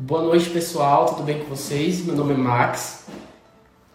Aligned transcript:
Boa 0.00 0.22
noite, 0.22 0.48
pessoal. 0.50 1.06
Tudo 1.06 1.24
bem 1.24 1.40
com 1.40 1.46
vocês? 1.46 2.04
Meu 2.04 2.14
nome 2.14 2.32
é 2.32 2.36
Max. 2.36 3.04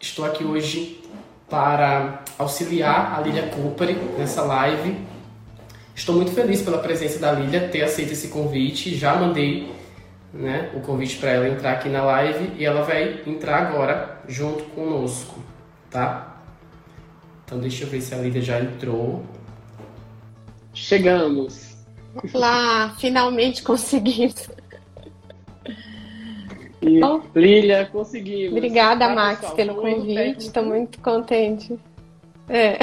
Estou 0.02 0.26
aqui 0.26 0.44
hoje 0.44 1.02
para 1.50 2.26
auxiliar 2.38 3.18
a 3.18 3.22
Lilia 3.22 3.48
Cooper 3.48 3.96
nessa 4.18 4.42
live. 4.42 4.98
Estou 5.96 6.14
muito 6.14 6.32
feliz 6.32 6.62
pela 6.62 6.80
presença 6.80 7.20
da 7.20 7.32
Lilia, 7.32 7.70
ter 7.70 7.84
aceito 7.84 8.12
esse 8.12 8.28
convite. 8.28 8.94
Já 8.98 9.16
mandei 9.16 9.72
né, 10.34 10.72
o 10.76 10.82
convite 10.82 11.16
para 11.16 11.30
ela 11.30 11.48
entrar 11.48 11.72
aqui 11.72 11.88
na 11.88 12.04
live 12.04 12.52
e 12.60 12.66
ela 12.66 12.84
vai 12.84 13.22
entrar 13.26 13.68
agora 13.68 14.22
junto 14.28 14.66
conosco, 14.72 15.42
tá? 15.90 16.36
Então 17.46 17.60
deixa 17.60 17.86
eu 17.86 17.88
ver 17.88 18.02
se 18.02 18.14
a 18.14 18.18
Lilia 18.18 18.42
já 18.42 18.60
entrou. 18.60 19.24
Chegamos. 20.74 21.78
Lá, 22.34 22.94
finalmente 23.00 23.64
conseguimos. 23.64 24.50
E, 26.84 27.00
Lília, 27.40 27.86
conseguimos. 27.86 28.58
Obrigada, 28.58 29.08
tá, 29.08 29.16
Max, 29.16 29.40
pessoal, 29.40 29.56
pelo 29.56 29.76
convite. 29.76 30.40
Estou 30.40 30.64
muito 30.64 31.00
contente. 31.00 31.80
É. 32.50 32.78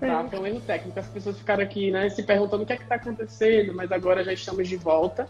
Tá, 0.00 0.24
foi 0.30 0.38
um 0.38 0.46
erro 0.46 0.60
técnico. 0.60 0.98
As 0.98 1.08
pessoas 1.08 1.38
ficaram 1.38 1.62
aqui, 1.62 1.90
né, 1.90 2.08
se 2.08 2.22
perguntando 2.22 2.62
o 2.62 2.66
que 2.66 2.72
é 2.72 2.76
que 2.76 2.84
está 2.84 2.94
acontecendo, 2.94 3.74
mas 3.74 3.90
agora 3.90 4.22
já 4.22 4.32
estamos 4.32 4.68
de 4.68 4.76
volta, 4.76 5.28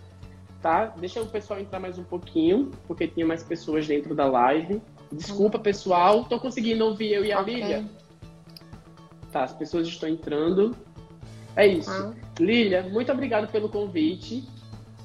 tá? 0.61 0.93
Deixa 0.99 1.23
o 1.23 1.27
pessoal 1.27 1.59
entrar 1.59 1.81
mais 1.81 1.99
um 1.99 2.05
pouquinho, 2.05 2.71
porque 2.87 3.09
tinha 3.09 3.27
mais 3.27 3.43
pessoas 3.43 3.87
dentro 3.87 4.15
da 4.15 4.27
live. 4.27 4.83
Desculpa, 5.11 5.59
pessoal. 5.59 6.25
Tô 6.25 6.39
conseguindo 6.39 6.85
ouvir 6.85 7.15
eu 7.15 7.25
e 7.25 7.33
a 7.33 7.41
okay. 7.41 7.55
Lília? 7.55 7.85
Tá, 9.33 9.45
as 9.45 9.55
pessoas 9.55 9.89
estão 9.89 10.09
entrando. 10.09 10.77
É 11.57 11.67
isso. 11.67 11.91
Ah. 11.91 12.13
Lília, 12.39 12.83
muito 12.83 13.11
obrigado 13.11 13.51
pelo 13.51 13.71
convite. 13.71 14.47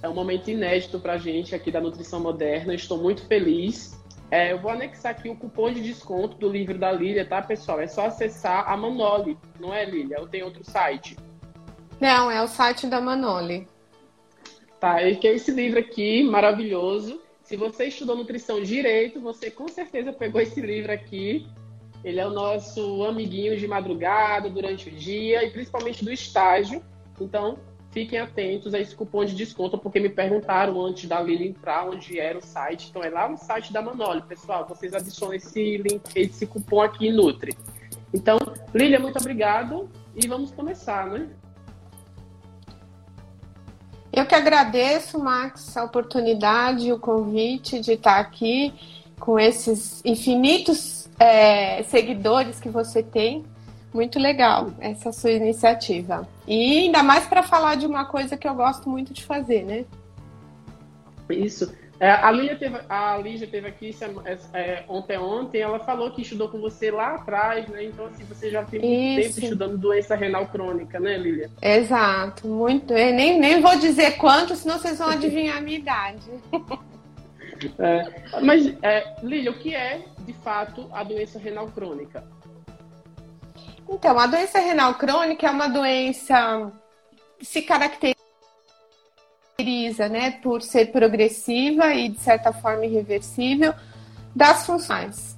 É 0.03 0.09
um 0.09 0.13
momento 0.13 0.51
inédito 0.51 0.99
para 0.99 1.13
a 1.13 1.17
gente 1.17 1.55
aqui 1.55 1.71
da 1.71 1.79
Nutrição 1.79 2.19
Moderna. 2.19 2.75
Estou 2.75 2.97
muito 2.97 3.25
feliz. 3.25 3.97
É, 4.29 4.51
eu 4.51 4.59
vou 4.59 4.69
anexar 4.69 5.13
aqui 5.13 5.29
o 5.29 5.35
cupom 5.35 5.71
de 5.71 5.81
desconto 5.81 6.35
do 6.37 6.49
livro 6.49 6.77
da 6.77 6.91
Lília, 6.91 7.25
tá, 7.25 7.41
pessoal? 7.41 7.79
É 7.79 7.87
só 7.87 8.07
acessar 8.07 8.69
a 8.69 8.75
Manoli, 8.75 9.37
não 9.57 9.73
é, 9.73 9.85
Lília? 9.85 10.19
Ou 10.19 10.27
tem 10.27 10.43
outro 10.43 10.61
site? 10.61 11.15
Não, 12.01 12.29
é 12.29 12.43
o 12.43 12.47
site 12.47 12.85
da 12.85 12.99
Manoli. 12.99 13.65
Tá, 14.77 15.01
e 15.01 15.15
que 15.15 15.25
é 15.25 15.35
esse 15.35 15.51
livro 15.51 15.79
aqui, 15.79 16.21
maravilhoso. 16.21 17.21
Se 17.41 17.55
você 17.55 17.85
estudou 17.85 18.17
nutrição 18.17 18.61
direito, 18.61 19.21
você 19.21 19.49
com 19.49 19.69
certeza 19.69 20.11
pegou 20.11 20.41
esse 20.41 20.59
livro 20.59 20.91
aqui. 20.91 21.47
Ele 22.03 22.19
é 22.19 22.27
o 22.27 22.31
nosso 22.31 23.05
amiguinho 23.05 23.55
de 23.55 23.69
madrugada, 23.69 24.49
durante 24.49 24.89
o 24.89 24.91
dia 24.91 25.45
e 25.45 25.51
principalmente 25.51 26.03
do 26.03 26.11
estágio. 26.11 26.83
Então, 27.21 27.57
fiquem 27.93 28.19
atentos 28.19 28.73
a 28.73 28.79
esse 28.79 28.95
cupom 28.95 29.23
de 29.23 29.35
desconto, 29.35 29.77
porque 29.77 29.99
me 29.99 30.09
perguntaram 30.09 30.81
antes 30.81 31.07
da 31.07 31.21
Lili 31.21 31.47
entrar 31.47 31.87
onde 31.87 32.19
era 32.19 32.37
o 32.37 32.41
site. 32.41 32.87
Então 32.89 33.03
é 33.03 33.09
lá 33.09 33.29
no 33.29 33.37
site 33.37 33.71
da 33.71 33.81
Manoli, 33.81 34.23
pessoal. 34.23 34.65
Vocês 34.67 34.93
adicionam 34.93 35.35
esse 35.35 35.77
link, 35.77 36.01
esse 36.15 36.47
cupom 36.47 36.81
aqui 36.81 37.07
em 37.07 37.13
Nutri. 37.13 37.55
Então, 38.11 38.37
Lília, 38.73 38.99
muito 38.99 39.17
obrigado 39.19 39.89
e 40.15 40.27
vamos 40.27 40.51
começar, 40.51 41.07
né? 41.07 41.29
Eu 44.11 44.25
que 44.25 44.35
agradeço, 44.35 45.19
Max, 45.19 45.75
a 45.77 45.83
oportunidade, 45.83 46.91
o 46.91 46.99
convite 46.99 47.79
de 47.79 47.93
estar 47.93 48.19
aqui 48.19 48.73
com 49.19 49.39
esses 49.39 50.03
infinitos 50.05 51.09
é, 51.19 51.81
seguidores 51.83 52.59
que 52.59 52.69
você 52.69 53.01
tem 53.01 53.43
muito 53.93 54.19
legal 54.19 54.71
essa 54.79 55.11
sua 55.11 55.31
iniciativa. 55.31 56.27
E 56.47 56.79
ainda 56.79 57.03
mais 57.03 57.25
para 57.25 57.43
falar 57.43 57.75
de 57.75 57.85
uma 57.85 58.05
coisa 58.05 58.35
que 58.35 58.47
eu 58.47 58.55
gosto 58.55 58.89
muito 58.89 59.13
de 59.13 59.23
fazer, 59.23 59.63
né? 59.63 59.85
Isso. 61.29 61.71
É, 61.99 62.09
a 62.11 62.31
Lígia 62.31 62.57
teve, 62.57 62.79
a 62.89 63.17
Lígia 63.17 63.47
teve 63.47 63.67
aqui 63.67 63.95
é, 64.25 64.37
é, 64.53 64.83
ontem 64.89 65.17
ontem, 65.17 65.61
ela 65.61 65.79
falou 65.79 66.11
que 66.11 66.21
estudou 66.21 66.49
com 66.49 66.59
você 66.59 66.91
lá 66.91 67.15
atrás, 67.15 67.65
né? 67.69 67.85
Então, 67.85 68.07
assim, 68.07 68.25
você 68.25 68.49
já 68.49 68.63
tem 68.63 69.19
Isso. 69.19 69.35
tempo 69.35 69.45
estudando 69.45 69.77
doença 69.77 70.15
renal 70.15 70.47
crônica, 70.47 70.99
né, 70.99 71.17
Lília? 71.17 71.49
Exato, 71.61 72.47
muito. 72.47 72.93
Eu 72.93 73.13
nem, 73.13 73.39
nem 73.39 73.61
vou 73.61 73.77
dizer 73.77 74.17
quanto, 74.17 74.55
senão 74.55 74.77
vocês 74.79 74.97
vão 74.97 75.09
adivinhar 75.09 75.57
a 75.57 75.61
minha 75.61 75.77
idade. 75.77 76.29
É, 77.79 78.41
mas, 78.41 78.73
é, 78.81 79.15
Lília, 79.23 79.49
o 79.49 79.53
que 79.53 79.73
é, 79.73 80.01
de 80.25 80.33
fato, 80.33 80.89
a 80.91 81.01
doença 81.01 81.39
renal 81.39 81.67
crônica? 81.67 82.21
Então, 83.87 84.17
a 84.17 84.25
doença 84.25 84.59
renal 84.59 84.95
crônica 84.95 85.45
é 85.45 85.49
uma 85.49 85.67
doença 85.67 86.71
que 87.37 87.45
se 87.45 87.61
caracteriza 87.61 88.15
né, 90.09 90.31
por 90.41 90.61
ser 90.61 90.91
progressiva 90.91 91.93
e, 91.93 92.09
de 92.09 92.19
certa 92.19 92.51
forma, 92.51 92.85
irreversível 92.85 93.73
das 94.35 94.65
funções. 94.65 95.37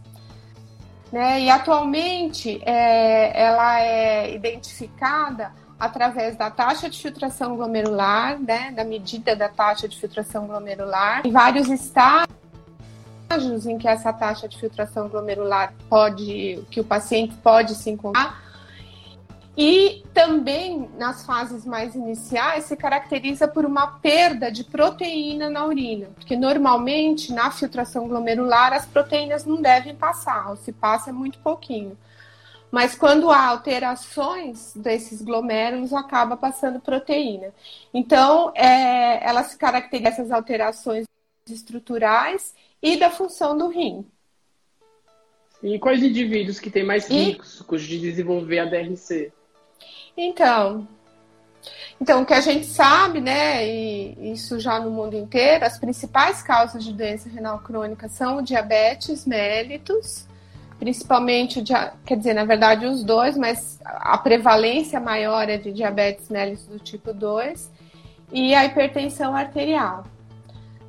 Né? 1.11 1.41
E 1.41 1.49
atualmente 1.49 2.61
é, 2.65 3.41
ela 3.41 3.79
é 3.79 4.33
identificada 4.33 5.51
através 5.79 6.35
da 6.35 6.49
taxa 6.49 6.89
de 6.89 6.99
filtração 7.01 7.55
glomerular, 7.55 8.39
né, 8.39 8.71
da 8.71 8.83
medida 8.83 9.35
da 9.35 9.49
taxa 9.49 9.87
de 9.87 9.99
filtração 9.99 10.47
glomerular, 10.47 11.21
em 11.25 11.31
vários 11.31 11.69
estágios 13.45 13.65
em 13.65 13.77
que 13.77 13.87
essa 13.87 14.11
taxa 14.11 14.47
de 14.47 14.57
filtração 14.57 15.07
glomerular 15.07 15.73
pode, 15.89 16.63
que 16.69 16.79
o 16.79 16.83
paciente 16.83 17.35
pode 17.35 17.75
se 17.75 17.89
encontrar. 17.89 18.43
E 19.57 20.03
também 20.13 20.89
nas 20.97 21.25
fases 21.25 21.65
mais 21.65 21.95
iniciais 21.95 22.65
se 22.65 22.75
caracteriza 22.75 23.47
por 23.47 23.65
uma 23.65 23.87
perda 23.87 24.51
de 24.51 24.65
proteína 24.65 25.49
na 25.49 25.65
urina, 25.65 26.07
porque 26.15 26.35
normalmente 26.35 27.31
na 27.31 27.49
filtração 27.51 28.05
glomerular 28.07 28.73
as 28.73 28.85
proteínas 28.85 29.45
não 29.45 29.61
devem 29.61 29.95
passar, 29.95 30.49
ou 30.49 30.57
se 30.57 30.73
passa 30.73 31.13
muito 31.13 31.39
pouquinho. 31.39 31.97
Mas 32.69 32.95
quando 32.95 33.31
há 33.31 33.47
alterações 33.47 34.73
desses 34.75 35.21
glomérulos, 35.21 35.93
acaba 35.93 36.35
passando 36.35 36.81
proteína. 36.81 37.53
Então, 37.93 38.51
é, 38.53 39.25
ela 39.25 39.43
se 39.43 39.57
caracteriza 39.57 40.09
essas 40.09 40.31
alterações 40.31 41.05
estruturais 41.47 42.53
e 42.85 42.97
da 42.97 43.09
função 43.09 43.57
do 43.57 43.67
rim. 43.67 44.05
E 45.63 45.79
quais 45.79 46.03
indivíduos 46.03 46.59
que 46.59 46.69
têm 46.69 46.83
mais 46.83 47.07
riscos 47.07 47.83
e... 47.83 47.87
de 47.87 47.99
desenvolver 47.99 48.59
a 48.59 48.65
DRC? 48.65 49.33
Então, 50.15 50.87
então, 51.99 52.21
o 52.21 52.25
que 52.25 52.33
a 52.33 52.41
gente 52.41 52.67
sabe, 52.67 53.19
né, 53.19 53.67
e 53.67 54.31
isso 54.31 54.59
já 54.59 54.79
no 54.79 54.91
mundo 54.91 55.15
inteiro, 55.15 55.65
as 55.65 55.79
principais 55.79 56.43
causas 56.43 56.83
de 56.83 56.93
doença 56.93 57.27
renal 57.27 57.59
crônica 57.59 58.07
são 58.07 58.37
o 58.37 58.41
diabetes 58.43 59.25
mellitus, 59.25 60.27
principalmente, 60.77 61.63
quer 62.05 62.17
dizer, 62.17 62.35
na 62.35 62.45
verdade, 62.45 62.85
os 62.85 63.03
dois, 63.03 63.35
mas 63.35 63.79
a 63.83 64.17
prevalência 64.19 64.99
maior 64.99 65.49
é 65.49 65.57
de 65.57 65.71
diabetes 65.71 66.29
mellitus 66.29 66.67
do 66.67 66.77
tipo 66.77 67.11
2 67.11 67.71
e 68.31 68.53
a 68.53 68.65
hipertensão 68.65 69.35
arterial. 69.35 70.05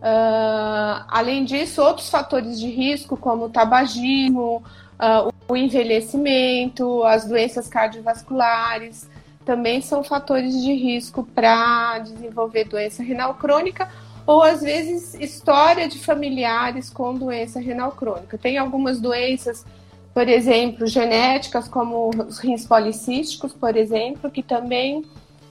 Uh, 0.06 1.02
além 1.08 1.44
disso, 1.44 1.82
outros 1.82 2.08
fatores 2.08 2.60
de 2.60 2.68
risco, 2.68 3.16
como 3.16 3.46
o 3.46 3.50
tabagismo, 3.50 4.62
uh, 5.00 5.34
o 5.48 5.56
envelhecimento, 5.56 7.02
as 7.02 7.24
doenças 7.24 7.66
cardiovasculares, 7.66 9.10
também 9.44 9.80
são 9.80 10.04
fatores 10.04 10.62
de 10.62 10.72
risco 10.72 11.24
para 11.24 11.98
desenvolver 11.98 12.64
doença 12.64 13.02
renal 13.02 13.34
crônica 13.34 13.88
ou 14.24 14.44
às 14.44 14.60
vezes 14.60 15.14
história 15.14 15.88
de 15.88 15.98
familiares 15.98 16.88
com 16.88 17.12
doença 17.12 17.58
renal 17.58 17.90
crônica. 17.90 18.38
Tem 18.38 18.58
algumas 18.58 19.00
doenças, 19.00 19.66
por 20.14 20.28
exemplo, 20.28 20.86
genéticas, 20.86 21.66
como 21.66 22.10
os 22.10 22.38
rins 22.38 22.64
policísticos, 22.64 23.52
por 23.52 23.76
exemplo, 23.76 24.30
que 24.30 24.42
também 24.42 25.04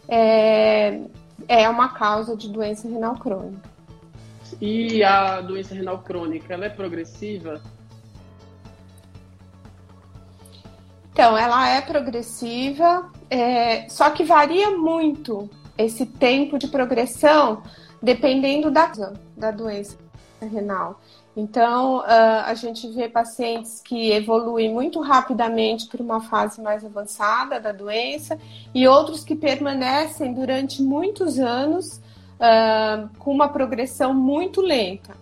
é, 0.08 1.02
é 1.46 1.68
uma 1.68 1.90
causa 1.90 2.38
de 2.38 2.48
doença 2.48 2.88
renal 2.88 3.16
crônica. 3.16 3.75
E 4.62 5.04
a 5.04 5.42
doença 5.42 5.74
renal 5.74 6.00
crônica, 6.00 6.54
ela 6.54 6.66
é 6.66 6.70
progressiva? 6.70 7.62
Então, 11.12 11.38
ela 11.38 11.70
é 11.70 11.82
progressiva, 11.82 13.10
é, 13.30 13.88
só 13.88 14.10
que 14.10 14.24
varia 14.24 14.72
muito 14.72 15.50
esse 15.78 16.06
tempo 16.06 16.58
de 16.58 16.68
progressão 16.68 17.64
dependendo 18.02 18.70
da, 18.70 18.92
da 19.36 19.52
doença 19.52 19.98
renal. 20.42 21.00
Então, 21.36 21.98
uh, 21.98 22.46
a 22.46 22.54
gente 22.54 22.88
vê 22.90 23.10
pacientes 23.10 23.82
que 23.82 24.12
evoluem 24.12 24.74
muito 24.74 25.02
rapidamente 25.02 25.88
para 25.88 26.02
uma 26.02 26.22
fase 26.22 26.62
mais 26.62 26.86
avançada 26.86 27.60
da 27.60 27.74
doença 27.74 28.40
e 28.74 28.88
outros 28.88 29.24
que 29.24 29.36
permanecem 29.36 30.34
durante 30.34 30.82
muitos 30.82 31.38
anos 31.38 32.00
uh, 32.36 33.10
com 33.20 33.32
uma 33.32 33.50
progressão 33.50 34.14
muito 34.14 34.62
lenta. 34.62 35.16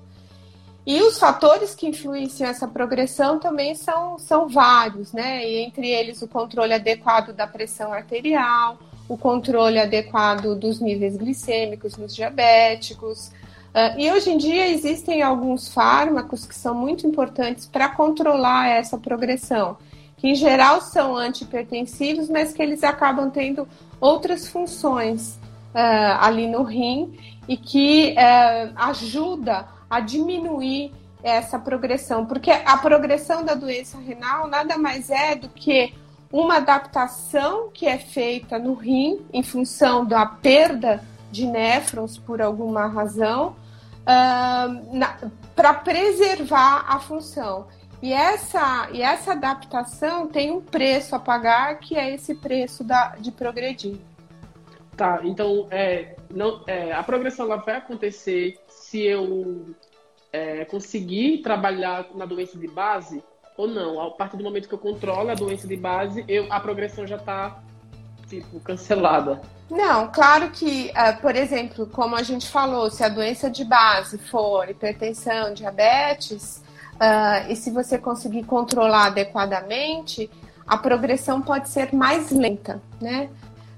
E 0.85 1.01
os 1.01 1.17
fatores 1.17 1.73
que 1.73 1.87
influenciam 1.87 2.49
essa 2.49 2.67
progressão 2.67 3.39
também 3.39 3.73
são, 3.73 4.19
são 4.19 4.49
vários, 4.49 5.13
né? 5.13 5.47
E 5.47 5.59
entre 5.59 5.87
eles 5.87 6.21
o 6.21 6.27
controle 6.27 6.73
adequado 6.73 7.31
da 7.31 7.47
pressão 7.47 7.93
arterial, 7.93 8.77
o 9.07 9.17
controle 9.17 9.79
adequado 9.79 10.55
dos 10.55 10.81
níveis 10.81 11.15
glicêmicos 11.15 11.95
nos 11.95 12.13
diabéticos, 12.13 13.31
Uh, 13.73 13.99
e 13.99 14.11
hoje 14.11 14.29
em 14.29 14.37
dia 14.37 14.69
existem 14.69 15.23
alguns 15.23 15.73
fármacos 15.73 16.45
que 16.45 16.53
são 16.53 16.75
muito 16.75 17.07
importantes 17.07 17.65
para 17.65 17.89
controlar 17.89 18.67
essa 18.67 18.99
progressão, 18.99 19.77
que 20.15 20.27
em 20.27 20.35
geral 20.35 20.79
são 20.79 21.17
antipertensivos, 21.17 22.29
mas 22.29 22.53
que 22.53 22.61
eles 22.61 22.83
acabam 22.83 23.31
tendo 23.31 23.67
outras 23.99 24.47
funções 24.47 25.39
uh, 25.73 26.17
ali 26.21 26.47
no 26.47 26.63
rim 26.63 27.17
e 27.47 27.57
que 27.57 28.13
uh, 28.13 28.73
ajuda 28.75 29.67
a 29.89 29.99
diminuir 29.99 30.93
essa 31.21 31.57
progressão, 31.57 32.25
porque 32.25 32.51
a 32.51 32.77
progressão 32.77 33.45
da 33.45 33.53
doença 33.53 33.97
renal 33.97 34.47
nada 34.47 34.77
mais 34.77 35.09
é 35.09 35.35
do 35.35 35.47
que 35.47 35.93
uma 36.31 36.57
adaptação 36.57 37.69
que 37.73 37.85
é 37.85 37.97
feita 37.97 38.59
no 38.59 38.73
rim 38.73 39.21
em 39.31 39.43
função 39.43 40.03
da 40.03 40.25
perda 40.25 41.01
de 41.31 41.45
néfrons 41.45 42.17
por 42.17 42.41
alguma 42.41 42.87
razão 42.87 43.55
uh, 44.03 45.31
para 45.55 45.73
preservar 45.73 46.85
a 46.87 46.99
função. 46.99 47.67
E 48.01 48.11
essa, 48.11 48.89
e 48.91 49.01
essa 49.01 49.31
adaptação 49.31 50.27
tem 50.27 50.51
um 50.51 50.59
preço 50.59 51.15
a 51.15 51.19
pagar, 51.19 51.79
que 51.79 51.95
é 51.95 52.13
esse 52.13 52.35
preço 52.35 52.83
da, 52.83 53.15
de 53.17 53.31
progredir. 53.31 53.97
Tá, 54.95 55.21
então 55.23 55.67
é, 55.71 56.15
não, 56.29 56.63
é, 56.67 56.91
a 56.91 57.01
progressão 57.01 57.47
ela 57.47 57.55
vai 57.55 57.77
acontecer 57.77 58.59
se 58.67 59.01
eu 59.01 59.73
é, 60.31 60.65
conseguir 60.65 61.39
trabalhar 61.39 62.07
na 62.13 62.25
doença 62.25 62.57
de 62.57 62.67
base 62.67 63.23
ou 63.57 63.67
não. 63.67 64.01
A 64.01 64.11
partir 64.11 64.37
do 64.37 64.43
momento 64.43 64.67
que 64.67 64.73
eu 64.73 64.79
controlo 64.79 65.29
a 65.29 65.35
doença 65.35 65.67
de 65.67 65.75
base, 65.75 66.23
eu, 66.27 66.45
a 66.51 66.59
progressão 66.59 67.07
já 67.07 67.15
está 67.15 67.59
tipo, 68.27 68.59
cancelada. 68.59 69.41
Não, 69.69 70.11
claro 70.11 70.49
que, 70.51 70.91
uh, 70.91 71.21
por 71.21 71.35
exemplo, 71.35 71.87
como 71.87 72.15
a 72.15 72.23
gente 72.23 72.49
falou, 72.49 72.89
se 72.89 73.03
a 73.03 73.09
doença 73.09 73.49
de 73.49 73.63
base 73.63 74.17
for 74.17 74.69
hipertensão, 74.69 75.53
diabetes, 75.53 76.63
uh, 76.95 77.49
e 77.51 77.55
se 77.55 77.71
você 77.71 77.97
conseguir 77.97 78.43
controlar 78.43 79.07
adequadamente, 79.07 80.29
a 80.67 80.77
progressão 80.77 81.41
pode 81.41 81.69
ser 81.69 81.93
mais 81.93 82.31
lenta, 82.31 82.81
né? 83.01 83.29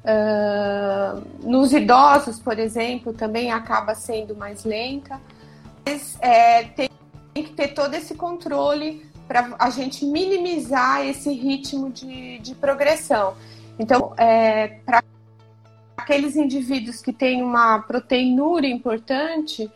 Uh, 0.05 1.49
nos 1.49 1.73
idosos, 1.73 2.39
por 2.39 2.59
exemplo, 2.59 3.11
também 3.11 3.51
acaba 3.51 3.95
sendo 3.95 4.35
mais 4.35 4.63
lenta. 4.63 5.19
Mas 5.83 6.17
é, 6.21 6.63
tem, 6.63 6.89
tem 7.33 7.43
que 7.43 7.53
ter 7.53 7.69
todo 7.69 7.93
esse 7.95 8.13
controle 8.13 9.05
para 9.27 9.55
a 9.57 9.69
gente 9.71 10.05
minimizar 10.05 11.05
esse 11.05 11.33
ritmo 11.33 11.89
de, 11.89 12.37
de 12.39 12.53
progressão. 12.53 13.35
Então, 13.79 14.13
é, 14.17 14.79
para 14.85 15.03
aqueles 15.97 16.35
indivíduos 16.35 17.01
que 17.01 17.11
têm 17.11 17.41
uma 17.41 17.79
proteinúria 17.79 18.67
importante, 18.67 19.71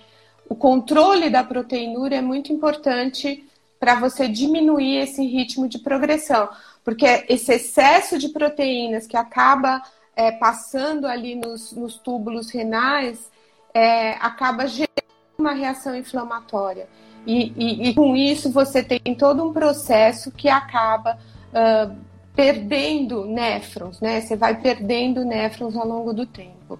o 0.47 0.55
controle 0.55 1.29
da 1.29 1.43
proteinúria 1.43 2.17
é 2.17 2.21
muito 2.21 2.53
importante 2.53 3.43
para 3.79 3.95
você 3.95 4.27
diminuir 4.27 4.97
esse 4.97 5.25
ritmo 5.25 5.67
de 5.67 5.79
progressão, 5.79 6.49
porque 6.83 7.25
esse 7.29 7.53
excesso 7.53 8.17
de 8.17 8.29
proteínas 8.29 9.07
que 9.07 9.15
acaba 9.17 9.81
é, 10.19 10.33
passando 10.33 11.07
ali 11.07 11.33
nos, 11.33 11.71
nos 11.71 11.95
túbulos 11.95 12.51
renais 12.51 13.31
é, 13.73 14.11
acaba 14.15 14.67
gerando 14.67 14.89
uma 15.37 15.53
reação 15.53 15.95
inflamatória. 15.95 16.89
E, 17.25 17.53
e, 17.55 17.89
e, 17.89 17.95
com 17.95 18.17
isso 18.17 18.51
você 18.51 18.83
tem 18.83 19.15
todo 19.15 19.41
um 19.47 19.53
processo 19.53 20.29
que 20.29 20.49
acaba 20.49 21.17
uh, 21.53 21.95
perdendo 22.35 23.23
néfrons, 23.25 24.01
né? 24.01 24.19
Você 24.19 24.35
vai 24.35 24.59
perdendo 24.59 25.23
néfrons 25.23 25.77
ao 25.77 25.87
longo 25.87 26.11
do 26.11 26.25
tempo. 26.25 26.77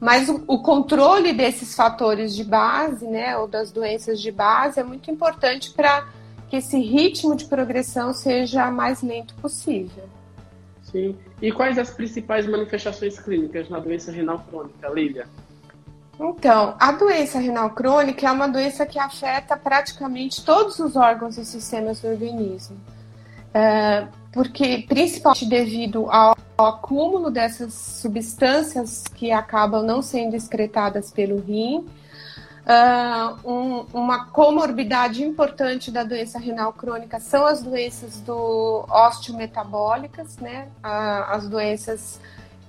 Mas 0.00 0.30
o, 0.30 0.42
o, 0.46 0.62
controle 0.62 1.34
desses 1.34 1.74
fatores 1.74 2.34
de 2.34 2.42
base, 2.42 3.06
né, 3.06 3.36
ou 3.36 3.46
das 3.46 3.70
doenças 3.70 4.18
de 4.18 4.32
base, 4.32 4.80
é 4.80 4.82
muito 4.82 5.10
importante 5.10 5.70
para 5.72 6.08
que 6.48 6.56
esse 6.56 6.78
ritmo 6.78 7.36
de 7.36 7.44
progressão 7.44 8.14
seja 8.14 8.70
mais 8.70 9.02
lento 9.02 9.34
possível. 9.34 10.04
Sim. 10.92 11.16
E 11.40 11.50
quais 11.50 11.78
as 11.78 11.90
principais 11.90 12.46
manifestações 12.46 13.18
clínicas 13.18 13.68
na 13.68 13.78
doença 13.78 14.12
renal 14.12 14.38
crônica, 14.38 14.88
Lília? 14.88 15.26
Então, 16.20 16.76
a 16.78 16.92
doença 16.92 17.38
renal 17.38 17.70
crônica 17.70 18.26
é 18.26 18.30
uma 18.30 18.46
doença 18.46 18.84
que 18.84 18.98
afeta 18.98 19.56
praticamente 19.56 20.44
todos 20.44 20.78
os 20.78 20.94
órgãos 20.94 21.38
e 21.38 21.44
sistemas 21.44 22.00
do 22.00 22.08
organismo. 22.08 22.76
É, 23.54 24.06
porque 24.32 24.84
principalmente 24.88 25.46
devido 25.46 26.10
ao, 26.10 26.36
acúmulo 26.56 27.28
dessas 27.28 27.74
substâncias 27.74 29.04
que 29.16 29.32
acabam 29.32 29.84
não 29.84 30.00
sendo 30.00 30.36
excretadas 30.36 31.10
pelo 31.10 31.40
rim, 31.40 31.84
uh, 32.66 33.50
um, 33.50 33.86
uma 33.92 34.26
comorbidade 34.26 35.22
importante 35.22 35.90
da 35.90 36.04
doença 36.04 36.38
renal 36.38 36.72
crônica 36.72 37.18
são 37.20 37.46
as 37.46 37.62
doenças 37.62 38.20
do 38.20 38.84
osteometabólicas, 38.88 40.36
né? 40.38 40.68
Uh, 40.84 41.32
as 41.32 41.48
doenças 41.48 42.20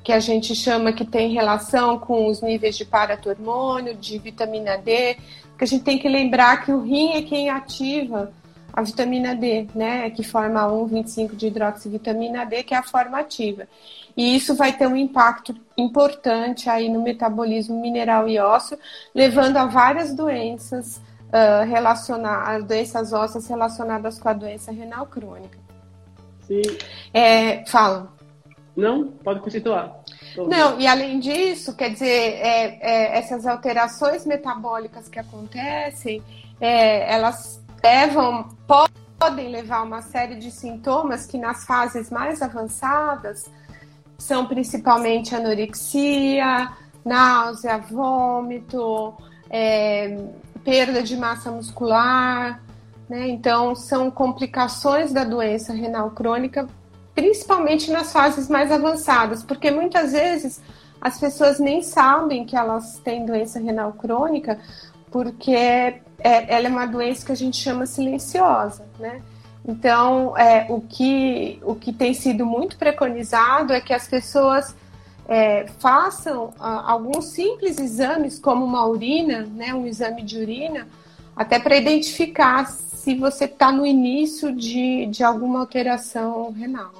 que 0.04 0.12
a 0.12 0.20
gente 0.20 0.54
chama 0.54 0.92
que 0.92 1.06
tem 1.06 1.34
relação 1.34 1.98
com 1.98 2.28
os 2.28 2.42
níveis 2.42 2.76
de 2.76 2.84
paratormônio, 2.84 3.96
de 3.96 4.18
vitamina 4.18 4.78
D, 4.78 5.18
porque 5.50 5.64
a 5.64 5.68
gente 5.68 5.84
tem 5.84 5.98
que 5.98 6.10
lembrar 6.10 6.66
que 6.66 6.72
o 6.72 6.82
rim 6.82 7.14
é 7.14 7.22
quem 7.22 7.50
ativa 7.50 8.34
a 8.74 8.82
vitamina 8.82 9.36
D, 9.36 9.68
né, 9.76 10.10
que 10.10 10.24
forma 10.24 10.64
1,25 10.64 11.36
de 11.36 11.48
hidroxivitamina 11.48 12.44
D, 12.44 12.64
que 12.64 12.74
é 12.74 12.78
a 12.78 12.84
forma 12.84 13.20
ativa. 13.20 13.68
E 14.16 14.36
isso 14.36 14.56
vai 14.56 14.74
ter 14.74 14.88
um 14.88 14.96
impacto 14.96 15.56
importante 15.78 16.70
aí 16.70 16.90
no 16.90 17.02
metabolismo 17.02 17.80
mineral 17.82 18.28
e 18.28 18.38
ósseo, 18.40 18.78
levando 19.14 19.58
a 19.58 19.66
várias 19.66 20.14
doenças 20.14 20.98
uh, 20.98 21.66
relacionadas, 21.68 22.64
doenças 22.66 23.14
ósseas 23.14 23.48
relacionadas 23.48 24.20
com 24.20 24.30
a 24.30 24.34
doença 24.34 24.72
renal 24.72 25.08
crônica. 25.08 25.58
Sim. 26.48 26.62
É, 27.14 27.66
fala. 27.66 28.14
Não, 28.76 29.08
pode 29.08 29.40
continuar. 29.40 30.00
Não, 30.36 30.80
e 30.80 30.88
além 30.88 31.20
disso, 31.20 31.76
quer 31.76 31.90
dizer, 31.90 32.08
é, 32.08 32.80
é, 32.82 33.18
essas 33.18 33.46
alterações 33.46 34.26
metabólicas 34.26 35.08
que 35.08 35.20
acontecem, 35.20 36.24
é, 36.60 37.14
elas 37.14 37.64
levam, 37.84 38.50
podem 39.20 39.50
levar 39.50 39.78
a 39.78 39.84
uma 39.84 40.02
série 40.02 40.36
de 40.36 40.50
sintomas 40.50 41.28
que 41.28 41.38
nas 41.38 41.66
fases 41.66 42.10
mais 42.10 42.42
avançadas 42.42 43.46
são 44.18 44.46
principalmente 44.46 45.36
anorexia, 45.36 46.70
náusea, 47.04 47.78
vômito, 47.78 49.14
é, 49.50 50.18
perda 50.64 51.04
de 51.04 51.18
massa 51.18 51.52
muscular, 51.52 52.62
né? 53.10 53.28
Então 53.28 53.76
são 53.76 54.10
complicações 54.10 55.12
da 55.12 55.24
doença 55.24 55.74
renal 55.74 56.12
crônica, 56.12 56.68
principalmente 57.14 57.92
nas 57.92 58.12
fases 58.12 58.50
mais 58.50 58.72
avançadas, 58.72 59.44
porque 59.44 59.70
muitas 59.70 60.14
vezes 60.14 60.62
as 61.02 61.20
pessoas 61.20 61.60
nem 61.60 61.82
sabem 61.82 62.46
que 62.46 62.56
elas 62.56 62.98
têm 63.00 63.26
doença 63.26 63.60
renal 63.60 63.92
crônica, 63.94 64.58
porque 65.12 65.52
é, 65.52 66.02
ela 66.20 66.68
é 66.68 66.70
uma 66.70 66.86
doença 66.86 67.26
que 67.26 67.32
a 67.32 67.36
gente 67.36 67.58
chama 67.58 67.86
silenciosa, 67.86 68.86
né? 68.98 69.22
Então, 69.66 70.38
é, 70.38 70.68
o, 70.70 70.82
que, 70.82 71.60
o 71.64 71.76
que 71.76 71.94
tem 71.94 72.14
sido 72.14 72.46
muito 72.46 72.78
preconizado 72.78 73.72
é 73.72 73.80
que 73.80 73.94
as 73.94 74.08
pessoas 74.08 74.76
é, 75.28 75.68
façam 75.80 76.54
ah, 76.60 76.92
alguns 76.92 77.26
simples 77.28 77.80
exames, 77.80 78.40
como 78.40 78.66
uma 78.66 78.86
urina, 78.86 79.44
né, 79.44 79.74
um 79.74 79.86
exame 79.86 80.22
de 80.22 80.38
urina, 80.38 80.88
até 81.36 81.60
para 81.60 81.78
identificar 81.78 82.66
se 82.66 83.16
você 83.16 83.46
está 83.46 83.72
no 83.72 83.86
início 83.86 84.54
de, 84.54 85.06
de 85.08 85.24
alguma 85.24 85.60
alteração 85.62 86.52
renal. 86.52 86.92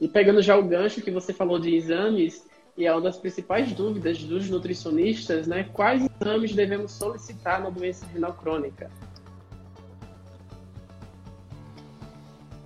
E 0.00 0.06
pegando 0.06 0.42
já 0.42 0.56
o 0.56 0.62
gancho 0.62 1.00
que 1.00 1.10
você 1.10 1.32
falou 1.32 1.58
de 1.58 1.74
exames, 1.74 2.44
e 2.76 2.84
é 2.84 2.92
uma 2.92 3.00
das 3.00 3.16
principais 3.16 3.72
dúvidas 3.72 4.18
dos 4.18 4.50
nutricionistas, 4.50 5.46
né? 5.46 5.66
Quais 5.72 6.06
exames 6.20 6.54
devemos 6.54 6.92
solicitar 6.92 7.62
na 7.62 7.70
doença 7.70 8.04
renal 8.12 8.34
crônica? 8.34 8.90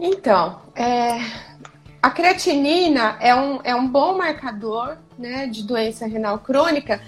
Então, 0.00 0.62
é, 0.75 1.19
a 2.02 2.11
creatinina 2.11 3.19
é 3.21 3.35
um, 3.35 3.61
é 3.62 3.75
um 3.75 3.87
bom 3.87 4.16
marcador 4.16 4.97
né, 5.19 5.47
de 5.47 5.62
doença 5.62 6.07
renal 6.07 6.38
crônica, 6.38 7.02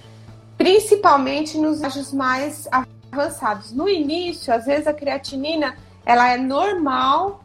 principalmente 0.58 1.56
nos 1.56 1.76
estágios 1.76 2.12
mais 2.12 2.68
avançados. 3.10 3.72
No 3.72 3.88
início, 3.88 4.52
às 4.52 4.66
vezes 4.66 4.86
a 4.86 4.92
creatinina 4.92 5.74
ela 6.04 6.28
é 6.28 6.36
normal 6.36 7.42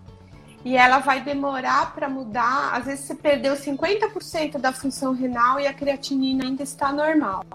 e 0.66 0.75
ela 0.75 1.00
vai 1.00 1.22
demorar 1.22 1.94
para 1.96 2.10
mudar. 2.10 2.72
Às 2.74 2.86
vezes 2.86 3.06
você 3.06 3.16
perdeu 3.16 3.56
50% 3.56 4.58
da 4.58 4.74
função 4.74 5.13
renal 5.13 5.62
e 5.62 5.68
a 5.68 5.74
creatinina 5.74 6.44
ainda 6.44 6.63
está 6.63 6.92
normal. 6.92 7.46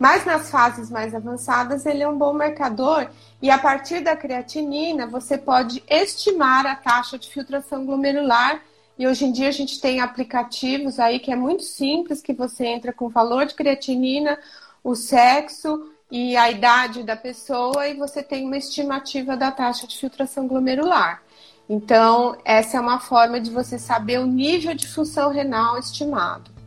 Mas 0.00 0.24
nas 0.24 0.50
fases 0.50 0.90
mais 0.90 1.14
avançadas, 1.14 1.84
ele 1.84 2.02
é 2.02 2.08
um 2.08 2.16
bom 2.16 2.32
marcador 2.32 3.06
e 3.42 3.50
a 3.50 3.58
partir 3.58 4.00
da 4.00 4.16
creatinina 4.16 5.06
você 5.06 5.36
pode 5.36 5.84
estimar 5.86 6.64
a 6.64 6.74
taxa 6.74 7.18
de 7.18 7.28
filtração 7.28 7.84
glomerular. 7.84 8.62
E 8.98 9.06
hoje 9.06 9.26
em 9.26 9.30
dia 9.30 9.48
a 9.48 9.52
gente 9.52 9.78
tem 9.78 10.00
aplicativos 10.00 10.98
aí 10.98 11.18
que 11.18 11.30
é 11.30 11.36
muito 11.36 11.64
simples, 11.64 12.22
que 12.22 12.32
você 12.32 12.64
entra 12.64 12.94
com 12.94 13.04
o 13.04 13.10
valor 13.10 13.44
de 13.44 13.52
creatinina, 13.52 14.38
o 14.82 14.94
sexo 14.94 15.92
e 16.10 16.34
a 16.34 16.50
idade 16.50 17.02
da 17.02 17.14
pessoa 17.14 17.86
e 17.86 17.92
você 17.92 18.22
tem 18.22 18.46
uma 18.46 18.56
estimativa 18.56 19.36
da 19.36 19.52
taxa 19.52 19.86
de 19.86 19.98
filtração 19.98 20.48
glomerular. 20.48 21.22
Então, 21.68 22.38
essa 22.42 22.78
é 22.78 22.80
uma 22.80 23.00
forma 23.00 23.38
de 23.38 23.50
você 23.50 23.78
saber 23.78 24.18
o 24.18 24.26
nível 24.26 24.74
de 24.74 24.88
função 24.88 25.30
renal 25.30 25.78
estimado. 25.78 26.59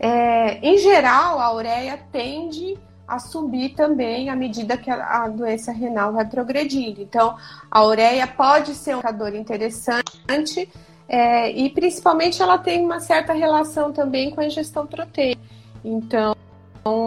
É, 0.00 0.58
em 0.58 0.78
geral, 0.78 1.40
a 1.40 1.52
ureia 1.52 1.98
tende 2.12 2.78
a 3.06 3.18
subir 3.18 3.70
também 3.70 4.28
à 4.28 4.36
medida 4.36 4.76
que 4.76 4.90
a, 4.90 5.26
doença 5.28 5.72
renal 5.72 6.12
vai 6.12 6.26
progredindo. 6.26 7.00
Então, 7.00 7.36
a 7.70 7.84
ureia 7.84 8.26
pode 8.26 8.74
ser 8.74 8.92
um 8.94 9.02
marcador 9.02 9.34
interessante 9.34 10.70
é, 11.08 11.50
e, 11.50 11.70
principalmente, 11.70 12.42
ela 12.42 12.58
tem 12.58 12.84
uma 12.84 13.00
certa 13.00 13.32
relação 13.32 13.92
também 13.92 14.30
com 14.30 14.42
a 14.42 14.46
ingestão 14.46 14.86
proteica. 14.86 15.40
Então, 15.82 16.36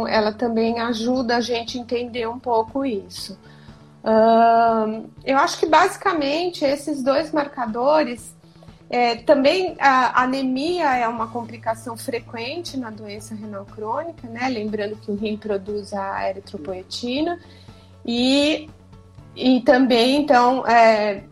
ela 0.08 0.32
também 0.32 0.80
ajuda 0.80 1.38
a 1.38 1.42
gente 1.42 1.78
a 1.78 1.82
entender 1.82 2.28
um 2.28 2.40
pouco 2.40 2.84
isso. 2.84 3.38
Eu 5.24 5.38
acho 5.38 5.60
que 5.60 5.68
basicamente 5.68 6.66
esses 6.66 7.04
dois 7.04 7.32
marcadores. 7.32 8.36
É, 8.94 9.16
também 9.16 9.78
a 9.80 10.22
anemia 10.22 10.98
é 10.98 11.08
uma 11.08 11.28
complicação 11.28 11.96
frequente 11.96 12.76
na 12.76 12.90
doença 12.90 13.34
renal 13.34 13.64
crônica, 13.64 14.28
né? 14.28 14.50
Lembrando 14.50 14.98
que 14.98 15.10
o 15.10 15.16
rim 15.16 15.38
produz 15.38 15.94
a 15.94 16.30
eritropoetina. 16.30 17.40
E, 18.06 18.70
e 19.34 19.62
também, 19.62 20.18
então, 20.18 20.68
é, 20.68 21.24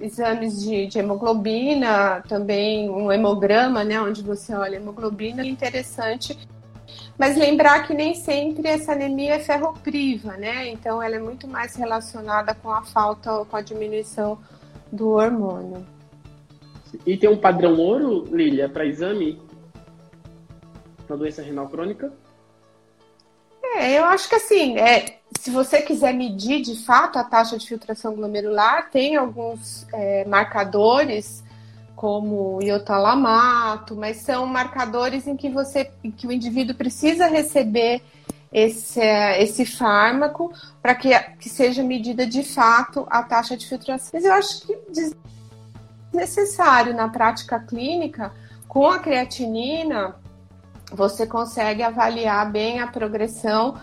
exames 0.00 0.60
de, 0.60 0.88
de, 0.88 0.98
hemoglobina, 0.98 2.20
também 2.28 2.90
um 2.90 3.12
hemograma, 3.12 3.84
né? 3.84 4.00
Onde 4.00 4.20
você 4.20 4.52
olha 4.52 4.74
hemoglobina, 4.74 5.42
é 5.42 5.46
interessante 5.46 6.36
mas 7.16 7.36
lembrar 7.36 7.84
que 7.84 7.92
nem 7.92 8.14
sempre 8.14 8.68
essa 8.68 8.92
anemia 8.92 9.34
é 9.34 9.38
ferropriva, 9.40 10.36
né? 10.36 10.68
Então 10.68 11.02
ela 11.02 11.16
é 11.16 11.18
muito 11.18 11.48
mais 11.48 11.74
relacionada 11.74 12.54
com 12.54 12.70
a 12.70 12.82
falta 12.82 13.32
ou 13.32 13.44
com 13.44 13.56
a 13.56 13.60
diminuição 13.60 14.38
do 14.92 15.10
hormônio. 15.10 15.84
E 17.06 17.16
tem 17.16 17.28
um 17.28 17.36
padrão 17.36 17.78
ouro, 17.78 18.24
Lília, 18.34 18.68
para 18.68 18.86
exame 18.86 19.40
na 21.08 21.16
doença 21.16 21.42
renal 21.42 21.68
crônica? 21.68 22.12
É, 23.62 23.98
eu 23.98 24.04
acho 24.04 24.28
que 24.28 24.34
assim, 24.34 24.78
é, 24.78 25.18
se 25.38 25.50
você 25.50 25.82
quiser 25.82 26.12
medir 26.14 26.62
de 26.62 26.84
fato 26.84 27.18
a 27.18 27.24
taxa 27.24 27.58
de 27.58 27.66
filtração 27.66 28.14
glomerular, 28.14 28.90
tem 28.90 29.16
alguns 29.16 29.86
é, 29.92 30.24
marcadores 30.24 31.44
como 31.94 32.62
iotalamato, 32.62 33.96
mas 33.96 34.18
são 34.18 34.46
marcadores 34.46 35.26
em 35.26 35.36
que 35.36 35.50
você, 35.50 35.90
em 36.02 36.10
que 36.10 36.26
o 36.26 36.32
indivíduo 36.32 36.74
precisa 36.74 37.26
receber 37.26 38.02
esse, 38.52 39.00
esse 39.38 39.66
fármaco 39.66 40.52
para 40.80 40.94
que, 40.94 41.18
que 41.40 41.48
seja 41.48 41.82
medida 41.82 42.26
de 42.26 42.42
fato 42.42 43.06
a 43.10 43.22
taxa 43.22 43.56
de 43.56 43.66
filtração. 43.66 44.10
Mas 44.12 44.24
eu 44.24 44.32
acho 44.32 44.66
que 44.66 44.78
necessário 46.12 46.94
na 46.94 47.08
prática 47.08 47.58
clínica, 47.58 48.32
com 48.66 48.88
a 48.88 48.98
creatinina, 48.98 50.16
você 50.92 51.26
consegue 51.26 51.82
avaliar 51.82 52.50
bem 52.50 52.80
a 52.80 52.86
progressão 52.86 53.78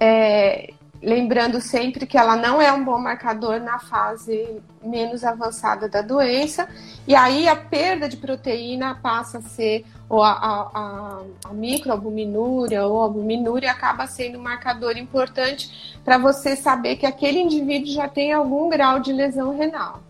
é, 0.00 0.72
Lembrando 1.00 1.60
sempre 1.60 2.06
que 2.06 2.18
ela 2.18 2.34
não 2.34 2.60
é 2.60 2.72
um 2.72 2.84
bom 2.84 2.98
marcador 2.98 3.60
na 3.60 3.78
fase 3.78 4.60
menos 4.82 5.22
avançada 5.22 5.88
da 5.88 6.02
doença, 6.02 6.68
e 7.06 7.14
aí 7.14 7.48
a 7.48 7.54
perda 7.54 8.08
de 8.08 8.16
proteína 8.16 8.96
passa 8.96 9.38
a 9.38 9.42
ser, 9.42 9.84
ou 10.08 10.24
a, 10.24 10.32
a, 10.32 11.22
a 11.44 11.52
microalbuminúria 11.52 12.84
ou 12.84 13.00
a 13.00 13.04
albuminúria 13.04 13.70
acaba 13.70 14.08
sendo 14.08 14.38
um 14.38 14.42
marcador 14.42 14.96
importante 14.96 16.00
para 16.04 16.18
você 16.18 16.56
saber 16.56 16.96
que 16.96 17.06
aquele 17.06 17.38
indivíduo 17.38 17.92
já 17.92 18.08
tem 18.08 18.32
algum 18.32 18.68
grau 18.68 18.98
de 18.98 19.12
lesão 19.12 19.56
renal. 19.56 20.02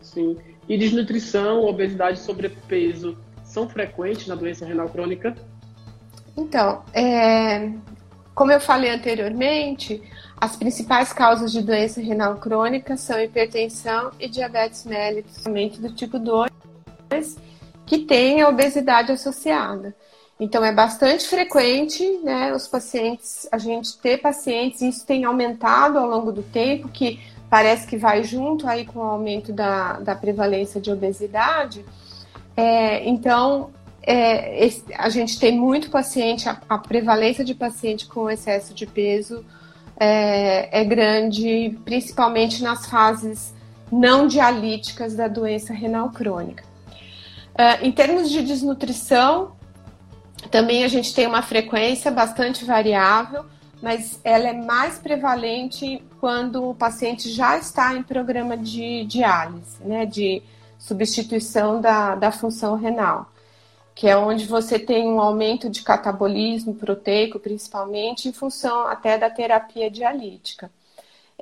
Sim. 0.00 0.38
E 0.70 0.78
desnutrição, 0.78 1.64
obesidade 1.64 2.20
e 2.20 2.22
sobrepeso 2.22 3.18
são 3.42 3.68
frequentes 3.68 4.28
na 4.28 4.36
doença 4.36 4.64
renal 4.64 4.88
crônica? 4.88 5.34
Então, 6.36 6.84
é, 6.94 7.72
como 8.32 8.52
eu 8.52 8.60
falei 8.60 8.88
anteriormente, 8.88 10.00
as 10.40 10.54
principais 10.54 11.12
causas 11.12 11.50
de 11.50 11.60
doença 11.60 12.00
renal 12.00 12.36
crônica 12.36 12.96
são 12.96 13.20
hipertensão 13.20 14.12
e 14.20 14.28
diabetes 14.28 14.86
mellitus, 14.86 15.42
do 15.80 15.92
tipo 15.92 16.20
2, 16.20 16.48
que 17.84 17.98
tem 17.98 18.40
a 18.40 18.48
obesidade 18.48 19.10
associada. 19.10 19.92
Então 20.38 20.64
é 20.64 20.72
bastante 20.72 21.26
frequente, 21.26 22.20
né, 22.22 22.54
os 22.54 22.68
pacientes, 22.68 23.48
a 23.50 23.58
gente 23.58 23.98
ter 23.98 24.18
pacientes, 24.18 24.80
isso 24.82 25.04
tem 25.04 25.24
aumentado 25.24 25.98
ao 25.98 26.08
longo 26.08 26.30
do 26.30 26.44
tempo, 26.44 26.88
que 26.88 27.18
parece 27.50 27.86
que 27.86 27.96
vai 27.96 28.22
junto 28.22 28.66
aí 28.68 28.86
com 28.86 29.00
o 29.00 29.02
aumento 29.02 29.52
da, 29.52 29.94
da 29.94 30.14
prevalência 30.14 30.80
de 30.80 30.90
obesidade. 30.90 31.84
É, 32.56 33.06
então, 33.08 33.70
é, 34.02 34.70
a 34.96 35.08
gente 35.08 35.38
tem 35.38 35.58
muito 35.58 35.90
paciente, 35.90 36.48
a, 36.48 36.60
a 36.68 36.78
prevalência 36.78 37.44
de 37.44 37.54
paciente 37.54 38.06
com 38.06 38.30
excesso 38.30 38.72
de 38.72 38.86
peso 38.86 39.44
é, 39.98 40.80
é 40.80 40.84
grande, 40.84 41.76
principalmente 41.84 42.62
nas 42.62 42.86
fases 42.86 43.52
não 43.90 44.26
dialíticas 44.26 45.14
da 45.14 45.26
doença 45.26 45.74
renal 45.74 46.10
crônica. 46.10 46.64
Uh, 47.50 47.84
em 47.84 47.92
termos 47.92 48.30
de 48.30 48.42
desnutrição, 48.42 49.52
também 50.50 50.84
a 50.84 50.88
gente 50.88 51.12
tem 51.12 51.26
uma 51.26 51.42
frequência 51.42 52.10
bastante 52.10 52.64
variável, 52.64 53.44
mas 53.82 54.20
ela 54.22 54.48
é 54.48 54.52
mais 54.52 54.98
prevalente 54.98 56.02
quando 56.20 56.68
o 56.68 56.74
paciente 56.74 57.30
já 57.30 57.56
está 57.56 57.94
em 57.94 58.02
programa 58.02 58.56
de 58.56 59.04
diálise, 59.04 59.82
né, 59.82 60.06
de 60.06 60.42
substituição 60.78 61.80
da, 61.80 62.14
da 62.14 62.32
função 62.32 62.74
renal 62.76 63.30
que 64.00 64.08
é 64.08 64.16
onde 64.16 64.46
você 64.46 64.78
tem 64.78 65.06
um 65.06 65.20
aumento 65.20 65.68
de 65.68 65.82
catabolismo 65.82 66.74
proteico, 66.74 67.38
principalmente, 67.38 68.30
em 68.30 68.32
função 68.32 68.86
até 68.86 69.18
da 69.18 69.28
terapia 69.28 69.90
dialítica. 69.90 70.70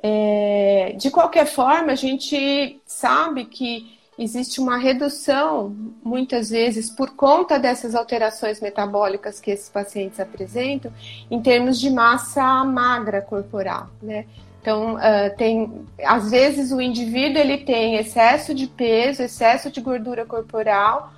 É, 0.03 0.93
de 0.97 1.09
qualquer 1.09 1.45
forma, 1.45 1.93
a 1.93 1.95
gente 1.95 2.77
sabe 2.85 3.45
que 3.45 3.97
existe 4.19 4.59
uma 4.59 4.77
redução, 4.77 5.75
muitas 6.03 6.49
vezes, 6.49 6.89
por 6.89 7.11
conta 7.15 7.57
dessas 7.57 7.95
alterações 7.95 8.59
metabólicas 8.59 9.39
que 9.39 9.51
esses 9.51 9.69
pacientes 9.69 10.19
apresentam, 10.19 10.91
em 11.31 11.41
termos 11.41 11.79
de 11.79 11.89
massa 11.89 12.63
magra 12.65 13.21
corporal, 13.21 13.89
né? 14.01 14.25
Então, 14.61 14.95
uh, 14.95 15.35
tem, 15.37 15.85
às 16.03 16.29
vezes 16.29 16.71
o 16.71 16.81
indivíduo 16.81 17.41
ele 17.41 17.59
tem 17.59 17.95
excesso 17.95 18.53
de 18.53 18.67
peso, 18.67 19.23
excesso 19.23 19.71
de 19.71 19.79
gordura 19.79 20.25
corporal, 20.25 21.13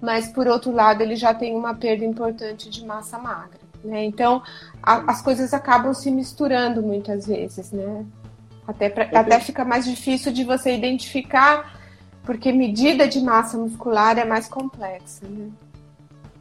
mas 0.00 0.28
por 0.28 0.46
outro 0.46 0.72
lado 0.72 1.02
ele 1.02 1.14
já 1.14 1.34
tem 1.34 1.54
uma 1.54 1.74
perda 1.74 2.04
importante 2.04 2.70
de 2.70 2.84
massa 2.84 3.18
magra. 3.18 3.60
Né? 3.84 4.04
Então 4.04 4.42
a, 4.82 5.10
as 5.10 5.20
coisas 5.22 5.52
acabam 5.52 5.92
se 5.92 6.10
misturando 6.10 6.82
muitas 6.82 7.26
vezes, 7.26 7.70
né? 7.70 8.04
Até, 8.66 8.88
pra, 8.88 9.04
até 9.04 9.38
fica 9.38 9.64
mais 9.64 9.84
difícil 9.84 10.32
de 10.32 10.42
você 10.42 10.74
identificar, 10.74 11.75
porque 12.26 12.52
medida 12.52 13.06
de 13.06 13.20
massa 13.20 13.56
muscular 13.56 14.18
é 14.18 14.24
mais 14.24 14.48
complexa. 14.48 15.26
Né? 15.26 15.48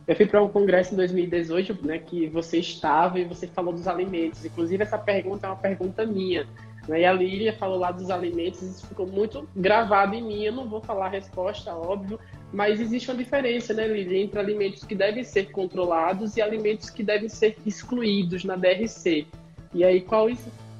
Eu 0.08 0.16
fui 0.16 0.26
para 0.26 0.44
um 0.44 0.50
congresso 0.50 0.94
em 0.94 0.98
2018, 0.98 1.86
né, 1.86 2.00
que 2.00 2.28
você 2.28 2.58
estava 2.58 3.20
e 3.20 3.24
você 3.24 3.48
falou 3.48 3.72
dos 3.72 3.88
alimentos. 3.88 4.44
Inclusive, 4.44 4.84
essa 4.84 4.98
pergunta 4.98 5.46
é 5.46 5.50
uma 5.52 5.56
pergunta 5.56 6.06
minha. 6.06 6.48
Né? 6.88 7.02
E 7.02 7.06
a 7.06 7.14
Lília 7.14 7.54
falou 7.54 7.78
lá 7.78 7.92
dos 7.92 8.10
alimentos, 8.10 8.62
isso 8.64 8.88
ficou 8.88 9.08
muito 9.08 9.48
gravado 9.56 10.16
em 10.16 10.24
mim. 10.24 10.44
Eu 10.44 10.54
não 10.54 10.68
vou 10.68 10.82
falar 10.82 11.06
a 11.06 11.10
resposta, 11.10 11.74
óbvio, 11.74 12.20
mas 12.52 12.82
existe 12.82 13.10
uma 13.10 13.18
diferença, 13.18 13.74
né, 13.74 13.88
Lília, 13.88 14.24
entre 14.24 14.40
alimentos 14.40 14.84
que 14.84 14.96
devem 14.96 15.24
ser 15.24 15.52
controlados 15.52 16.36
e 16.36 16.42
alimentos 16.42 16.90
que 16.90 17.04
devem 17.04 17.30
ser 17.30 17.58
excluídos 17.66 18.44
na 18.44 18.56
DRC. 18.56 19.28
E 19.74 19.84
aí, 19.84 20.02
qual? 20.02 20.30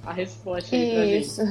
A 0.06 0.14
resposta 0.14 0.76
aí 0.76 1.20
Isso. 1.20 1.42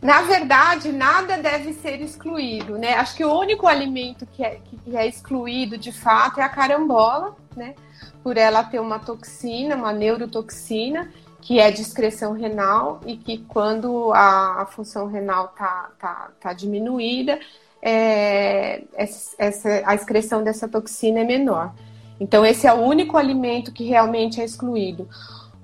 Na 0.00 0.22
verdade, 0.22 0.92
nada 0.92 1.38
deve 1.38 1.72
ser 1.72 2.00
excluído, 2.00 2.76
né? 2.76 2.94
Acho 2.94 3.16
que 3.16 3.24
o 3.24 3.38
único 3.38 3.66
alimento 3.66 4.26
que 4.26 4.44
é, 4.44 4.60
que 4.84 4.96
é 4.96 5.06
excluído 5.06 5.78
de 5.78 5.92
fato 5.92 6.40
é 6.40 6.42
a 6.42 6.48
carambola, 6.48 7.34
né? 7.56 7.74
Por 8.22 8.36
ela 8.36 8.62
ter 8.62 8.80
uma 8.80 8.98
toxina, 8.98 9.76
uma 9.76 9.92
neurotoxina, 9.92 11.10
que 11.40 11.58
é 11.58 11.70
de 11.70 11.82
excreção 11.82 12.32
renal 12.32 13.00
e 13.06 13.16
que 13.16 13.38
quando 13.38 14.12
a, 14.12 14.62
a 14.62 14.66
função 14.66 15.06
renal 15.06 15.48
tá, 15.48 15.90
tá, 15.98 16.30
tá 16.40 16.52
diminuída, 16.52 17.38
é, 17.82 18.82
essa, 18.94 19.82
a 19.84 19.94
excreção 19.94 20.42
dessa 20.42 20.66
toxina 20.66 21.20
é 21.20 21.24
menor. 21.24 21.74
Então, 22.18 22.46
esse 22.46 22.66
é 22.66 22.72
o 22.72 22.80
único 22.80 23.16
alimento 23.16 23.72
que 23.72 23.84
realmente 23.84 24.40
é 24.40 24.44
excluído. 24.44 25.08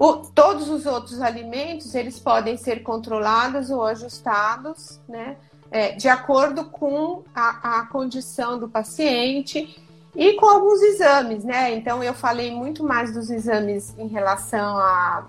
O, 0.01 0.17
todos 0.17 0.71
os 0.71 0.87
outros 0.87 1.21
alimentos, 1.21 1.95
eles 1.95 2.19
podem 2.19 2.57
ser 2.57 2.83
controlados 2.83 3.69
ou 3.69 3.85
ajustados, 3.85 4.99
né? 5.07 5.37
É, 5.71 5.93
de 5.93 6.09
acordo 6.09 6.65
com 6.65 7.23
a, 7.35 7.81
a 7.81 7.87
condição 7.87 8.59
do 8.59 8.69
paciente 8.69 9.79
e 10.17 10.33
com 10.33 10.47
alguns 10.47 10.81
exames, 10.83 11.45
né? 11.45 11.75
Então, 11.75 12.03
eu 12.03 12.15
falei 12.15 12.51
muito 12.51 12.83
mais 12.83 13.13
dos 13.13 13.31
exames 13.31 13.95
em 13.99 14.09
relação 14.09 14.79
a 14.79 15.27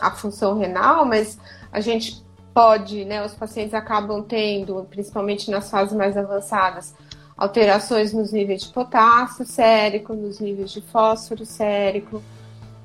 a 0.00 0.10
função 0.10 0.58
renal, 0.58 1.04
mas 1.04 1.38
a 1.72 1.80
gente 1.80 2.24
pode, 2.52 3.04
né, 3.04 3.24
os 3.24 3.34
pacientes 3.34 3.74
acabam 3.74 4.22
tendo, 4.22 4.86
principalmente 4.90 5.50
nas 5.50 5.70
fases 5.70 5.94
mais 5.94 6.16
avançadas, 6.16 6.94
alterações 7.36 8.12
nos 8.12 8.32
níveis 8.32 8.62
de 8.62 8.72
potássio 8.72 9.44
sérico, 9.44 10.14
nos 10.14 10.38
níveis 10.38 10.70
de 10.70 10.80
fósforo 10.80 11.44
sérico. 11.44 12.22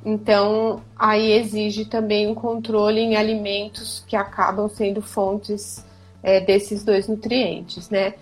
Então, 0.06 0.82
aí 0.98 1.34
exige 1.34 1.86
também 1.86 2.27
um 2.27 2.36
controle 2.36 3.01
em 3.01 3.15
alimentos 3.15 4.03
que 4.08 4.15
acabam 4.15 4.70
sendo 4.70 5.01
fontes 5.01 5.86
é, 6.24 6.39
desses 6.39 6.84
dois 6.84 7.08
nutrientes, 7.08 7.89
né? 7.89 8.13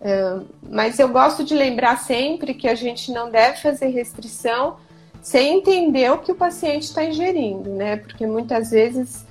Uh, 0.00 0.46
mas 0.70 0.98
eu 0.98 1.08
gosto 1.08 1.42
de 1.42 1.54
lembrar 1.54 1.98
sempre 1.98 2.54
que 2.54 2.68
a 2.68 2.74
gente 2.74 3.10
não 3.10 3.30
deve 3.30 3.58
fazer 3.58 3.88
restrição 3.88 4.76
sem 5.22 5.58
entender 5.58 6.12
o 6.12 6.18
que 6.18 6.30
o 6.30 6.34
paciente 6.34 6.82
está 6.82 7.02
ingerindo, 7.04 7.70
né? 7.70 7.96
Porque 7.96 8.26
muitas 8.26 8.70
vezes 8.70 9.22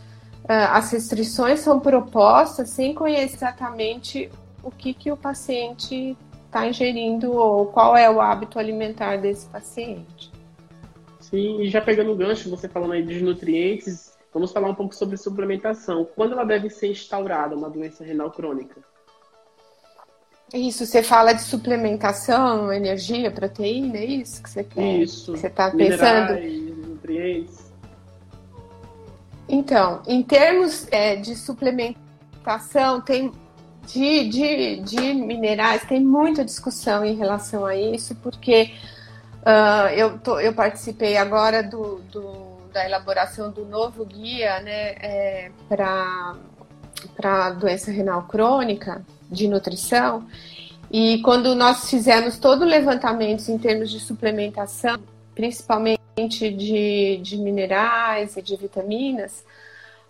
uh, 0.43 0.73
as 0.73 0.91
restrições 0.91 1.59
são 1.59 1.79
propostas 1.79 2.71
sem 2.71 2.93
conhecer 2.93 3.35
exatamente 3.35 4.29
o 4.63 4.71
que, 4.71 4.93
que 4.93 5.11
o 5.11 5.17
paciente 5.17 6.17
está 6.45 6.67
ingerindo 6.67 7.33
ou 7.33 7.67
qual 7.67 7.95
é 7.95 8.09
o 8.09 8.19
hábito 8.19 8.57
alimentar 8.57 9.17
desse 9.17 9.45
paciente. 9.47 10.34
Sim, 11.35 11.59
e 11.59 11.69
já 11.69 11.81
pegando 11.81 12.13
o 12.13 12.15
gancho, 12.15 12.49
você 12.49 12.69
falando 12.69 12.93
aí 12.93 13.03
dos 13.03 13.21
nutrientes, 13.21 14.13
vamos 14.33 14.53
falar 14.53 14.69
um 14.69 14.73
pouco 14.73 14.95
sobre 14.95 15.17
suplementação. 15.17 16.07
Quando 16.15 16.31
ela 16.31 16.45
deve 16.45 16.69
ser 16.69 16.87
instaurada, 16.87 17.57
uma 17.57 17.69
doença 17.69 18.05
renal 18.05 18.31
crônica? 18.31 18.81
Isso, 20.53 20.85
você 20.85 21.03
fala 21.03 21.33
de 21.33 21.41
suplementação, 21.41 22.71
energia, 22.71 23.29
proteína, 23.29 23.97
é 23.97 24.05
isso 24.05 24.41
que 24.41 24.49
você 24.49 24.63
quer? 24.63 25.01
Isso. 25.01 25.33
Que 25.33 25.39
você 25.39 25.47
está 25.47 25.69
pensando? 25.71 26.39
nutrientes. 26.87 27.65
Então, 29.49 30.01
em 30.07 30.23
termos 30.23 30.87
é, 30.89 31.17
de 31.17 31.35
suplementação, 31.35 33.01
tem 33.01 33.29
de, 33.85 34.29
de, 34.29 34.75
de 34.77 35.13
minerais, 35.13 35.83
tem 35.83 35.99
muita 35.99 36.45
discussão 36.45 37.03
em 37.03 37.15
relação 37.15 37.65
a 37.65 37.75
isso, 37.75 38.15
porque 38.23 38.71
uh, 39.45 39.89
eu, 39.95 40.17
tô, 40.19 40.39
eu 40.39 40.53
participei 40.53 41.17
agora 41.17 41.61
do, 41.61 42.01
do, 42.11 42.57
da 42.73 42.85
elaboração 42.85 43.51
do 43.51 43.65
novo 43.65 44.03
guia 44.05 44.59
né, 44.59 44.95
é, 44.99 45.51
para 45.69 47.51
doença 47.51 47.91
renal 47.91 48.23
crônica, 48.23 49.05
de 49.29 49.47
nutrição. 49.47 50.27
E 50.91 51.21
quando 51.21 51.55
nós 51.55 51.89
fizemos 51.89 52.37
todo 52.37 52.61
o 52.61 52.65
levantamento 52.65 53.49
em 53.49 53.57
termos 53.57 53.89
de 53.89 53.99
suplementação, 53.99 54.97
principalmente 55.33 55.99
de, 56.39 57.17
de 57.17 57.37
minerais 57.37 58.37
e 58.37 58.41
de 58.41 58.55
vitaminas, 58.55 59.43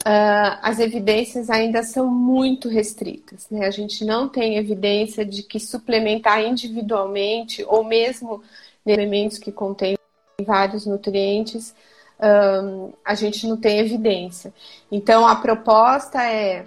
uh, 0.05 0.59
as 0.61 0.79
evidências 0.79 1.49
ainda 1.49 1.81
são 1.81 2.07
muito 2.07 2.69
restritas. 2.69 3.47
Né? 3.49 3.65
A 3.65 3.71
gente 3.71 4.05
não 4.05 4.29
tem 4.29 4.57
evidência 4.57 5.25
de 5.25 5.43
que 5.43 5.59
suplementar 5.59 6.43
individualmente 6.43 7.63
ou 7.67 7.83
mesmo 7.83 8.43
elementos 8.85 9.37
que 9.37 9.51
contêm 9.51 9.97
vários 10.45 10.85
nutrientes, 10.85 11.73
um, 12.19 12.93
a 13.03 13.15
gente 13.15 13.47
não 13.47 13.57
tem 13.57 13.79
evidência. 13.79 14.53
Então, 14.91 15.27
a 15.27 15.35
proposta 15.35 16.23
é 16.23 16.65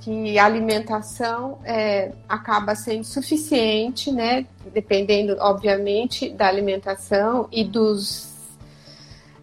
que 0.00 0.38
a 0.38 0.44
alimentação 0.44 1.58
é, 1.64 2.12
acaba 2.28 2.74
sendo 2.76 3.04
suficiente, 3.04 4.12
né? 4.12 4.46
Dependendo, 4.72 5.36
obviamente, 5.40 6.30
da 6.30 6.46
alimentação 6.46 7.48
e 7.50 7.64
dos. 7.64 8.32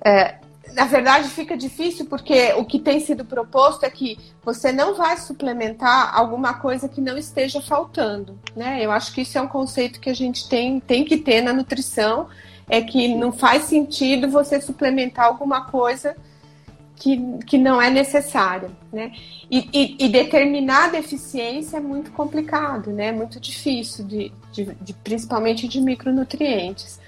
É, 0.05 0.35
na 0.73 0.85
verdade, 0.85 1.29
fica 1.29 1.55
difícil 1.55 2.05
porque 2.05 2.53
o 2.53 2.65
que 2.65 2.79
tem 2.79 2.99
sido 2.99 3.23
proposto 3.23 3.83
é 3.83 3.89
que 3.89 4.17
você 4.43 4.71
não 4.71 4.95
vai 4.95 5.17
suplementar 5.17 6.15
alguma 6.15 6.55
coisa 6.55 6.89
que 6.89 6.99
não 6.99 7.17
esteja 7.17 7.61
faltando, 7.61 8.37
né? 8.55 8.83
Eu 8.83 8.91
acho 8.91 9.13
que 9.13 9.21
isso 9.21 9.37
é 9.37 9.41
um 9.41 9.47
conceito 9.47 9.99
que 9.99 10.09
a 10.09 10.15
gente 10.15 10.49
tem, 10.49 10.79
tem 10.79 11.05
que 11.05 11.17
ter 11.17 11.41
na 11.41 11.53
nutrição, 11.53 12.27
é 12.69 12.81
que 12.81 13.13
não 13.15 13.31
faz 13.31 13.63
sentido 13.63 14.29
você 14.29 14.59
suplementar 14.59 15.25
alguma 15.25 15.65
coisa 15.65 16.15
que, 16.95 17.19
que 17.45 17.57
não 17.57 17.81
é 17.81 17.89
necessária, 17.89 18.69
né? 18.91 19.11
E, 19.51 19.69
e, 19.73 20.05
e, 20.05 20.09
determinar 20.09 20.85
a 20.85 20.91
deficiência 20.91 21.77
é 21.77 21.79
muito 21.79 22.11
complicado, 22.11 22.91
né? 22.91 23.11
Muito 23.11 23.39
difícil, 23.39 24.05
de, 24.05 24.31
de, 24.51 24.65
de 24.81 24.93
principalmente 24.93 25.67
de 25.67 25.81
micronutrientes. 25.81 26.99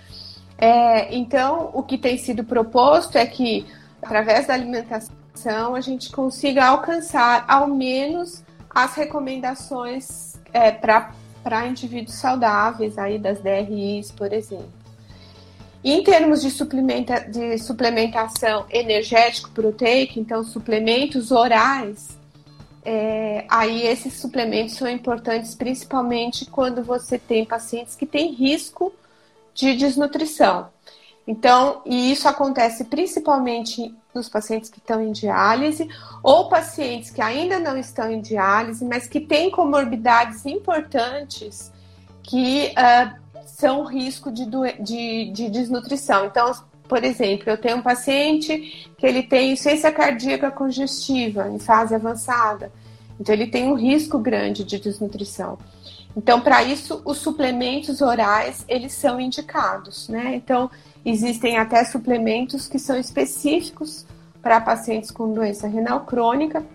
É, 0.58 1.16
então, 1.16 1.70
o 1.74 1.84
que 1.84 1.98
tem 1.98 2.18
sido 2.18 2.44
proposto 2.44 3.18
é 3.18 3.26
que, 3.26 3.66
através 4.02 4.48
da 4.48 4.54
alimentação, 4.54 5.76
a 5.76 5.82
gente 5.82 6.12
consiga 6.12 6.66
alcançar 6.66 7.46
ao 7.48 7.68
menos 7.68 8.44
as 8.70 8.96
recomendações 8.96 10.36
é, 10.54 10.72
para 10.72 11.68
indivíduos 11.68 12.16
saudáveis, 12.16 12.98
aí 12.98 13.20
das 13.20 13.40
DRIs, 13.42 14.12
por 14.12 14.32
exemplo. 14.32 14.86
Em 15.84 16.02
termos 16.04 16.42
de, 16.42 16.50
suplementa, 16.50 17.20
de 17.20 17.60
suplementação 17.60 18.66
energético-proteica, 18.72 20.20
então 20.20 20.44
suplementos 20.44 21.32
orais, 21.32 22.18
é, 22.84 23.46
aí 23.48 23.86
esses 23.86 24.14
suplementos 24.14 24.76
são 24.76 24.88
importantes 24.88 25.54
principalmente 25.54 26.46
quando 26.46 26.84
você 26.84 27.20
tem 27.20 27.46
pacientes 27.46 27.96
que 27.96 28.06
têm 28.06 28.32
risco 28.34 28.92
de 29.56 29.76
desnutrição. 29.76 30.68
Então, 31.28 31.82
e 31.86 32.12
isso 32.12 32.28
acontece 32.28 32.84
principalmente 32.84 33.96
nos 34.14 34.30
pacientes 34.30 34.70
que 34.70 34.78
estão 34.78 35.02
em 35.02 35.12
diálise 35.12 35.90
ou 36.22 36.48
pacientes 36.48 37.10
que 37.10 37.22
ainda 37.22 37.58
não 37.58 37.76
estão 37.76 38.12
em 38.12 38.22
diálise, 38.22 38.86
mas 38.86 39.08
que 39.08 39.20
têm 39.20 39.50
comorbidades 39.50 40.46
importantes 40.46 41.72
que 42.22 42.72
uh, 42.78 43.42
são 43.48 43.86
risco 43.86 44.32
de, 44.32 44.46
de, 44.80 45.32
de 45.32 45.50
desnutrição. 45.50 46.26
Então, 46.26 46.54
por 46.88 47.04
exemplo, 47.04 47.50
eu 47.50 47.58
tenho 47.58 47.78
um 47.78 47.82
paciente 47.82 48.94
que 48.96 49.06
ele 49.06 49.24
tem 49.24 49.54
insuficiência 49.54 49.92
cardíaca 49.92 50.52
congestiva 50.52 51.50
em 51.50 51.58
fase 51.58 51.96
avançada. 51.96 52.72
Então, 53.20 53.34
ele 53.34 53.48
tem 53.48 53.68
um 53.68 53.74
risco 53.74 54.20
grande 54.20 54.64
de 54.64 54.78
desnutrição. 54.78 55.58
Então, 56.16 56.40
para 56.40 56.64
isso, 56.64 57.02
os 57.04 57.18
suplementos 57.18 58.02
orais, 58.02 58.64
eles 58.68 58.94
são 58.94 59.20
indicados, 59.20 60.08
né? 60.08 60.36
Então, 60.36 60.72
existem 61.04 61.58
até 61.58 61.84
suplementos 61.84 62.68
que 62.68 62.80
são 62.80 62.98
específicos 62.98 64.06
para 64.42 64.62
pacientes 64.62 65.12
com 65.12 65.34
doença 65.34 65.68
renal 65.68 66.02
crônica 66.06 66.66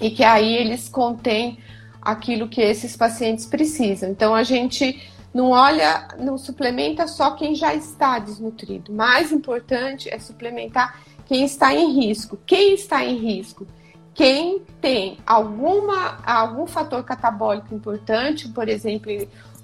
e 0.00 0.10
que 0.10 0.24
aí 0.24 0.54
eles 0.56 0.88
contêm 0.88 1.58
aquilo 2.02 2.48
que 2.48 2.60
esses 2.60 2.96
pacientes 2.96 3.46
precisam. 3.46 4.10
Então, 4.10 4.34
a 4.34 4.42
gente 4.42 5.00
não 5.32 5.50
olha, 5.50 6.08
não 6.18 6.36
suplementa 6.36 7.06
só 7.06 7.32
quem 7.32 7.54
já 7.54 7.74
está 7.74 8.18
desnutrido. 8.18 8.92
Mais 8.92 9.32
importante 9.32 10.08
é 10.08 10.18
suplementar 10.18 11.00
quem 11.26 11.44
está 11.44 11.72
em 11.72 11.92
risco. 11.92 12.38
Quem 12.44 12.74
está 12.74 13.04
em 13.04 13.16
risco? 13.16 13.66
Quem 14.14 14.60
tem 14.80 15.18
alguma, 15.26 16.18
algum 16.24 16.66
fator 16.66 17.02
catabólico 17.02 17.74
importante, 17.74 18.48
por 18.48 18.68
exemplo, 18.68 19.10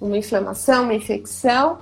uma 0.01 0.19
inflamação, 0.19 0.85
uma 0.85 0.95
infecção, 0.95 1.79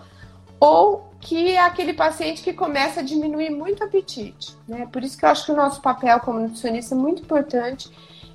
ou 0.60 1.08
que 1.20 1.52
é 1.52 1.60
aquele 1.60 1.94
paciente 1.94 2.42
que 2.42 2.52
começa 2.52 3.00
a 3.00 3.02
diminuir 3.02 3.50
muito 3.50 3.80
o 3.80 3.84
apetite. 3.84 4.56
Né? 4.68 4.86
Por 4.92 5.02
isso 5.02 5.16
que 5.16 5.24
eu 5.24 5.28
acho 5.28 5.46
que 5.46 5.52
o 5.52 5.56
nosso 5.56 5.80
papel 5.80 6.20
como 6.20 6.40
nutricionista 6.40 6.94
é 6.94 6.98
muito 6.98 7.22
importante 7.22 7.90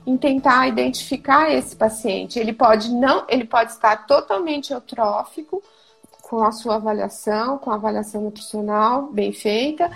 em 0.06 0.18
tentar 0.18 0.68
identificar 0.68 1.52
esse 1.52 1.76
paciente. 1.76 2.40
Ele 2.40 2.54
pode 2.54 2.92
não, 2.92 3.26
ele 3.30 3.46
pode 3.46 3.72
estar 3.72 4.06
totalmente 4.06 4.74
eutrófico 4.74 5.64
com 6.22 6.44
a 6.44 6.52
sua 6.52 6.76
avaliação, 6.76 7.58
com 7.58 7.72
a 7.72 7.76
avaliação 7.76 8.22
nutricional 8.22 9.04
bem 9.12 9.32
feita, 9.32 9.90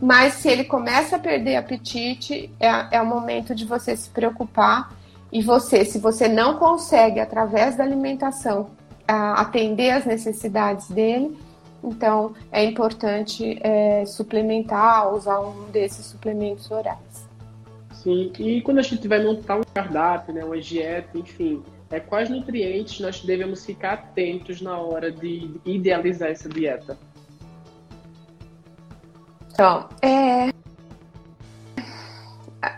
mas 0.00 0.34
se 0.34 0.48
ele 0.48 0.64
começa 0.64 1.16
a 1.16 1.18
perder 1.18 1.56
apetite, 1.56 2.50
é, 2.60 2.96
é 2.96 3.00
o 3.00 3.06
momento 3.06 3.54
de 3.54 3.64
você 3.64 3.96
se 3.96 4.10
preocupar 4.10 4.92
e 5.32 5.42
você, 5.42 5.84
se 5.84 5.98
você 5.98 6.28
não 6.28 6.58
consegue 6.58 7.20
através 7.20 7.76
da 7.76 7.84
alimentação 7.84 8.70
atender 9.08 9.90
as 9.90 10.04
necessidades 10.04 10.88
dele, 10.88 11.36
então 11.82 12.34
é 12.50 12.64
importante 12.64 13.58
é, 13.62 14.04
suplementar, 14.04 15.14
usar 15.14 15.38
um 15.40 15.70
desses 15.70 16.06
suplementos 16.06 16.70
orais. 16.70 17.26
Sim, 17.92 18.32
e 18.38 18.60
quando 18.62 18.78
a 18.78 18.82
gente 18.82 19.06
vai 19.06 19.22
montar 19.22 19.56
um 19.56 19.62
cardápio, 19.74 20.34
né, 20.34 20.44
uma 20.44 20.58
dieta, 20.58 21.16
enfim, 21.16 21.62
é, 21.90 22.00
quais 22.00 22.28
nutrientes 22.28 22.98
nós 23.00 23.20
devemos 23.22 23.64
ficar 23.64 23.94
atentos 23.94 24.60
na 24.60 24.76
hora 24.78 25.10
de 25.10 25.52
idealizar 25.64 26.30
essa 26.30 26.48
dieta? 26.48 26.98
Então, 29.56 29.88
é... 30.02 30.52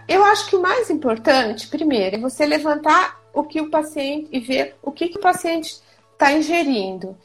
eu 0.06 0.24
acho 0.24 0.48
que 0.48 0.54
o 0.54 0.62
mais 0.62 0.88
importante, 0.90 1.66
primeiro, 1.66 2.14
é 2.14 2.20
você 2.20 2.46
levantar 2.46 3.20
o 3.34 3.42
que 3.42 3.60
o 3.60 3.68
paciente 3.68 4.28
e 4.30 4.38
ver 4.38 4.76
o 4.80 4.92
que, 4.92 5.08
que 5.08 5.18
o 5.18 5.20
paciente 5.20 5.82
está 6.12 6.32
ingerindo. 6.32 7.18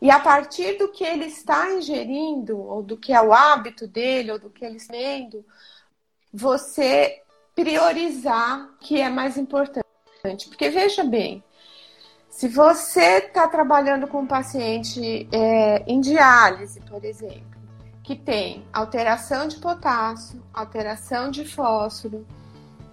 E 0.00 0.10
a 0.10 0.18
partir 0.18 0.78
do 0.78 0.88
que 0.88 1.04
ele 1.04 1.26
está 1.26 1.70
ingerindo, 1.72 2.58
ou 2.58 2.82
do 2.82 2.96
que 2.96 3.12
é 3.12 3.20
o 3.20 3.34
hábito 3.34 3.86
dele, 3.86 4.32
ou 4.32 4.38
do 4.38 4.48
que 4.48 4.64
ele 4.64 4.78
está 4.78 4.94
comendo, 4.94 5.44
você 6.32 7.20
priorizar 7.54 8.70
o 8.70 8.78
que 8.78 9.02
é 9.02 9.10
mais 9.10 9.36
importante. 9.36 9.84
Porque 10.48 10.70
veja 10.70 11.04
bem, 11.04 11.44
se 12.30 12.48
você 12.48 13.18
está 13.18 13.46
trabalhando 13.48 14.08
com 14.08 14.20
um 14.20 14.26
paciente 14.26 15.28
é, 15.30 15.84
em 15.86 16.00
diálise, 16.00 16.80
por 16.80 17.04
exemplo, 17.04 17.53
que 18.04 18.14
tem 18.14 18.62
alteração 18.70 19.48
de 19.48 19.56
potássio, 19.56 20.40
alteração 20.52 21.30
de 21.30 21.46
fósforo, 21.46 22.26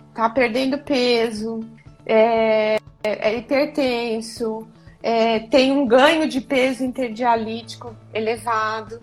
está 0.09 0.29
perdendo 0.29 0.77
peso, 0.77 1.59
é, 2.05 2.77
é 3.03 3.37
hipertenso, 3.37 4.65
é, 5.03 5.39
tem 5.39 5.73
um 5.73 5.85
ganho 5.85 6.29
de 6.29 6.39
peso 6.39 6.85
interdialítico 6.85 7.93
elevado. 8.13 9.01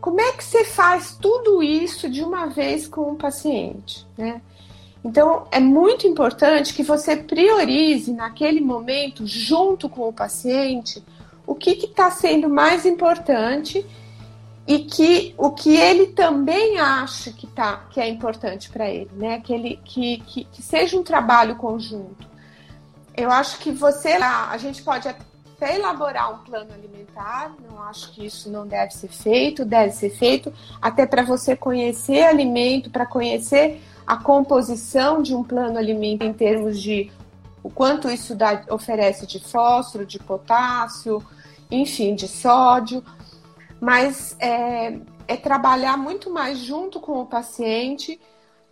Como 0.00 0.18
é 0.18 0.32
que 0.32 0.42
você 0.42 0.64
faz 0.64 1.16
tudo 1.20 1.62
isso 1.62 2.08
de 2.08 2.22
uma 2.22 2.46
vez 2.46 2.88
com 2.88 3.12
o 3.12 3.16
paciente? 3.16 4.06
Né? 4.16 4.40
Então, 5.04 5.46
é 5.50 5.60
muito 5.60 6.06
importante 6.06 6.72
que 6.72 6.82
você 6.82 7.16
priorize 7.16 8.10
naquele 8.14 8.62
momento, 8.62 9.26
junto 9.26 9.90
com 9.90 10.08
o 10.08 10.12
paciente, 10.12 11.04
o 11.46 11.54
que 11.54 11.72
está 11.72 12.10
sendo 12.10 12.48
mais 12.48 12.86
importante 12.86 13.84
e 14.66 14.78
que 14.80 15.34
o 15.36 15.50
que 15.50 15.76
ele 15.76 16.08
também 16.08 16.78
acha 16.78 17.30
que, 17.30 17.46
tá, 17.46 17.84
que 17.90 18.00
é 18.00 18.08
importante 18.08 18.70
para 18.70 18.88
ele, 18.88 19.10
né? 19.12 19.40
Que, 19.40 19.52
ele, 19.52 19.78
que, 19.84 20.18
que, 20.20 20.44
que 20.44 20.62
seja 20.62 20.96
um 20.98 21.02
trabalho 21.02 21.56
conjunto. 21.56 22.26
Eu 23.16 23.30
acho 23.30 23.58
que 23.58 23.70
você, 23.70 24.12
a 24.12 24.56
gente 24.56 24.82
pode 24.82 25.06
até 25.06 25.76
elaborar 25.76 26.32
um 26.34 26.38
plano 26.38 26.72
alimentar, 26.72 27.54
não 27.68 27.80
acho 27.82 28.10
que 28.12 28.26
isso 28.26 28.50
não 28.50 28.66
deve 28.66 28.92
ser 28.92 29.08
feito, 29.08 29.64
deve 29.64 29.92
ser 29.92 30.10
feito 30.10 30.52
até 30.80 31.06
para 31.06 31.22
você 31.22 31.54
conhecer 31.54 32.22
alimento, 32.22 32.90
para 32.90 33.06
conhecer 33.06 33.82
a 34.06 34.16
composição 34.16 35.22
de 35.22 35.34
um 35.34 35.44
plano 35.44 35.78
alimentar 35.78 36.24
em 36.24 36.32
termos 36.32 36.80
de 36.80 37.12
o 37.62 37.70
quanto 37.70 38.10
isso 38.10 38.34
dá, 38.34 38.62
oferece 38.70 39.26
de 39.26 39.38
fósforo, 39.38 40.04
de 40.04 40.18
potássio, 40.18 41.24
enfim, 41.70 42.14
de 42.14 42.28
sódio, 42.28 43.02
mas 43.84 44.34
é, 44.40 44.96
é 45.28 45.36
trabalhar 45.36 45.98
muito 45.98 46.30
mais 46.30 46.56
junto 46.58 46.98
com 46.98 47.20
o 47.20 47.26
paciente 47.26 48.18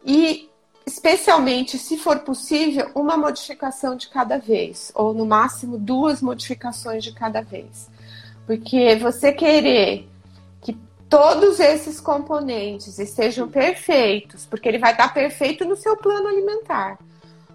e 0.02 0.48
especialmente, 0.86 1.76
se 1.76 1.98
for 1.98 2.20
possível, 2.20 2.90
uma 2.94 3.14
modificação 3.14 3.94
de 3.94 4.08
cada 4.08 4.38
vez, 4.38 4.90
ou 4.94 5.12
no 5.12 5.26
máximo 5.26 5.76
duas 5.76 6.22
modificações 6.22 7.04
de 7.04 7.12
cada 7.12 7.42
vez. 7.42 7.90
Porque 8.46 8.96
você 8.96 9.32
querer 9.32 10.08
que 10.62 10.74
todos 11.10 11.60
esses 11.60 12.00
componentes 12.00 12.98
estejam 12.98 13.48
perfeitos, 13.48 14.46
porque 14.46 14.66
ele 14.66 14.78
vai 14.78 14.92
estar 14.92 15.12
perfeito 15.12 15.66
no 15.66 15.76
seu 15.76 15.94
plano 15.94 16.26
alimentar. 16.26 16.98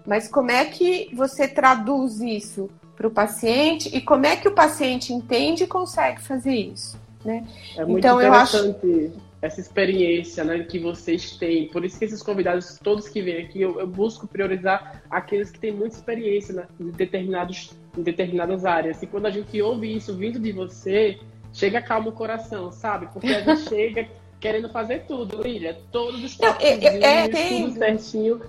Mas 0.06 0.28
como 0.28 0.52
é 0.52 0.64
que 0.64 1.10
você 1.12 1.48
traduz 1.48 2.20
isso 2.20 2.70
para 2.96 3.08
o 3.08 3.10
paciente 3.10 3.88
e 3.92 4.00
como 4.00 4.26
é 4.26 4.36
que 4.36 4.46
o 4.46 4.54
paciente 4.54 5.12
entende 5.12 5.64
e 5.64 5.66
consegue 5.66 6.22
fazer 6.22 6.54
isso? 6.54 6.97
Né? 7.28 7.46
É 7.76 7.84
muito 7.84 7.98
então, 7.98 8.18
interessante. 8.18 8.86
Eu 8.86 9.06
acho 9.06 9.28
essa 9.40 9.60
experiência 9.60 10.42
né, 10.42 10.60
que 10.60 10.78
vocês 10.78 11.36
têm. 11.36 11.68
Por 11.68 11.84
isso 11.84 11.98
que 11.98 12.04
esses 12.04 12.22
convidados, 12.22 12.78
todos 12.82 13.08
que 13.08 13.20
vêm 13.20 13.44
aqui, 13.44 13.60
eu, 13.60 13.78
eu 13.78 13.86
busco 13.86 14.26
priorizar 14.26 15.02
aqueles 15.10 15.50
que 15.50 15.60
têm 15.60 15.72
muita 15.72 15.96
experiência 15.96 16.54
né, 16.54 16.66
em, 16.80 16.90
determinados, 16.90 17.72
em 17.96 18.02
determinadas 18.02 18.64
áreas. 18.64 19.02
E 19.02 19.06
quando 19.06 19.26
a 19.26 19.30
gente 19.30 19.60
ouve 19.60 19.94
isso 19.94 20.16
vindo 20.16 20.40
de 20.40 20.50
você, 20.52 21.18
chega 21.52 21.82
calma 21.82 22.08
o 22.08 22.12
coração, 22.12 22.72
sabe? 22.72 23.08
Porque 23.12 23.28
a 23.28 23.42
gente 23.42 23.60
chega 23.68 24.08
querendo 24.40 24.70
fazer 24.70 25.04
tudo, 25.06 25.42
Lília. 25.42 25.78
Todos 25.92 26.24
os 26.24 26.36
toques, 26.36 26.64
é, 26.64 26.86
é, 26.86 27.24
é, 27.24 27.28
tudo 27.28 27.72
certinho. 27.74 28.40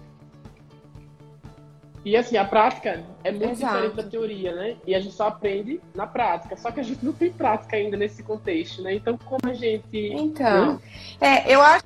E 2.10 2.18
assim, 2.18 2.38
a 2.38 2.44
prática 2.44 3.04
é 3.24 3.32
muito 3.32 3.52
Exato. 3.52 3.72
diferente 3.72 3.96
da 3.96 4.04
teoria, 4.10 4.56
né? 4.56 4.78
E 4.88 4.96
a 4.96 5.00
gente 5.00 5.14
só 5.14 5.28
aprende 5.28 5.80
na 5.94 6.08
prática. 6.08 6.58
Só 6.58 6.72
que 6.72 6.80
a 6.80 6.84
gente 6.84 7.06
não 7.06 7.14
tem 7.14 7.32
prática 7.32 7.78
ainda 7.78 7.96
nesse 7.96 8.24
contexto, 8.24 8.82
né? 8.82 8.96
Então, 8.96 9.16
como 9.16 9.42
a 9.46 9.54
gente. 9.54 9.84
Então, 9.94 10.74
né? 10.74 11.46
é, 11.46 11.54
eu 11.54 11.62
acho 11.62 11.84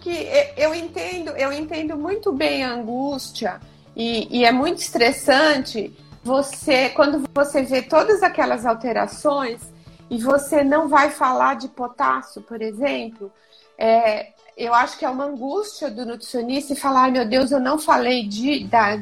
que 0.00 0.26
eu 0.56 0.74
entendo, 0.74 1.28
eu 1.32 1.52
entendo 1.52 1.94
muito 1.94 2.32
bem 2.32 2.64
a 2.64 2.72
angústia 2.72 3.60
e, 3.94 4.38
e 4.38 4.46
é 4.46 4.50
muito 4.50 4.78
estressante 4.78 5.94
você 6.24 6.88
quando 6.88 7.28
você 7.34 7.62
vê 7.62 7.82
todas 7.82 8.22
aquelas 8.22 8.64
alterações 8.64 9.60
e 10.08 10.16
você 10.16 10.64
não 10.64 10.88
vai 10.88 11.10
falar 11.10 11.56
de 11.56 11.68
potássio, 11.68 12.40
por 12.40 12.62
exemplo. 12.62 13.30
É, 13.76 14.32
eu 14.56 14.72
acho 14.72 14.98
que 14.98 15.04
é 15.04 15.10
uma 15.10 15.24
angústia 15.24 15.90
do 15.90 16.06
nutricionista 16.06 16.72
e 16.72 16.76
falar, 16.76 17.12
meu 17.12 17.28
Deus, 17.28 17.50
eu 17.50 17.60
não 17.60 17.78
falei 17.78 18.26
de, 18.26 18.64
da, 18.64 18.96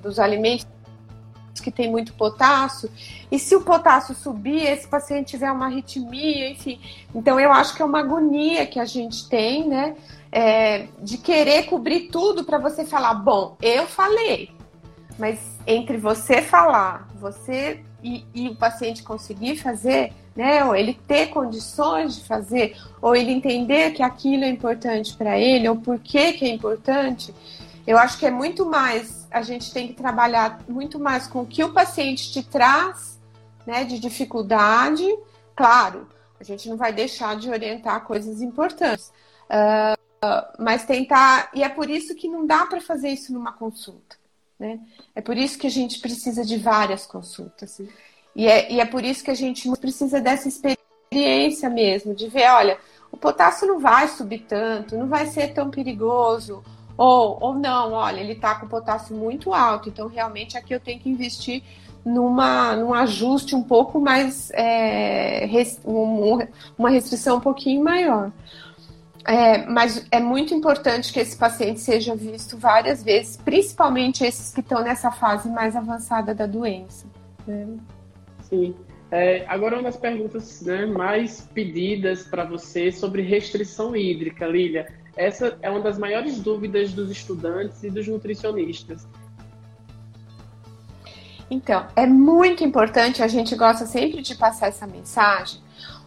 dos 0.00 0.18
alimentos 0.18 0.66
que 1.62 1.70
tem 1.70 1.90
muito 1.90 2.14
potássio, 2.14 2.90
e 3.30 3.38
se 3.38 3.54
o 3.54 3.62
potássio 3.62 4.14
subir, 4.14 4.64
esse 4.64 4.88
paciente 4.88 5.28
tiver 5.28 5.52
uma 5.52 5.66
arritmia, 5.66 6.50
enfim. 6.50 6.80
Então, 7.14 7.38
eu 7.38 7.52
acho 7.52 7.76
que 7.76 7.82
é 7.82 7.84
uma 7.84 8.00
agonia 8.00 8.66
que 8.66 8.80
a 8.80 8.84
gente 8.84 9.28
tem, 9.28 9.68
né, 9.68 9.94
é, 10.32 10.88
de 11.00 11.16
querer 11.16 11.64
cobrir 11.64 12.08
tudo 12.08 12.42
para 12.44 12.58
você 12.58 12.84
falar, 12.84 13.14
bom, 13.14 13.56
eu 13.62 13.86
falei, 13.86 14.50
mas 15.18 15.38
entre 15.66 15.96
você 15.96 16.42
falar, 16.42 17.08
você 17.20 17.80
e, 18.04 18.26
e 18.34 18.48
o 18.50 18.54
paciente 18.54 19.02
conseguir 19.02 19.56
fazer, 19.56 20.12
né? 20.36 20.62
Ou 20.62 20.76
ele 20.76 20.92
ter 20.92 21.28
condições 21.28 22.16
de 22.16 22.24
fazer, 22.24 22.76
ou 23.00 23.16
ele 23.16 23.32
entender 23.32 23.92
que 23.92 24.02
aquilo 24.02 24.44
é 24.44 24.48
importante 24.48 25.16
para 25.16 25.38
ele, 25.38 25.66
ou 25.66 25.76
por 25.76 25.98
que, 25.98 26.34
que 26.34 26.44
é 26.44 26.48
importante. 26.48 27.34
Eu 27.86 27.96
acho 27.96 28.18
que 28.18 28.26
é 28.26 28.30
muito 28.30 28.66
mais, 28.66 29.26
a 29.30 29.40
gente 29.40 29.72
tem 29.72 29.88
que 29.88 29.94
trabalhar 29.94 30.60
muito 30.68 30.98
mais 30.98 31.26
com 31.26 31.40
o 31.40 31.46
que 31.46 31.64
o 31.64 31.72
paciente 31.72 32.30
te 32.30 32.42
traz, 32.42 33.18
né, 33.66 33.84
de 33.84 33.98
dificuldade. 33.98 35.06
Claro, 35.56 36.06
a 36.38 36.44
gente 36.44 36.68
não 36.68 36.76
vai 36.76 36.92
deixar 36.92 37.36
de 37.36 37.48
orientar 37.48 38.04
coisas 38.04 38.42
importantes, 38.42 39.10
uh, 39.48 40.46
mas 40.58 40.84
tentar. 40.84 41.50
E 41.54 41.62
é 41.62 41.68
por 41.70 41.88
isso 41.88 42.14
que 42.14 42.28
não 42.28 42.46
dá 42.46 42.66
para 42.66 42.82
fazer 42.82 43.08
isso 43.08 43.32
numa 43.32 43.52
consulta. 43.52 44.16
Né? 44.58 44.80
É 45.14 45.20
por 45.20 45.36
isso 45.36 45.58
que 45.58 45.66
a 45.66 45.70
gente 45.70 45.98
precisa 45.98 46.44
de 46.44 46.56
várias 46.56 47.06
consultas. 47.06 47.80
E 48.34 48.46
é, 48.46 48.72
e 48.72 48.80
é 48.80 48.84
por 48.84 49.04
isso 49.04 49.24
que 49.24 49.30
a 49.30 49.34
gente 49.34 49.68
precisa 49.76 50.20
dessa 50.20 50.48
experiência 50.48 51.68
mesmo, 51.68 52.14
de 52.14 52.28
ver, 52.28 52.50
olha, 52.50 52.78
o 53.10 53.16
potássio 53.16 53.66
não 53.68 53.78
vai 53.78 54.08
subir 54.08 54.40
tanto, 54.48 54.96
não 54.96 55.06
vai 55.06 55.26
ser 55.26 55.54
tão 55.54 55.70
perigoso. 55.70 56.62
Ou, 56.96 57.38
ou 57.40 57.54
não, 57.54 57.92
olha, 57.92 58.20
ele 58.20 58.32
está 58.32 58.54
com 58.54 58.68
potássio 58.68 59.16
muito 59.16 59.52
alto, 59.52 59.88
então 59.88 60.06
realmente 60.06 60.56
aqui 60.56 60.72
eu 60.72 60.80
tenho 60.80 61.00
que 61.00 61.08
investir 61.08 61.62
numa, 62.04 62.76
num 62.76 62.92
ajuste 62.92 63.56
um 63.56 63.62
pouco 63.62 64.00
mais, 64.00 64.50
é, 64.52 65.46
res, 65.46 65.80
um, 65.84 66.38
uma 66.78 66.90
restrição 66.90 67.38
um 67.38 67.40
pouquinho 67.40 67.82
maior. 67.82 68.30
É, 69.26 69.64
mas 69.66 70.06
é 70.10 70.20
muito 70.20 70.52
importante 70.52 71.12
que 71.12 71.18
esse 71.18 71.36
paciente 71.36 71.80
seja 71.80 72.14
visto 72.14 72.58
várias 72.58 73.02
vezes, 73.02 73.36
principalmente 73.38 74.22
esses 74.22 74.52
que 74.52 74.60
estão 74.60 74.82
nessa 74.82 75.10
fase 75.10 75.48
mais 75.48 75.74
avançada 75.74 76.34
da 76.34 76.46
doença. 76.46 77.06
Né? 77.46 77.76
Sim. 78.42 78.74
É, 79.10 79.44
agora, 79.48 79.76
uma 79.76 79.84
das 79.84 79.96
perguntas 79.96 80.60
né, 80.62 80.86
mais 80.86 81.48
pedidas 81.54 82.24
para 82.24 82.44
você 82.44 82.90
sobre 82.90 83.22
restrição 83.22 83.94
hídrica, 83.94 84.46
Lília. 84.46 84.92
Essa 85.16 85.56
é 85.62 85.70
uma 85.70 85.80
das 85.80 85.96
maiores 85.98 86.40
dúvidas 86.40 86.92
dos 86.92 87.10
estudantes 87.10 87.82
e 87.84 87.90
dos 87.90 88.08
nutricionistas. 88.08 89.06
Então, 91.48 91.86
é 91.94 92.06
muito 92.06 92.64
importante, 92.64 93.22
a 93.22 93.28
gente 93.28 93.54
gosta 93.54 93.86
sempre 93.86 94.20
de 94.20 94.34
passar 94.34 94.68
essa 94.68 94.86
mensagem. 94.86 95.60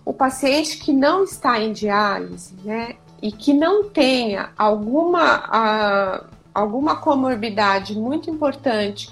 O 0.03 0.13
paciente 0.13 0.77
que 0.77 0.91
não 0.91 1.23
está 1.23 1.59
em 1.59 1.71
diálise, 1.71 2.55
né, 2.63 2.95
e 3.21 3.31
que 3.31 3.53
não 3.53 3.89
tenha 3.89 4.49
alguma, 4.57 5.43
a, 5.47 6.23
alguma 6.53 6.97
comorbidade 6.97 7.97
muito 7.97 8.29
importante 8.29 9.09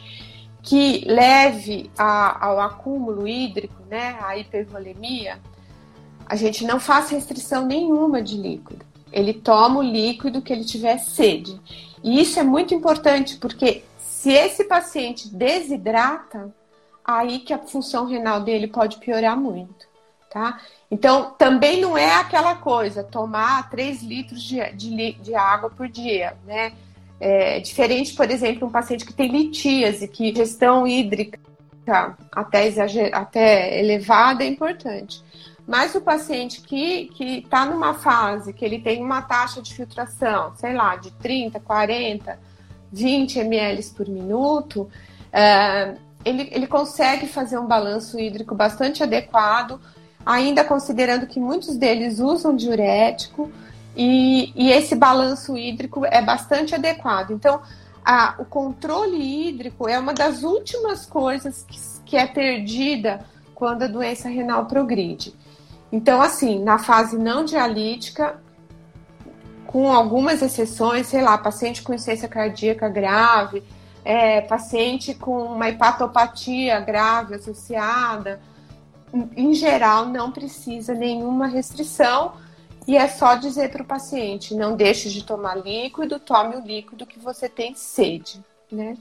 que 0.61 1.03
leve 1.05 1.91
a, 1.97 2.47
ao 2.47 2.59
acúmulo 2.59 3.27
hídrico, 3.27 3.75
né, 3.89 4.17
à 4.21 4.37
hipervolemia, 4.37 5.39
a 6.25 6.35
gente 6.35 6.65
não 6.65 6.79
faz 6.79 7.09
restrição 7.09 7.65
nenhuma 7.65 8.21
de 8.21 8.35
líquido. 8.35 8.83
Ele 9.11 9.33
toma 9.33 9.79
o 9.79 9.83
líquido 9.83 10.41
que 10.41 10.51
ele 10.51 10.65
tiver 10.65 10.97
sede. 10.97 11.59
E 12.03 12.19
isso 12.19 12.39
é 12.39 12.43
muito 12.43 12.73
importante, 12.73 13.37
porque 13.37 13.83
se 13.97 14.31
esse 14.31 14.63
paciente 14.63 15.29
desidrata, 15.29 16.51
aí 17.03 17.39
que 17.39 17.53
a 17.53 17.59
função 17.59 18.07
renal 18.07 18.41
dele 18.41 18.67
pode 18.67 18.97
piorar 18.97 19.37
muito, 19.37 19.87
tá? 20.35 20.59
Então, 20.91 21.33
também 21.37 21.79
não 21.79 21.97
é 21.97 22.13
aquela 22.15 22.55
coisa, 22.55 23.01
tomar 23.01 23.69
3 23.69 24.03
litros 24.03 24.43
de, 24.43 24.59
de, 24.73 25.13
de 25.13 25.33
água 25.33 25.69
por 25.69 25.87
dia, 25.87 26.35
né? 26.45 26.73
É, 27.21 27.61
diferente, 27.61 28.13
por 28.13 28.29
exemplo, 28.29 28.67
um 28.67 28.71
paciente 28.71 29.05
que 29.05 29.13
tem 29.13 29.31
litíase, 29.31 30.09
que 30.09 30.35
gestão 30.35 30.85
hídrica 30.85 31.39
até, 32.33 32.67
exager... 32.67 33.15
até 33.15 33.79
elevada 33.79 34.43
é 34.43 34.47
importante. 34.47 35.23
Mas 35.65 35.95
o 35.95 36.01
paciente 36.01 36.59
que 36.59 37.09
está 37.17 37.65
numa 37.65 37.93
fase 37.93 38.51
que 38.51 38.65
ele 38.65 38.79
tem 38.79 39.01
uma 39.01 39.21
taxa 39.21 39.61
de 39.61 39.73
filtração, 39.73 40.53
sei 40.57 40.73
lá, 40.73 40.97
de 40.97 41.11
30, 41.11 41.61
40, 41.61 42.37
20 42.91 43.39
ml 43.39 43.83
por 43.95 44.09
minuto, 44.09 44.89
é, 45.31 45.95
ele, 46.25 46.49
ele 46.51 46.67
consegue 46.67 47.25
fazer 47.25 47.57
um 47.57 47.65
balanço 47.65 48.19
hídrico 48.19 48.53
bastante 48.53 49.01
adequado, 49.01 49.79
ainda 50.25 50.63
considerando 50.63 51.27
que 51.27 51.39
muitos 51.39 51.77
deles 51.77 52.19
usam 52.19 52.55
diurético, 52.55 53.51
e, 53.95 54.51
e 54.55 54.71
esse 54.71 54.95
balanço 54.95 55.57
hídrico 55.57 56.05
é 56.05 56.21
bastante 56.21 56.75
adequado. 56.75 57.31
Então, 57.31 57.61
a, 58.03 58.35
o 58.39 58.45
controle 58.45 59.17
hídrico 59.47 59.87
é 59.87 59.97
uma 59.97 60.13
das 60.13 60.43
últimas 60.43 61.05
coisas 61.05 61.65
que, 61.67 61.79
que 62.05 62.17
é 62.17 62.27
perdida 62.27 63.25
quando 63.53 63.83
a 63.83 63.87
doença 63.87 64.27
renal 64.27 64.65
progride. 64.65 65.33
Então, 65.91 66.21
assim, 66.21 66.61
na 66.61 66.77
fase 66.77 67.17
não 67.17 67.45
dialítica, 67.45 68.37
com 69.65 69.91
algumas 69.91 70.41
exceções, 70.41 71.07
sei 71.07 71.21
lá, 71.21 71.37
paciente 71.37 71.81
com 71.81 71.93
insuficiência 71.93 72.27
cardíaca 72.27 72.89
grave, 72.89 73.63
é, 74.03 74.41
paciente 74.41 75.13
com 75.13 75.43
uma 75.43 75.69
hepatopatia 75.69 76.79
grave 76.79 77.35
associada, 77.35 78.41
em 79.35 79.53
geral, 79.53 80.07
não 80.07 80.31
precisa 80.31 80.93
nenhuma 80.93 81.47
restrição 81.47 82.33
e 82.87 82.97
é 82.97 83.07
só 83.07 83.35
dizer 83.35 83.71
para 83.71 83.81
o 83.81 83.85
paciente: 83.85 84.53
não 84.53 84.75
deixe 84.75 85.09
de 85.09 85.23
tomar 85.23 85.55
líquido, 85.55 86.19
tome 86.19 86.55
o 86.55 86.61
líquido 86.61 87.05
que 87.05 87.19
você 87.19 87.47
tem 87.47 87.73
sede, 87.75 88.43
né? 88.71 88.97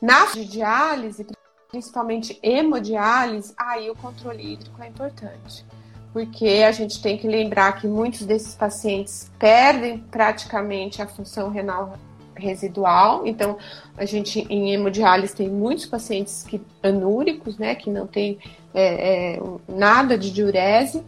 Na 0.00 0.26
diálise, 0.26 1.26
principalmente 1.70 2.38
hemodiálise, 2.42 3.52
aí 3.56 3.90
o 3.90 3.94
controle 3.94 4.54
hídrico 4.54 4.82
é 4.82 4.88
importante 4.88 5.64
porque 6.12 6.64
a 6.66 6.72
gente 6.72 7.00
tem 7.00 7.16
que 7.16 7.26
lembrar 7.26 7.80
que 7.80 7.86
muitos 7.86 8.22
desses 8.22 8.54
pacientes 8.54 9.30
perdem 9.38 9.98
praticamente 9.98 11.00
a 11.00 11.06
função 11.06 11.50
renal 11.50 11.96
residual. 12.34 13.26
Então, 13.26 13.58
a 13.96 14.04
gente 14.04 14.40
em 14.50 14.72
hemodiálise 14.72 15.34
tem 15.34 15.48
muitos 15.48 15.86
pacientes 15.86 16.42
que 16.42 16.60
anúricos, 16.82 17.58
né, 17.58 17.74
que 17.74 17.90
não 17.90 18.06
tem 18.06 18.38
é, 18.74 19.34
é, 19.34 19.42
nada 19.68 20.16
de 20.16 20.30
diurese. 20.30 21.02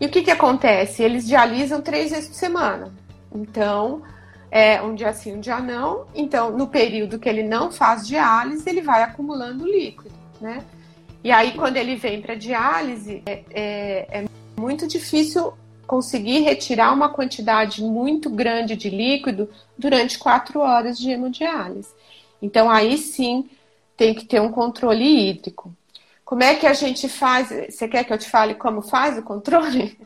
E 0.00 0.06
o 0.06 0.10
que, 0.10 0.22
que 0.22 0.30
acontece? 0.30 1.02
Eles 1.02 1.26
dialisam 1.26 1.80
três 1.80 2.10
vezes 2.10 2.28
por 2.28 2.34
semana. 2.34 2.92
Então, 3.34 4.02
é, 4.50 4.80
um 4.82 4.94
dia 4.94 5.12
sim, 5.12 5.34
um 5.34 5.40
dia 5.40 5.60
não. 5.60 6.06
Então, 6.14 6.56
no 6.56 6.68
período 6.68 7.18
que 7.18 7.28
ele 7.28 7.42
não 7.42 7.72
faz 7.72 8.06
diálise, 8.06 8.68
ele 8.68 8.82
vai 8.82 9.02
acumulando 9.02 9.66
líquido, 9.66 10.14
né? 10.40 10.62
E 11.22 11.32
aí, 11.32 11.52
quando 11.52 11.76
ele 11.76 11.96
vem 11.96 12.20
para 12.20 12.34
diálise, 12.34 13.22
é, 13.24 13.42
é, 13.50 14.20
é 14.20 14.24
muito 14.60 14.86
difícil 14.86 15.54
conseguir 15.86 16.40
retirar 16.40 16.92
uma 16.92 17.08
quantidade 17.08 17.82
muito 17.82 18.28
grande 18.28 18.76
de 18.76 18.90
líquido 18.90 19.48
durante 19.76 20.18
quatro 20.18 20.60
horas 20.60 20.98
de 20.98 21.10
hemodiálise. 21.10 21.88
Então, 22.40 22.70
aí 22.70 22.98
sim 22.98 23.48
tem 23.96 24.14
que 24.14 24.24
ter 24.24 24.40
um 24.40 24.52
controle 24.52 25.30
hídrico. 25.30 25.74
Como 26.24 26.42
é 26.42 26.54
que 26.54 26.66
a 26.66 26.72
gente 26.72 27.08
faz? 27.08 27.48
Você 27.48 27.86
quer 27.86 28.04
que 28.04 28.12
eu 28.12 28.18
te 28.18 28.28
fale 28.28 28.54
como 28.54 28.80
faz 28.80 29.18
o 29.18 29.22
controle? 29.22 29.98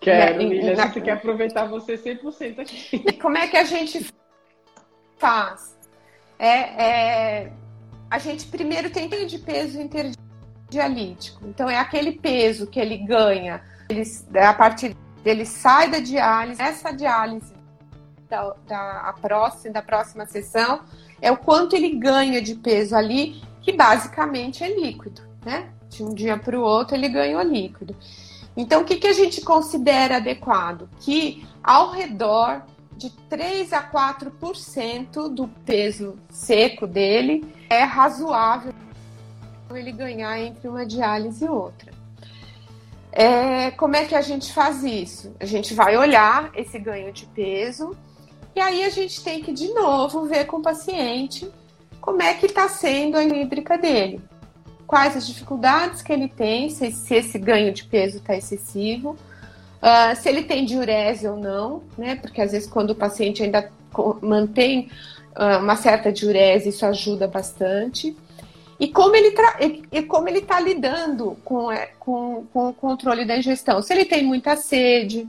Quero, 0.00 0.38
Lília. 0.38 0.76
Na... 0.76 0.88
Você 0.88 1.00
quer 1.00 1.12
aproveitar 1.12 1.66
você 1.66 1.96
100% 1.96 2.60
aqui. 2.60 3.12
Como 3.20 3.36
é 3.36 3.48
que 3.48 3.56
a 3.56 3.64
gente 3.64 4.06
faz? 5.18 5.76
É, 6.38 6.48
é, 6.48 7.52
a 8.10 8.18
gente 8.18 8.46
primeiro 8.46 8.90
tem 8.90 9.08
de 9.08 9.38
peso 9.38 9.80
interdiálico 9.80 10.26
dialítico. 10.68 11.46
Então, 11.46 11.68
é 11.68 11.78
aquele 11.78 12.12
peso 12.12 12.66
que 12.66 12.78
ele 12.78 12.98
ganha 12.98 13.62
ele, 13.88 14.02
a 14.38 14.52
partir 14.52 14.96
dele 15.22 15.46
sai 15.46 15.90
da 15.90 15.98
diálise, 15.98 16.60
essa 16.60 16.92
diálise 16.92 17.54
da, 18.28 18.54
da, 18.66 19.14
próxima, 19.20 19.72
da 19.72 19.82
próxima 19.82 20.26
sessão 20.26 20.82
é 21.20 21.30
o 21.30 21.36
quanto 21.36 21.76
ele 21.76 21.96
ganha 21.96 22.42
de 22.42 22.56
peso 22.56 22.94
ali, 22.96 23.40
que 23.62 23.72
basicamente 23.72 24.62
é 24.62 24.74
líquido, 24.74 25.22
né? 25.46 25.70
De 25.88 26.02
um 26.02 26.12
dia 26.12 26.36
para 26.36 26.58
o 26.58 26.62
outro 26.62 26.96
ele 26.96 27.08
ganhou 27.08 27.40
líquido. 27.40 27.94
Então, 28.56 28.82
o 28.82 28.84
que, 28.84 28.96
que 28.96 29.06
a 29.06 29.12
gente 29.12 29.40
considera 29.42 30.16
adequado? 30.16 30.88
Que 30.98 31.46
ao 31.62 31.92
redor 31.92 32.62
de 32.96 33.10
3 33.28 33.72
a 33.72 33.82
4% 33.88 35.28
do 35.28 35.46
peso 35.64 36.16
seco 36.28 36.86
dele 36.86 37.44
é 37.70 37.84
razoável 37.84 38.74
ele 39.70 39.92
ganhar 39.92 40.38
entre 40.40 40.66
uma 40.68 40.86
diálise 40.86 41.44
e 41.44 41.48
outra. 41.48 41.92
É, 43.12 43.70
como 43.72 43.94
é 43.94 44.04
que 44.04 44.14
a 44.14 44.22
gente 44.22 44.52
faz 44.52 44.82
isso? 44.82 45.34
A 45.38 45.44
gente 45.44 45.74
vai 45.74 45.96
olhar 45.96 46.50
esse 46.54 46.78
ganho 46.78 47.12
de 47.12 47.26
peso 47.26 47.96
e 48.54 48.60
aí 48.60 48.84
a 48.84 48.88
gente 48.88 49.22
tem 49.22 49.42
que 49.42 49.52
de 49.52 49.68
novo 49.74 50.24
ver 50.24 50.46
com 50.46 50.56
o 50.56 50.62
paciente 50.62 51.50
como 52.00 52.22
é 52.22 52.34
que 52.34 52.46
está 52.46 52.68
sendo 52.68 53.16
a 53.16 53.24
hídrica 53.24 53.76
dele. 53.76 54.20
Quais 54.86 55.16
as 55.16 55.26
dificuldades 55.26 56.02
que 56.02 56.12
ele 56.12 56.28
tem, 56.28 56.70
se, 56.70 56.90
se 56.92 57.14
esse 57.14 57.38
ganho 57.38 57.72
de 57.72 57.84
peso 57.84 58.18
está 58.18 58.36
excessivo, 58.36 59.16
uh, 59.82 60.16
se 60.16 60.28
ele 60.28 60.44
tem 60.44 60.64
diurese 60.64 61.26
ou 61.26 61.36
não, 61.36 61.82
né? 61.98 62.16
Porque 62.16 62.40
às 62.40 62.52
vezes 62.52 62.68
quando 62.68 62.90
o 62.90 62.94
paciente 62.94 63.42
ainda 63.42 63.70
mantém 64.22 64.88
uh, 65.36 65.58
uma 65.62 65.76
certa 65.76 66.12
diurese, 66.12 66.68
isso 66.68 66.86
ajuda 66.86 67.26
bastante 67.26 68.16
e 68.78 68.88
como 68.88 69.16
ele 69.16 69.34
e 69.90 70.02
como 70.02 70.28
ele 70.28 70.40
está 70.40 70.60
lidando 70.60 71.36
com, 71.44 71.72
é, 71.72 71.86
com, 71.98 72.46
com 72.52 72.68
o 72.68 72.74
controle 72.74 73.24
da 73.24 73.36
ingestão. 73.36 73.82
Se 73.82 73.92
ele 73.92 74.04
tem 74.04 74.22
muita 74.22 74.56
sede, 74.56 75.26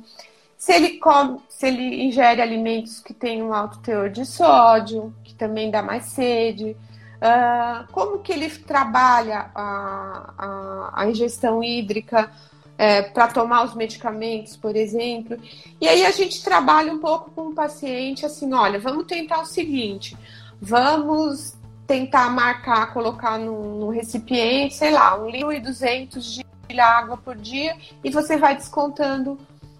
se 0.57 0.73
ele 0.73 0.97
come, 0.97 1.39
se 1.47 1.67
ele 1.67 2.03
ingere 2.03 2.41
alimentos 2.41 2.99
que 2.99 3.13
têm 3.13 3.41
um 3.41 3.53
alto 3.53 3.79
teor 3.79 4.09
de 4.09 4.25
sódio, 4.25 5.13
que 5.23 5.33
também 5.33 5.71
dá 5.71 5.81
mais 5.81 6.05
sede, 6.05 6.75
uh, 7.17 7.91
como 7.91 8.19
que 8.19 8.31
ele 8.31 8.49
trabalha 8.49 9.49
a, 9.53 10.33
a, 10.37 11.01
a 11.01 11.09
ingestão 11.09 11.63
hídrica 11.63 12.31
é, 12.77 13.01
para 13.01 13.27
tomar 13.27 13.63
os 13.63 13.73
medicamentos, 13.73 14.55
por 14.55 14.75
exemplo. 14.75 15.37
E 15.81 15.87
aí 15.87 16.05
a 16.05 16.11
gente 16.11 16.43
trabalha 16.43 16.93
um 16.93 16.99
pouco 16.99 17.31
com 17.31 17.47
o 17.47 17.53
paciente 17.53 18.25
assim, 18.25 18.53
olha, 18.53 18.79
vamos 18.79 19.05
tentar 19.05 19.41
o 19.41 19.45
seguinte, 19.45 20.15
vamos 20.61 21.55
tentar 21.87 22.29
marcar, 22.29 22.93
colocar 22.93 23.39
no, 23.39 23.79
no 23.79 23.89
recipiente, 23.89 24.75
sei 24.75 24.91
lá, 24.91 25.19
um 25.19 25.29
litro 25.29 25.53
e 25.53 25.59
duzentos 25.59 26.35
de 26.35 26.79
água 26.79 27.17
por 27.17 27.35
dia 27.35 27.75
e 28.03 28.11
você 28.11 28.37
vai 28.37 28.55
descontando 28.55 29.39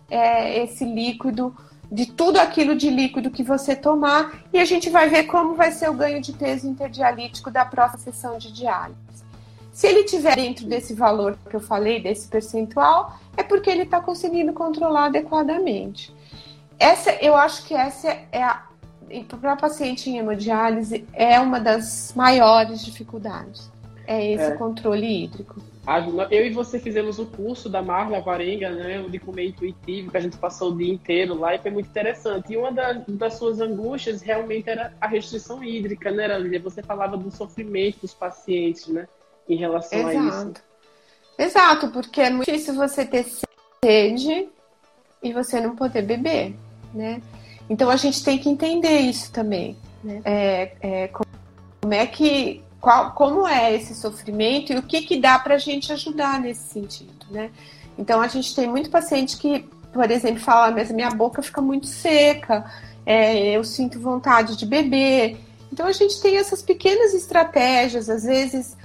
é, 0.10 0.64
esse 0.64 0.86
líquido 0.86 1.56
de 1.92 2.06
tudo 2.06 2.38
aquilo 2.38 2.76
de 2.76 2.90
líquido 2.90 3.32
que 3.32 3.44
você 3.44 3.76
tomar 3.76 4.44
e 4.52 4.60
a 4.60 4.66
gente 4.66 4.90
vai 4.90 5.10
ver 5.10 5.24
como 5.24 5.56
vai 5.56 5.72
ser 5.72 5.90
o 5.90 5.94
ganho 5.94 6.22
de 6.22 6.34
peso 6.34 6.68
interdialítico 6.68 7.50
da 7.50 7.66
próxima 7.66 8.00
sessão 8.00 8.38
de 8.38 8.52
diálise. 8.52 8.98
Se 9.72 9.88
ele 9.88 10.04
tiver 10.04 10.36
dentro 10.36 10.66
desse 10.66 10.94
valor 10.94 11.38
que 11.50 11.56
eu 11.56 11.60
falei, 11.60 12.02
desse 12.02 12.28
percentual, 12.28 13.18
é 13.38 13.44
porque 13.44 13.70
ele 13.70 13.84
está 13.84 14.02
conseguindo 14.02 14.52
controlar 14.52 15.06
adequadamente. 15.06 16.14
Essa, 16.80 17.12
eu 17.14 17.36
acho 17.36 17.66
que 17.66 17.74
essa 17.74 18.10
é 18.32 18.44
a 18.44 18.64
para 19.40 19.56
paciente 19.56 20.10
em 20.10 20.18
hemodiálise 20.18 21.08
é 21.14 21.40
uma 21.40 21.60
das 21.62 22.12
maiores 22.14 22.84
dificuldades. 22.84 23.72
É 24.06 24.34
esse 24.34 24.52
é. 24.52 24.52
controle 24.52 25.24
hídrico. 25.24 25.62
Eu 26.30 26.46
e 26.46 26.50
você 26.50 26.80
fizemos 26.80 27.18
o 27.18 27.26
curso 27.26 27.70
da 27.70 27.82
Marla 27.82 28.20
Varenga, 28.20 28.70
né, 28.72 29.02
de 29.04 29.20
comer 29.20 29.48
intuitivo, 29.48 30.12
que 30.12 30.18
a 30.18 30.20
gente 30.20 30.36
passou 30.38 30.72
o 30.72 30.78
dia 30.78 30.94
inteiro 30.94 31.40
lá 31.40 31.56
e 31.56 31.60
foi 31.60 31.72
muito 31.72 31.88
interessante. 31.88 32.52
E 32.52 32.58
uma 32.58 32.74
das, 32.74 33.06
das 33.08 33.36
suas 33.36 33.62
angústias 33.62 34.22
realmente 34.22 34.70
era 34.70 34.94
a 35.00 35.08
restrição 35.08 35.64
hídrica, 35.64 36.12
né, 36.12 36.38
Lília? 36.38 36.60
Você 36.60 36.84
falava 36.84 37.16
do 37.16 37.32
sofrimento 37.32 38.02
dos 38.02 38.14
pacientes, 38.14 38.88
né, 38.88 39.08
em 39.48 39.56
relação 39.56 40.10
Exato. 40.10 40.18
a 40.18 40.28
isso. 40.28 40.54
Exato, 41.40 41.92
porque 41.92 42.20
é 42.20 42.30
muito 42.32 42.52
difícil 42.52 42.74
você 42.74 43.06
ter 43.06 43.26
sede 43.84 44.50
e 45.24 45.34
você 45.34 45.62
não 45.62 45.76
poder 45.76 46.02
beber, 46.02 46.54
né? 46.94 47.22
Então 47.70 47.90
a 47.90 47.96
gente 47.96 48.24
tem 48.24 48.38
que 48.38 48.50
entender 48.50 49.00
isso 49.00 49.32
também. 49.32 49.78
Né? 50.04 50.22
É, 50.26 50.72
é, 50.82 51.08
como 51.08 51.94
é 51.94 52.06
que. 52.06 52.62
Qual, 52.88 53.12
como 53.12 53.46
é 53.46 53.76
esse 53.76 53.94
sofrimento 53.94 54.72
e 54.72 54.78
o 54.78 54.82
que, 54.82 55.02
que 55.02 55.20
dá 55.20 55.38
para 55.38 55.56
a 55.56 55.58
gente 55.58 55.92
ajudar 55.92 56.40
nesse 56.40 56.70
sentido, 56.70 57.26
né? 57.30 57.52
Então 57.98 58.22
a 58.22 58.30
gente 58.30 58.56
tem 58.56 58.66
muito 58.66 58.90
paciente 58.90 59.36
que, 59.36 59.68
por 59.92 60.10
exemplo, 60.10 60.40
fala, 60.40 60.72
mas 60.72 60.90
minha 60.90 61.10
boca 61.10 61.42
fica 61.42 61.62
muito 61.62 61.86
seca, 61.86 62.64
é, 63.06 63.50
eu 63.50 63.62
sinto 63.66 64.00
vontade 64.00 64.56
de 64.56 64.66
beber. 64.66 65.38
Então 65.70 65.86
a 65.86 65.92
gente 65.92 66.22
tem 66.22 66.38
essas 66.38 66.62
pequenas 66.62 67.14
estratégias, 67.14 68.10
às 68.10 68.24
vezes 68.24 68.78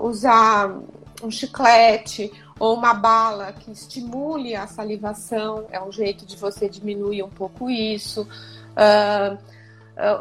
usar 0.00 0.72
um 1.20 1.32
chiclete 1.32 2.30
ou 2.60 2.76
uma 2.76 2.94
bala 2.94 3.52
que 3.52 3.72
estimule 3.72 4.54
a 4.54 4.68
salivação, 4.68 5.66
é 5.72 5.82
um 5.82 5.90
jeito 5.90 6.24
de 6.24 6.36
você 6.36 6.68
diminuir 6.68 7.24
um 7.24 7.28
pouco 7.28 7.68
isso. 7.68 8.22
Uh, 8.22 9.36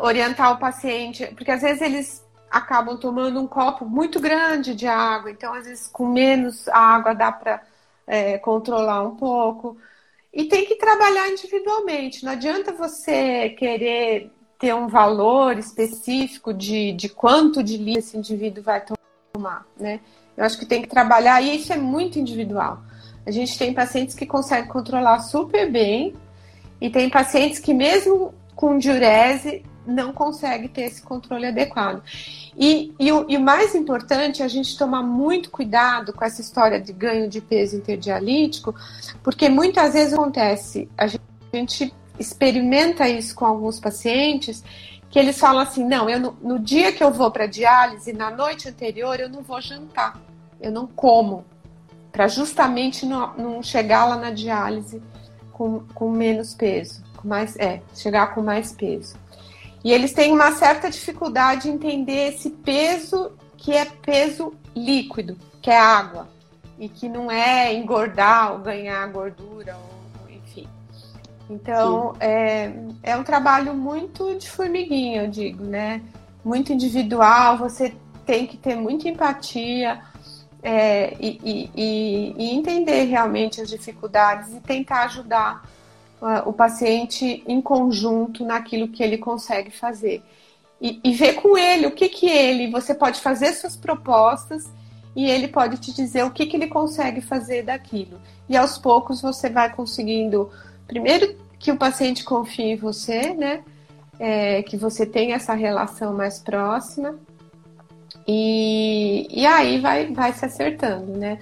orientar 0.02 0.52
o 0.54 0.58
paciente, 0.58 1.28
porque 1.36 1.52
às 1.52 1.62
vezes 1.62 1.82
eles 1.82 2.29
acabam 2.50 2.98
tomando 2.98 3.40
um 3.40 3.48
copo 3.48 3.86
muito 3.86 4.20
grande 4.20 4.76
de 4.76 4.88
água, 4.88 5.32
então 5.32 5.54
às 5.54 5.66
vezes 5.66 5.88
com 5.88 6.08
menos 6.08 6.68
água 6.70 7.14
dá 7.14 7.32
para 7.32 7.62
é, 8.08 8.38
controlar 8.38 9.04
um 9.04 9.16
pouco. 9.16 9.78
E 10.34 10.46
tem 10.46 10.66
que 10.66 10.76
trabalhar 10.76 11.30
individualmente. 11.30 12.24
Não 12.24 12.32
adianta 12.32 12.72
você 12.72 13.50
querer 13.50 14.32
ter 14.60 14.76
um 14.76 14.88
valor 14.88 15.58
específico 15.58 16.54
de, 16.54 16.92
de 16.94 17.10
quanto 17.10 17.64
de 17.64 17.78
litro 17.78 18.00
esse 18.00 18.18
indivíduo 18.18 18.64
vai 18.64 18.84
tomar, 19.34 19.66
né? 19.80 20.02
Eu 20.36 20.46
acho 20.46 20.58
que 20.58 20.66
tem 20.66 20.82
que 20.82 20.88
trabalhar, 20.88 21.42
e 21.42 21.56
isso 21.56 21.74
é 21.74 21.78
muito 21.78 22.20
individual. 22.20 22.82
A 23.26 23.32
gente 23.32 23.58
tem 23.58 23.74
pacientes 23.74 24.16
que 24.16 24.26
conseguem 24.26 24.70
controlar 24.70 25.20
super 25.20 25.70
bem, 25.72 26.14
e 26.82 26.90
tem 26.90 27.10
pacientes 27.10 27.60
que, 27.60 27.74
mesmo 27.74 28.34
com 28.56 28.78
diurese, 28.78 29.64
não 29.86 30.14
consegue 30.14 30.68
ter 30.68 30.84
esse 30.84 31.02
controle 31.02 31.48
adequado. 31.48 32.04
E, 32.58 32.94
e, 33.00 33.12
o, 33.12 33.26
e, 33.30 33.38
o, 33.38 33.42
mais 33.42 33.74
importante 33.76 34.42
é 34.42 34.46
a 34.46 34.50
gente 34.50 34.78
tomar 34.78 35.02
muito 35.02 35.50
cuidado 35.50 36.14
com 36.14 36.24
essa 36.24 36.42
história 36.42 36.80
de 36.80 36.92
ganho 36.92 37.30
de 37.30 37.42
peso 37.42 37.78
interdialítico, 37.78 38.76
porque 39.24 39.50
muitas 39.50 39.94
vezes 39.94 40.14
acontece, 40.14 40.90
a 40.98 41.08
gente, 41.08 41.94
experimenta 42.20 43.08
isso 43.08 43.34
com 43.34 43.46
alguns 43.46 43.80
pacientes, 43.80 44.64
que 45.10 45.18
eles 45.18 45.40
falam 45.40 45.62
assim: 45.62 45.86
não, 45.86 46.10
eu 46.10 46.20
no, 46.20 46.38
no 46.42 46.60
dia 46.60 46.92
que 46.92 47.04
eu 47.04 47.12
vou 47.12 47.32
para 47.32 47.46
diálise, 47.46 48.12
na 48.12 48.30
noite 48.30 48.68
anterior, 48.68 49.20
eu 49.20 49.30
não 49.30 49.42
vou 49.42 49.62
jantar, 49.62 50.20
eu 50.60 50.72
não 50.72 50.86
como, 50.86 51.46
para 52.12 52.28
justamente 52.28 53.06
não, 53.06 53.34
não 53.38 53.64
chegar 53.64 54.06
lá 54.06 54.18
na 54.18 54.32
diálise 54.32 55.02
com, 55.54 55.82
com 55.94 56.12
menos 56.12 56.54
peso, 56.54 57.04
com 57.18 57.28
mais, 57.28 57.56
é, 57.58 57.82
chegar 57.96 58.34
com 58.34 58.42
mais 58.42 58.72
peso. 58.72 59.16
E 59.84 59.92
eles 59.92 60.14
têm 60.14 60.32
uma 60.32 60.52
certa 60.52 60.90
dificuldade 60.90 61.70
em 61.70 61.74
entender 61.74 62.30
esse 62.30 62.50
peso 62.50 63.32
que 63.58 63.74
é 63.74 63.86
peso 63.86 64.54
líquido, 64.76 65.38
que 65.62 65.70
é 65.70 65.78
água, 65.78 66.28
e 66.78 66.88
que 66.88 67.10
não 67.10 67.30
é 67.30 67.74
engordar 67.74 68.54
ou 68.54 68.60
ganhar 68.60 69.06
gordura, 69.08 69.78
ou, 69.78 70.30
enfim. 70.30 70.68
Então, 71.50 72.14
é, 72.20 72.72
é 73.04 73.16
um 73.16 73.24
trabalho 73.24 73.74
muito 73.74 74.36
de 74.36 74.50
formiguinha, 74.50 75.24
eu 75.24 75.30
digo, 75.30 75.64
né? 75.64 76.02
Muito 76.44 76.72
individual, 76.72 77.58
você 77.58 77.94
tem 78.26 78.46
que 78.46 78.56
ter 78.56 78.76
muita 78.76 79.10
empatia 79.10 80.00
é, 80.62 81.16
e, 81.20 81.70
e, 81.76 82.34
e 82.38 82.56
entender 82.56 83.06
realmente 83.06 83.62
as 83.62 83.70
dificuldades 83.70 84.54
e 84.54 84.60
tentar 84.60 85.06
ajudar 85.06 85.64
o 86.46 86.54
paciente 86.54 87.44
em 87.48 87.62
conjunto 87.62 88.46
naquilo 88.46 88.90
que 88.90 89.02
ele 89.02 89.18
consegue 89.18 89.72
fazer. 89.72 90.22
E, 90.82 91.00
e, 91.04 91.14
ver 91.14 91.34
com 91.34 91.58
ele 91.58 91.88
o 91.88 91.92
que 91.92 92.08
que 92.08 92.30
ele, 92.30 92.72
você 92.72 92.94
pode 92.96 93.20
fazer 93.20 93.54
suas 93.54 93.76
propostas 93.76 94.66
e 95.14 95.30
ele 95.30 95.50
pode 95.50 95.78
te 95.78 95.94
dizer 95.94 96.24
o 96.24 96.32
que 96.32 96.46
que 96.46 96.56
ele 96.56 96.68
consegue 96.68 97.20
fazer 97.20 97.64
daquilo. 97.64 98.20
E 98.48 98.56
aos 98.56 98.78
poucos 98.78 99.22
você 99.22 99.50
vai 99.50 99.74
conseguindo, 99.74 100.50
primeiro 100.88 101.36
que 101.58 101.72
o 101.72 101.78
paciente 101.78 102.24
confie 102.24 102.74
em 102.74 102.76
você, 102.78 103.34
né? 103.34 103.62
É, 104.18 104.64
que 104.64 104.76
você 104.76 105.06
tenha 105.06 105.38
essa 105.38 105.54
relação 105.54 106.14
mais 106.14 106.40
próxima 106.40 107.16
e, 108.28 109.28
e 109.30 109.46
aí 109.46 109.80
vai, 109.80 110.14
vai 110.14 110.34
se 110.34 110.46
acertando, 110.46 111.18
né? 111.18 111.40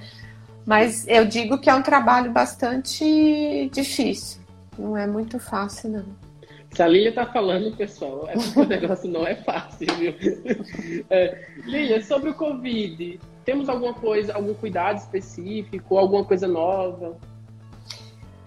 Mas 0.65 1.07
eu 1.07 1.25
digo 1.25 1.57
que 1.57 1.69
é 1.69 1.75
um 1.75 1.81
trabalho 1.81 2.31
bastante 2.31 3.69
difícil 3.71 4.46
não 4.77 4.95
é 4.97 5.07
muito 5.07 5.39
fácil, 5.39 5.89
não. 5.89 6.27
Se 6.71 6.83
a 6.83 6.87
Lilia 6.87 7.13
tá 7.13 7.25
falando, 7.25 7.75
pessoal, 7.75 8.27
é 8.27 8.35
o 8.59 8.63
negócio 8.65 9.09
não 9.09 9.25
é 9.25 9.35
fácil, 9.35 9.87
viu? 9.97 10.13
É, 11.09 11.47
Lilia, 11.65 12.03
sobre 12.03 12.29
o 12.29 12.33
Covid, 12.33 13.19
temos 13.45 13.69
alguma 13.69 13.93
coisa, 13.93 14.33
algum 14.33 14.53
cuidado 14.53 14.97
específico, 14.97 15.97
alguma 15.97 16.23
coisa 16.25 16.47
nova? 16.47 17.17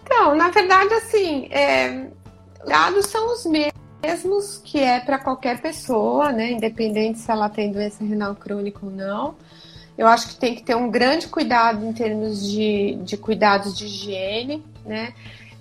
Então, 0.02 0.34
na 0.34 0.50
verdade, 0.50 0.92
assim, 0.94 1.48
é, 1.50 2.08
dados 2.66 3.06
são 3.06 3.32
os 3.32 3.46
mesmos 3.46 4.58
que 4.58 4.78
é 4.78 5.00
para 5.00 5.18
qualquer 5.18 5.60
pessoa, 5.60 6.32
né? 6.32 6.52
Independente 6.52 7.18
se 7.18 7.30
ela 7.30 7.48
tem 7.48 7.72
doença 7.72 8.04
renal 8.04 8.34
crônica 8.34 8.80
ou 8.82 8.90
não. 8.90 9.36
Eu 9.96 10.06
acho 10.06 10.28
que 10.28 10.36
tem 10.36 10.54
que 10.54 10.62
ter 10.62 10.74
um 10.74 10.90
grande 10.90 11.28
cuidado 11.28 11.84
em 11.84 11.92
termos 11.92 12.50
de, 12.50 12.96
de 13.02 13.16
cuidados 13.16 13.76
de 13.76 13.84
higiene, 13.84 14.64
né? 14.84 15.14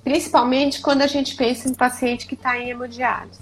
Principalmente 0.10 0.82
quando 0.82 1.04
a 1.04 1.08
gente 1.08 1.36
pensa 1.36 1.70
em 1.70 1.74
paciente 1.76 2.26
que 2.26 2.34
está 2.34 2.58
em 2.58 2.72
hemodiálise. 2.72 3.40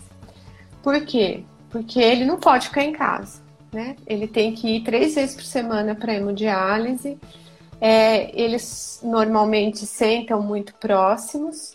Por 0.83 0.99
quê? 1.05 1.45
Porque 1.69 1.97
ele 1.97 2.25
não 2.25 2.37
pode 2.37 2.67
ficar 2.67 2.83
em 2.83 2.91
casa, 2.91 3.39
né? 3.71 3.95
Ele 4.05 4.27
tem 4.27 4.53
que 4.53 4.75
ir 4.75 4.83
três 4.83 5.15
vezes 5.15 5.33
por 5.33 5.45
semana 5.45 5.95
para 5.95 6.13
hemodiálise. 6.13 7.17
É, 7.79 8.37
eles 8.37 8.99
normalmente 9.01 9.85
sentam 9.85 10.41
muito 10.41 10.73
próximos. 10.75 11.73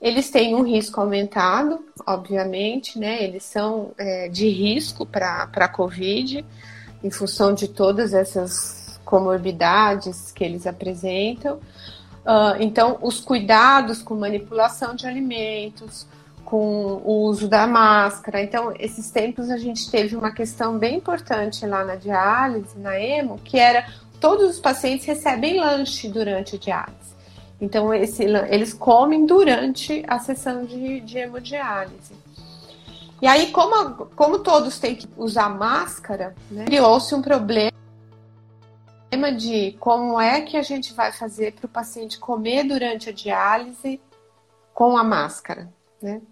Eles 0.00 0.30
têm 0.30 0.54
um 0.54 0.62
risco 0.62 0.98
aumentado, 0.98 1.84
obviamente, 2.06 2.98
né? 2.98 3.22
Eles 3.22 3.42
são 3.42 3.92
é, 3.98 4.30
de 4.30 4.48
risco 4.48 5.04
para 5.04 5.46
a 5.54 5.68
Covid, 5.68 6.42
em 7.04 7.10
função 7.10 7.52
de 7.52 7.68
todas 7.68 8.14
essas 8.14 8.98
comorbidades 9.04 10.32
que 10.32 10.42
eles 10.42 10.66
apresentam. 10.66 11.60
Uh, 12.22 12.60
então, 12.60 12.98
os 13.02 13.20
cuidados 13.20 14.00
com 14.00 14.14
manipulação 14.14 14.94
de 14.94 15.06
alimentos, 15.06 16.06
com 16.44 17.00
o 17.04 17.24
uso 17.24 17.48
da 17.48 17.66
máscara. 17.66 18.42
Então, 18.42 18.72
esses 18.78 19.10
tempos 19.10 19.50
a 19.50 19.56
gente 19.56 19.90
teve 19.90 20.14
uma 20.14 20.30
questão 20.30 20.78
bem 20.78 20.96
importante 20.96 21.66
lá 21.66 21.84
na 21.84 21.96
diálise, 21.96 22.78
na 22.78 23.00
emo, 23.00 23.38
que 23.38 23.58
era 23.58 23.86
todos 24.20 24.50
os 24.50 24.60
pacientes 24.60 25.06
recebem 25.06 25.58
lanche 25.58 26.08
durante 26.08 26.56
a 26.56 26.58
diálise. 26.58 27.12
Então, 27.60 27.94
esse, 27.94 28.24
eles 28.24 28.74
comem 28.74 29.24
durante 29.24 30.04
a 30.06 30.18
sessão 30.18 30.64
de, 30.64 31.00
de 31.00 31.18
hemodiálise. 31.18 32.12
E 33.20 33.26
aí, 33.26 33.50
como, 33.50 34.06
como 34.14 34.40
todos 34.40 34.78
têm 34.78 34.94
que 34.94 35.08
usar 35.16 35.48
máscara, 35.48 36.34
né, 36.50 36.64
criou-se 36.64 37.14
um 37.14 37.22
problema 37.22 37.72
de 39.36 39.76
como 39.78 40.18
é 40.18 40.40
que 40.40 40.56
a 40.56 40.62
gente 40.62 40.94
vai 40.94 41.12
fazer 41.12 41.52
para 41.52 41.66
o 41.66 41.68
paciente 41.68 42.18
comer 42.18 42.64
durante 42.64 43.10
a 43.10 43.12
diálise 43.12 44.00
com 44.72 44.96
a 44.96 45.04
máscara, 45.04 45.68
né? 46.00 46.22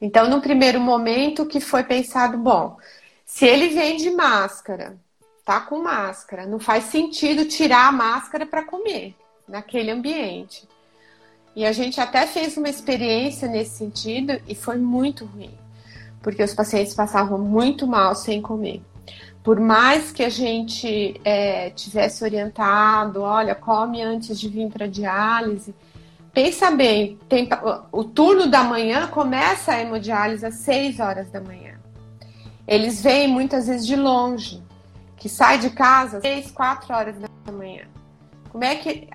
Então, 0.00 0.28
no 0.28 0.40
primeiro 0.40 0.80
momento 0.80 1.46
que 1.46 1.60
foi 1.60 1.82
pensado, 1.84 2.38
bom, 2.38 2.78
se 3.24 3.44
ele 3.44 3.68
vem 3.68 3.98
de 3.98 4.10
máscara, 4.10 4.96
tá 5.44 5.60
com 5.60 5.78
máscara, 5.82 6.46
não 6.46 6.58
faz 6.58 6.84
sentido 6.84 7.44
tirar 7.44 7.88
a 7.88 7.92
máscara 7.92 8.46
para 8.46 8.64
comer 8.64 9.14
naquele 9.46 9.90
ambiente. 9.90 10.66
E 11.54 11.66
a 11.66 11.72
gente 11.72 12.00
até 12.00 12.26
fez 12.26 12.56
uma 12.56 12.68
experiência 12.68 13.46
nesse 13.46 13.76
sentido 13.76 14.40
e 14.48 14.54
foi 14.54 14.78
muito 14.78 15.24
ruim, 15.26 15.54
porque 16.22 16.42
os 16.42 16.54
pacientes 16.54 16.94
passavam 16.94 17.38
muito 17.38 17.86
mal 17.86 18.14
sem 18.14 18.40
comer 18.40 18.82
por 19.46 19.60
mais 19.60 20.10
que 20.10 20.24
a 20.24 20.28
gente 20.28 21.20
é, 21.24 21.70
tivesse 21.70 22.24
orientado, 22.24 23.22
olha, 23.22 23.54
come 23.54 24.02
antes 24.02 24.40
de 24.40 24.48
vir 24.48 24.68
para 24.68 24.88
diálise, 24.88 25.72
pensa 26.32 26.72
bem, 26.72 27.16
tem, 27.28 27.48
o, 27.92 28.02
turno 28.02 28.48
da 28.48 28.64
manhã 28.64 29.06
começa 29.06 29.70
a 29.70 29.80
hemodiálise 29.80 30.44
às 30.44 30.56
6 30.56 30.98
horas 30.98 31.30
da 31.30 31.40
manhã. 31.40 31.78
Eles 32.66 33.00
vêm 33.00 33.28
muitas 33.28 33.68
vezes 33.68 33.86
de 33.86 33.94
longe, 33.94 34.60
que 35.16 35.28
sai 35.28 35.60
de 35.60 35.70
casa 35.70 36.16
às 36.16 36.24
6, 36.24 36.50
4 36.50 36.92
horas 36.92 37.14
da 37.16 37.52
manhã. 37.52 37.84
Como 38.50 38.64
é 38.64 38.74
que. 38.74 39.08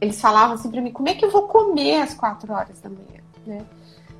Eles 0.00 0.18
falavam 0.22 0.54
assim 0.54 0.70
para 0.70 0.80
mim, 0.80 0.90
como 0.90 1.10
é 1.10 1.14
que 1.14 1.22
eu 1.26 1.30
vou 1.30 1.42
comer 1.42 2.00
às 2.00 2.14
4 2.14 2.50
horas 2.50 2.80
da 2.80 2.88
manhã? 2.88 3.20
Né? 3.46 3.58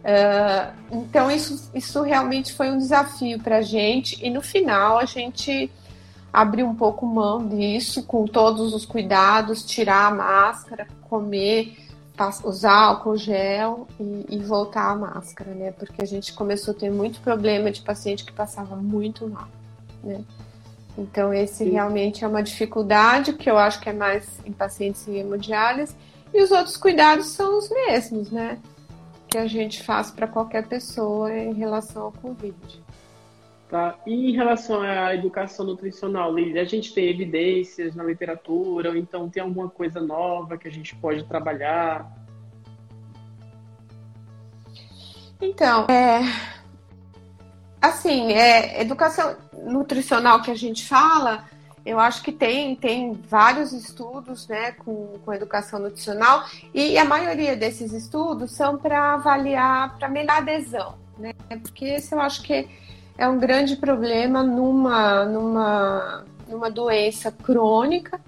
Uh, 0.00 0.72
então, 0.90 1.30
isso, 1.30 1.70
isso 1.74 2.02
realmente 2.02 2.54
foi 2.54 2.70
um 2.70 2.78
desafio 2.78 3.38
para 3.38 3.58
a 3.58 3.62
gente, 3.62 4.18
e 4.24 4.30
no 4.30 4.40
final 4.40 4.98
a 4.98 5.04
gente 5.04 5.70
abriu 6.32 6.66
um 6.66 6.74
pouco 6.74 7.04
mão 7.04 7.46
disso, 7.46 8.04
com 8.04 8.26
todos 8.26 8.72
os 8.72 8.86
cuidados, 8.86 9.64
tirar 9.64 10.06
a 10.06 10.14
máscara, 10.14 10.86
comer, 11.02 11.76
usar 12.44 12.72
álcool 12.72 13.16
gel 13.16 13.88
e, 13.98 14.26
e, 14.28 14.38
voltar 14.38 14.90
a 14.90 14.94
máscara, 14.94 15.52
né? 15.52 15.72
Porque 15.72 16.02
a 16.02 16.06
gente 16.06 16.32
começou 16.34 16.72
a 16.72 16.76
ter 16.76 16.90
muito 16.90 17.20
problema 17.20 17.70
de 17.70 17.80
paciente 17.80 18.24
que 18.24 18.32
passava 18.32 18.76
muito 18.76 19.26
mal, 19.26 19.48
né? 20.04 20.22
Então, 20.98 21.32
esse 21.32 21.64
Sim. 21.64 21.70
realmente 21.70 22.24
é 22.24 22.28
uma 22.28 22.42
dificuldade, 22.42 23.32
que 23.32 23.50
eu 23.50 23.56
acho 23.56 23.80
que 23.80 23.88
é 23.88 23.92
mais 23.92 24.28
em 24.44 24.52
pacientes 24.52 25.06
em 25.08 25.18
hemodiálise, 25.18 25.94
e 26.32 26.42
os 26.42 26.50
outros 26.50 26.76
cuidados 26.76 27.28
são 27.28 27.58
os 27.58 27.70
mesmos, 27.70 28.30
né? 28.30 28.58
Que 29.30 29.38
a 29.38 29.46
gente 29.46 29.82
faz 29.82 30.10
para 30.10 30.26
qualquer 30.26 30.66
pessoa 30.66 31.32
em 31.32 31.54
relação 31.54 32.02
ao 32.02 32.12
Covid. 32.12 32.82
Tá. 33.70 33.94
E 34.04 34.30
em 34.30 34.32
relação 34.32 34.82
à 34.82 35.14
educação 35.14 35.64
nutricional, 35.64 36.34
Lili, 36.34 36.58
a 36.58 36.64
gente 36.64 36.92
tem 36.92 37.08
evidências 37.08 37.94
na 37.94 38.02
literatura, 38.02 38.90
ou 38.90 38.96
então 38.96 39.30
tem 39.30 39.40
alguma 39.40 39.68
coisa 39.68 40.00
nova 40.00 40.58
que 40.58 40.66
a 40.66 40.70
gente 40.72 40.96
pode 40.96 41.24
trabalhar? 41.24 42.10
Então, 45.40 45.86
é, 45.86 46.20
assim, 47.80 48.32
é, 48.32 48.80
educação 48.80 49.36
nutricional 49.62 50.42
que 50.42 50.50
a 50.50 50.56
gente 50.56 50.84
fala 50.84 51.44
eu 51.84 51.98
acho 51.98 52.22
que 52.22 52.32
tem, 52.32 52.76
tem 52.76 53.12
vários 53.12 53.72
estudos 53.72 54.46
né, 54.48 54.72
com, 54.72 55.18
com 55.24 55.32
educação 55.32 55.78
nutricional 55.78 56.44
e 56.74 56.98
a 56.98 57.04
maioria 57.04 57.56
desses 57.56 57.92
estudos 57.92 58.52
são 58.52 58.76
para 58.76 59.14
avaliar, 59.14 59.96
para 59.98 60.08
melhorar 60.08 60.38
adesão, 60.38 60.94
né? 61.18 61.32
Porque 61.62 61.86
esse 61.86 62.14
eu 62.14 62.20
acho 62.20 62.42
que 62.42 62.68
é 63.16 63.28
um 63.28 63.38
grande 63.38 63.76
problema 63.76 64.42
numa, 64.42 65.24
numa, 65.24 66.24
numa 66.48 66.70
doença 66.70 67.30
crônica, 67.30 68.20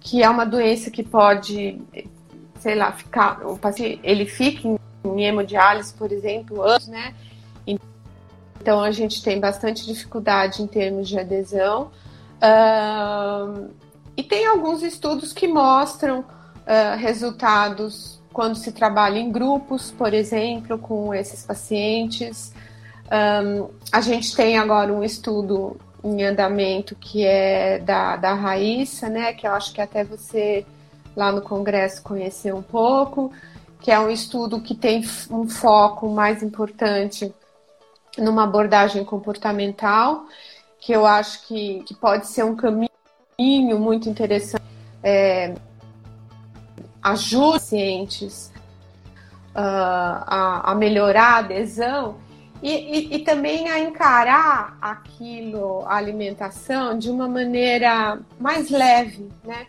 que 0.00 0.22
é 0.22 0.28
uma 0.28 0.44
doença 0.44 0.90
que 0.90 1.02
pode, 1.02 1.80
sei 2.60 2.74
lá, 2.74 2.92
ficar, 2.92 3.46
o 3.46 3.58
paciente, 3.58 4.00
ele 4.02 4.26
fica 4.26 4.68
em, 4.68 4.78
em 5.04 5.24
hemodiálise, 5.24 5.92
por 5.94 6.12
exemplo, 6.12 6.62
anos, 6.62 6.88
né? 6.88 7.14
Então 8.66 8.82
a 8.82 8.90
gente 8.90 9.22
tem 9.22 9.38
bastante 9.38 9.86
dificuldade 9.86 10.62
em 10.62 10.66
termos 10.66 11.08
de 11.08 11.18
adesão. 11.18 11.90
Uh, 12.36 13.70
e 14.16 14.22
tem 14.22 14.46
alguns 14.46 14.82
estudos 14.82 15.32
que 15.32 15.46
mostram 15.46 16.20
uh, 16.20 16.96
resultados 16.98 18.20
quando 18.32 18.56
se 18.56 18.72
trabalha 18.72 19.18
em 19.18 19.30
grupos, 19.30 19.90
por 19.90 20.12
exemplo, 20.12 20.78
com 20.78 21.14
esses 21.14 21.44
pacientes. 21.44 22.52
Um, 23.06 23.70
a 23.90 24.00
gente 24.00 24.34
tem 24.36 24.58
agora 24.58 24.92
um 24.92 25.02
estudo 25.02 25.78
em 26.04 26.22
andamento 26.22 26.94
que 26.94 27.24
é 27.24 27.78
da, 27.78 28.16
da 28.16 28.34
Raíssa, 28.34 29.08
né? 29.08 29.32
Que 29.32 29.46
eu 29.46 29.52
acho 29.52 29.72
que 29.72 29.80
até 29.80 30.04
você 30.04 30.66
lá 31.16 31.32
no 31.32 31.40
Congresso 31.40 32.02
conheceu 32.02 32.56
um 32.56 32.62
pouco, 32.62 33.32
que 33.80 33.90
é 33.90 33.98
um 33.98 34.10
estudo 34.10 34.60
que 34.60 34.74
tem 34.74 35.02
um 35.30 35.48
foco 35.48 36.08
mais 36.08 36.42
importante 36.42 37.34
numa 38.18 38.44
abordagem 38.44 39.04
comportamental 39.04 40.26
que 40.78 40.92
eu 40.92 41.06
acho 41.06 41.46
que, 41.46 41.82
que 41.84 41.94
pode 41.94 42.26
ser 42.28 42.44
um 42.44 42.56
caminho 42.56 42.88
muito 43.78 44.08
interessante. 44.08 44.64
É, 45.02 45.54
ajuda 47.02 47.52
pacientes 47.52 48.50
uh, 49.54 50.22
a, 50.26 50.72
a, 50.72 50.74
melhorar 50.74 51.34
a 51.34 51.38
adesão 51.38 52.16
e, 52.62 52.72
e, 52.72 53.14
e, 53.16 53.18
também 53.20 53.68
a 53.68 53.78
encarar 53.78 54.76
aquilo, 54.80 55.84
a 55.86 55.96
alimentação, 55.96 56.98
de 56.98 57.10
uma 57.10 57.28
maneira 57.28 58.18
mais 58.40 58.70
leve, 58.70 59.28
né? 59.44 59.66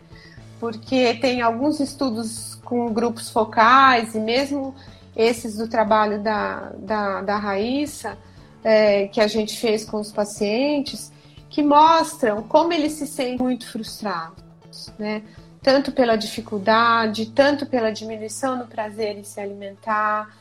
Porque 0.58 1.14
tem 1.14 1.42
alguns 1.42 1.78
estudos 1.78 2.56
com 2.64 2.92
grupos 2.92 3.30
focais 3.30 4.14
e 4.14 4.18
mesmo 4.18 4.74
esses 5.14 5.56
do 5.56 5.68
trabalho 5.68 6.20
da, 6.22 6.72
da, 6.78 7.22
da 7.22 7.36
Raíssa, 7.36 8.18
é, 8.64 9.08
que 9.08 9.20
a 9.20 9.26
gente 9.26 9.58
fez 9.58 9.84
com 9.84 9.98
os 9.98 10.12
pacientes, 10.12 11.12
que 11.48 11.62
mostram 11.62 12.42
como 12.42 12.72
eles 12.72 12.92
se 12.92 13.06
sentem 13.06 13.38
muito 13.38 13.70
frustrados, 13.70 14.92
né? 14.98 15.22
Tanto 15.62 15.92
pela 15.92 16.16
dificuldade, 16.16 17.26
tanto 17.32 17.66
pela 17.66 17.90
diminuição 17.90 18.56
no 18.56 18.66
prazer 18.66 19.16
em 19.16 19.24
se 19.24 19.40
alimentar, 19.40 20.36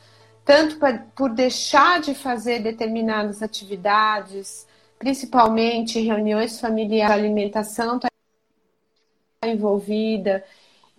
tanto 0.46 0.78
por 1.16 1.30
deixar 1.30 2.00
de 2.00 2.14
fazer 2.14 2.60
determinadas 2.60 3.42
atividades, 3.42 4.68
principalmente 4.98 6.00
reuniões 6.00 6.60
familiares, 6.60 7.16
alimentação 7.16 7.98
está 7.98 8.10
envolvida, 9.44 10.44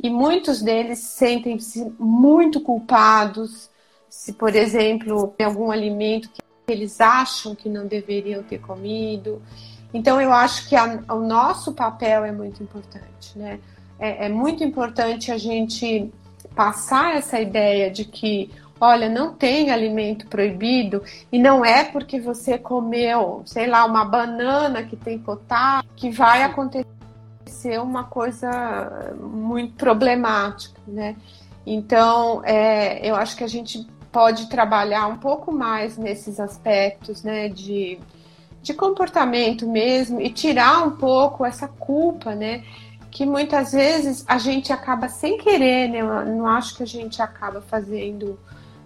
e 0.01 0.11
muitos 0.11 0.63
deles 0.63 0.99
sentem-se 1.01 1.93
muito 1.99 2.61
culpados 2.61 3.71
se, 4.09 4.33
por 4.33 4.55
exemplo, 4.55 5.29
tem 5.37 5.47
algum 5.47 5.71
alimento 5.71 6.31
que 6.31 6.43
eles 6.69 7.01
acham 7.01 7.55
que 7.55 7.69
não 7.69 7.87
deveriam 7.87 8.43
ter 8.43 8.59
comido. 8.59 9.43
Então, 9.93 10.21
eu 10.21 10.33
acho 10.33 10.69
que 10.69 10.77
a, 10.77 11.03
o 11.11 11.21
nosso 11.21 11.73
papel 11.73 12.25
é 12.25 12.33
muito 12.33 12.63
importante, 12.63 13.37
né? 13.37 13.59
É, 13.99 14.27
é 14.27 14.29
muito 14.29 14.63
importante 14.63 15.33
a 15.33 15.39
gente 15.39 16.13
passar 16.55 17.17
essa 17.17 17.41
ideia 17.41 17.91
de 17.91 18.05
que, 18.05 18.51
olha, 18.81 19.09
não 19.09 19.33
tem 19.35 19.71
alimento 19.71 20.27
proibido 20.29 21.03
e 21.33 21.39
não 21.39 21.65
é 21.65 21.85
porque 21.85 22.21
você 22.21 22.59
comeu, 22.59 23.43
sei 23.45 23.67
lá, 23.67 23.85
uma 23.85 24.05
banana 24.05 24.83
que 24.83 24.97
tem 24.97 25.19
potássio 25.19 25.89
que 25.97 26.11
vai 26.11 26.43
acontecer 26.43 26.87
uma 27.81 28.05
coisa 28.05 29.15
muito 29.19 29.75
problemática, 29.75 30.81
né? 30.87 31.17
Então, 31.67 32.43
é, 32.45 33.07
eu 33.09 33.15
acho 33.17 33.37
que 33.37 33.45
a 33.45 33.49
gente 33.49 33.87
pode 34.19 34.49
trabalhar 34.49 35.07
um 35.07 35.17
pouco 35.17 35.53
mais 35.53 35.97
nesses 35.97 36.41
aspectos, 36.41 37.23
né, 37.23 37.49
de, 37.49 38.01
de 38.61 38.75
comportamento 38.75 39.65
mesmo 39.65 40.21
e 40.21 40.29
tirar 40.29 40.85
um 40.85 40.91
pouco 40.91 41.47
essa 41.47 41.69
culpa, 41.69 42.35
né, 42.35 42.65
que 43.13 43.25
muitas 43.25 43.71
vezes 43.71 44.25
a 44.27 44.37
gente 44.37 44.73
acaba 44.73 45.09
sem 45.09 45.39
querer, 45.39 45.89
né, 45.89 46.01
eu 46.01 46.35
não 46.35 46.49
acho 46.49 46.77
que 46.77 46.83
a 46.83 46.87
gente 46.87 47.23
acaba 47.23 47.61
fazendo 47.61 48.37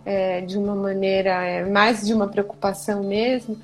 é, 0.05 0.43
de 0.43 0.59
uma 0.59 0.75
maneira 0.75 1.31
é, 1.31 1.65
mais 1.65 2.07
de 2.07 2.13
uma 2.13 2.29
preocupação 2.29 3.03
mesmo 3.03 3.57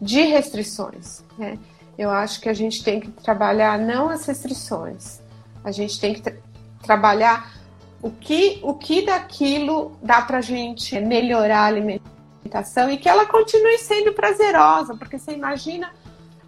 de 0.00 0.22
restrições, 0.22 1.22
né. 1.38 1.56
Eu 1.96 2.10
acho 2.10 2.40
que 2.40 2.48
a 2.48 2.54
gente 2.54 2.82
tem 2.82 2.98
que 2.98 3.12
trabalhar 3.12 3.78
não 3.78 4.08
as 4.08 4.26
restrições, 4.26 5.20
a 5.62 5.70
gente 5.70 6.00
tem 6.00 6.14
que 6.14 6.20
tra 6.20 6.34
trabalhar 6.82 7.61
o 8.02 8.10
que, 8.10 8.58
o 8.62 8.74
que 8.74 9.06
daquilo 9.06 9.96
dá 10.02 10.20
para 10.20 10.40
gente 10.40 10.98
melhorar 10.98 11.60
a 11.60 11.66
alimentação 11.66 12.90
e 12.90 12.98
que 12.98 13.08
ela 13.08 13.24
continue 13.26 13.78
sendo 13.78 14.12
prazerosa, 14.12 14.96
porque 14.96 15.18
você 15.18 15.32
imagina 15.32 15.92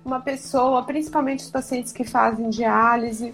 uma 0.04 0.20
pessoa, 0.20 0.82
principalmente 0.82 1.44
os 1.44 1.50
pacientes 1.50 1.92
que 1.92 2.02
fazem 2.02 2.50
diálise, 2.50 3.32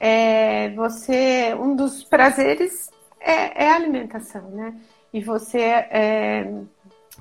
é, 0.00 0.70
você 0.70 1.54
um 1.54 1.76
dos 1.76 2.02
prazeres 2.02 2.90
é, 3.20 3.64
é 3.64 3.70
a 3.70 3.76
alimentação, 3.76 4.50
né? 4.50 4.74
E 5.14 5.20
você 5.20 5.60
é, 5.60 6.52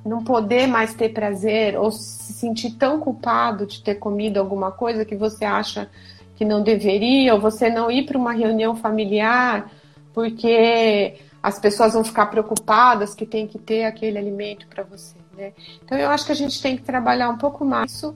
não 0.03 0.23
poder 0.23 0.65
mais 0.65 0.95
ter 0.95 1.09
prazer 1.09 1.77
ou 1.77 1.91
se 1.91 2.33
sentir 2.33 2.71
tão 2.71 2.99
culpado 2.99 3.67
de 3.67 3.83
ter 3.83 3.95
comido 3.95 4.39
alguma 4.39 4.71
coisa 4.71 5.05
que 5.05 5.15
você 5.15 5.45
acha 5.45 5.87
que 6.35 6.43
não 6.43 6.63
deveria, 6.63 7.35
ou 7.35 7.39
você 7.39 7.69
não 7.69 7.91
ir 7.91 8.07
para 8.07 8.17
uma 8.17 8.31
reunião 8.31 8.75
familiar 8.75 9.69
porque 10.13 11.19
as 11.41 11.59
pessoas 11.59 11.93
vão 11.93 12.03
ficar 12.03 12.27
preocupadas 12.27 13.15
que 13.15 13.25
tem 13.25 13.47
que 13.47 13.57
ter 13.57 13.85
aquele 13.85 14.17
alimento 14.17 14.67
para 14.67 14.83
você, 14.83 15.15
né? 15.35 15.53
Então 15.83 15.97
eu 15.97 16.09
acho 16.09 16.25
que 16.25 16.31
a 16.31 16.35
gente 16.35 16.61
tem 16.61 16.77
que 16.77 16.83
trabalhar 16.83 17.29
um 17.29 17.37
pouco 17.37 17.65
mais 17.65 17.91
isso 17.91 18.15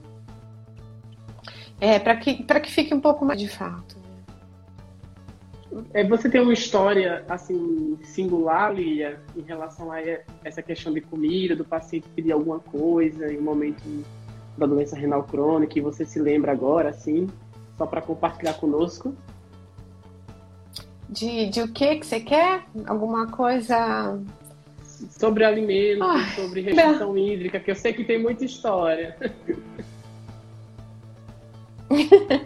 é, 1.80 2.00
para 2.00 2.16
que, 2.16 2.44
que 2.44 2.72
fique 2.72 2.94
um 2.94 3.02
pouco 3.02 3.26
mais 3.26 3.40
de 3.40 3.48
fato. 3.48 3.96
É, 5.94 6.08
você 6.08 6.30
tem 6.30 6.40
uma 6.40 6.54
história 6.54 7.26
assim 7.28 7.98
singular, 8.02 8.74
Lia, 8.74 9.20
em 9.36 9.42
relação 9.42 9.92
a 9.92 10.00
essa 10.44 10.62
questão 10.62 10.94
de 10.94 11.02
comida, 11.02 11.56
do 11.56 11.66
paciente 11.66 12.08
pedir 12.16 12.32
alguma 12.32 12.60
coisa 12.60 13.32
em 13.32 13.38
um 13.38 13.42
momento 13.42 13.84
da 14.58 14.66
doença 14.66 14.96
renal 14.96 15.24
crônica, 15.24 15.78
e 15.78 15.82
você 15.82 16.06
se 16.06 16.18
lembra 16.18 16.54
agora, 16.54 16.90
assim, 16.90 17.28
só 17.78 17.86
para 17.86 18.02
compartilhar 18.02 18.54
conosco? 18.54 19.14
De, 21.10 21.50
de 21.50 21.62
o 21.62 21.68
que 21.68 21.98
que 21.98 22.06
você 22.06 22.20
quer? 22.20 22.64
Alguma 22.88 23.28
coisa 23.28 24.20
sobre 25.18 25.44
alimento, 25.44 26.04
ah, 26.04 26.26
sobre 26.36 26.62
restrição 26.62 27.18
hídrica, 27.18 27.60
que 27.60 27.72
eu 27.72 27.76
sei 27.76 27.94
que 27.94 28.04
tem 28.04 28.22
muita 28.22 28.46
história. 28.46 29.16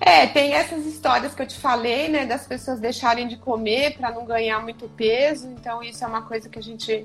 é, 0.00 0.26
tem 0.28 0.54
essas 0.54 0.86
histórias 0.86 1.34
que 1.34 1.42
eu 1.42 1.46
te 1.46 1.58
falei, 1.58 2.08
né, 2.08 2.24
das 2.24 2.46
pessoas 2.46 2.80
deixarem 2.80 3.28
de 3.28 3.36
comer 3.36 3.96
para 3.96 4.10
não 4.10 4.24
ganhar 4.24 4.60
muito 4.62 4.88
peso. 4.88 5.48
Então 5.48 5.82
isso 5.82 6.04
é 6.04 6.06
uma 6.06 6.22
coisa 6.22 6.48
que 6.48 6.58
a 6.58 6.62
gente 6.62 7.04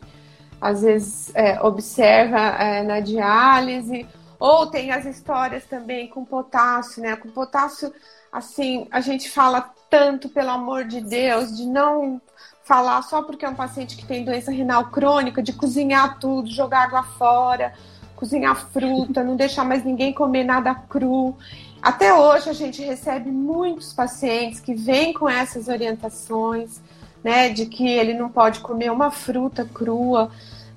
às 0.61 0.81
vezes 0.81 1.33
é, 1.35 1.61
observa 1.61 2.37
é, 2.37 2.83
na 2.83 2.99
diálise. 2.99 4.05
Ou 4.39 4.67
tem 4.67 4.91
as 4.91 5.05
histórias 5.05 5.65
também 5.65 6.07
com 6.07 6.23
potássio, 6.23 7.03
né? 7.03 7.15
Com 7.17 7.29
potássio, 7.29 7.93
assim, 8.31 8.87
a 8.89 9.01
gente 9.01 9.29
fala 9.29 9.73
tanto, 9.89 10.29
pelo 10.29 10.51
amor 10.51 10.85
de 10.85 11.01
Deus, 11.01 11.55
de 11.55 11.65
não 11.65 12.21
falar 12.63 13.01
só 13.01 13.23
porque 13.23 13.43
é 13.43 13.49
um 13.49 13.55
paciente 13.55 13.97
que 13.97 14.05
tem 14.05 14.23
doença 14.23 14.51
renal 14.51 14.85
crônica, 14.91 15.41
de 15.41 15.51
cozinhar 15.51 16.19
tudo, 16.19 16.51
jogar 16.51 16.83
água 16.83 17.03
fora, 17.03 17.73
cozinhar 18.15 18.55
fruta, 18.55 19.23
não 19.23 19.35
deixar 19.35 19.63
mais 19.65 19.83
ninguém 19.83 20.13
comer 20.13 20.43
nada 20.43 20.75
cru. 20.75 21.35
Até 21.81 22.13
hoje 22.13 22.49
a 22.49 22.53
gente 22.53 22.81
recebe 22.83 23.31
muitos 23.31 23.93
pacientes 23.93 24.59
que 24.59 24.75
vêm 24.75 25.13
com 25.13 25.27
essas 25.27 25.67
orientações, 25.67 26.79
né, 27.23 27.49
de 27.49 27.65
que 27.65 27.87
ele 27.87 28.13
não 28.13 28.29
pode 28.29 28.59
comer 28.59 28.91
uma 28.91 29.09
fruta 29.09 29.65
crua. 29.65 30.29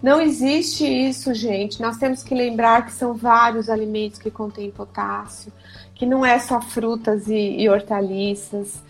Não 0.03 0.21
existe 0.21 0.87
isso, 0.87 1.35
gente. 1.35 1.81
Nós 1.81 1.97
temos 1.97 2.23
que 2.23 2.35
lembrar 2.35 2.87
que 2.87 2.93
são 2.93 3.15
vários 3.15 3.69
alimentos 3.69 4.19
que 4.19 4.31
contêm 4.31 4.71
potássio, 4.71 5.53
que 5.95 6.07
não 6.07 6.25
é 6.25 6.39
só 6.39 6.61
frutas 6.61 7.29
e, 7.29 7.61
e 7.61 7.69
hortaliças. 7.69 8.83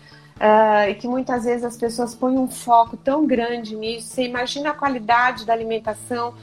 Uh, 0.43 0.89
e 0.89 0.95
que 0.95 1.07
muitas 1.07 1.45
vezes 1.45 1.63
as 1.63 1.77
pessoas 1.77 2.13
põem 2.13 2.37
um 2.37 2.49
foco 2.49 2.97
tão 2.97 3.25
grande 3.25 3.77
nisso. 3.77 4.09
Você 4.09 4.23
imagina 4.23 4.71
a 4.71 4.73
qualidade 4.73 5.45
da 5.45 5.53
alimentação, 5.53 6.33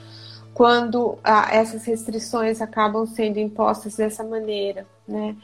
quando 0.55 1.19
ah, 1.23 1.49
essas 1.53 1.85
restrições 1.85 2.63
acabam 2.63 3.05
sendo 3.07 3.39
impostas 3.39 3.97
dessa 3.97 4.25
maneira, 4.25 4.87
né? 5.07 5.37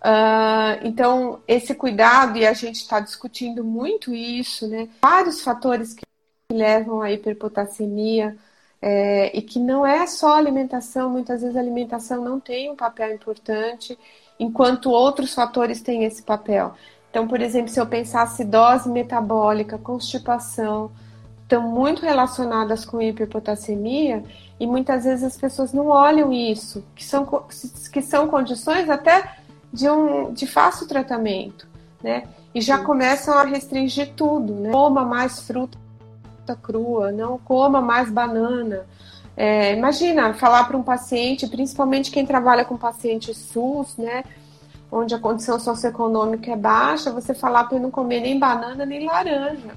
Uh, 0.00 0.86
então, 0.86 1.40
esse 1.48 1.74
cuidado, 1.74 2.38
e 2.38 2.46
a 2.46 2.52
gente 2.52 2.76
está 2.76 3.00
discutindo 3.00 3.64
muito 3.64 4.14
isso, 4.14 4.68
né? 4.68 4.88
Vários 5.02 5.42
fatores 5.42 5.92
que 5.92 6.04
levam 6.52 7.02
à 7.02 7.10
hiperpotassemia, 7.10 8.36
é, 8.86 9.34
e 9.34 9.40
que 9.40 9.58
não 9.58 9.86
é 9.86 10.06
só 10.06 10.34
alimentação, 10.36 11.08
muitas 11.08 11.40
vezes 11.40 11.56
a 11.56 11.60
alimentação 11.60 12.22
não 12.22 12.38
tem 12.38 12.70
um 12.70 12.76
papel 12.76 13.14
importante, 13.14 13.98
enquanto 14.38 14.90
outros 14.90 15.32
fatores 15.32 15.80
têm 15.80 16.04
esse 16.04 16.22
papel. 16.22 16.74
Então, 17.14 17.28
por 17.28 17.40
exemplo, 17.40 17.68
se 17.68 17.78
eu 17.78 17.86
pensasse 17.86 18.44
dose 18.44 18.88
metabólica, 18.88 19.78
constipação, 19.78 20.90
estão 21.44 21.62
muito 21.62 22.02
relacionadas 22.02 22.84
com 22.84 23.00
hiperpotassemia, 23.00 24.24
e 24.58 24.66
muitas 24.66 25.04
vezes 25.04 25.22
as 25.22 25.36
pessoas 25.36 25.72
não 25.72 25.86
olham 25.86 26.32
isso, 26.32 26.82
que 26.92 27.04
são, 27.04 27.24
que 27.92 28.02
são 28.02 28.26
condições 28.26 28.90
até 28.90 29.36
de, 29.72 29.88
um, 29.88 30.32
de 30.32 30.44
fácil 30.44 30.88
tratamento, 30.88 31.68
né? 32.02 32.24
E 32.52 32.60
já 32.60 32.78
começam 32.78 33.38
a 33.38 33.44
restringir 33.44 34.14
tudo, 34.16 34.52
né? 34.52 34.72
Coma 34.72 35.04
mais 35.04 35.38
fruta 35.38 35.78
crua, 36.60 37.12
não 37.12 37.38
coma 37.38 37.80
mais 37.80 38.10
banana. 38.10 38.86
É, 39.36 39.72
imagina 39.72 40.34
falar 40.34 40.64
para 40.64 40.76
um 40.76 40.82
paciente, 40.82 41.46
principalmente 41.46 42.10
quem 42.10 42.26
trabalha 42.26 42.64
com 42.64 42.76
paciente 42.76 43.32
SUS, 43.32 43.96
né? 43.96 44.24
Onde 44.96 45.14
a 45.14 45.18
condição 45.18 45.58
socioeconômica 45.58 46.52
é 46.52 46.56
baixa, 46.56 47.10
você 47.10 47.34
falar 47.34 47.64
para 47.64 47.78
não 47.78 47.90
comer 47.90 48.20
nem 48.20 48.38
banana 48.38 48.86
nem 48.86 49.06
laranja. 49.06 49.74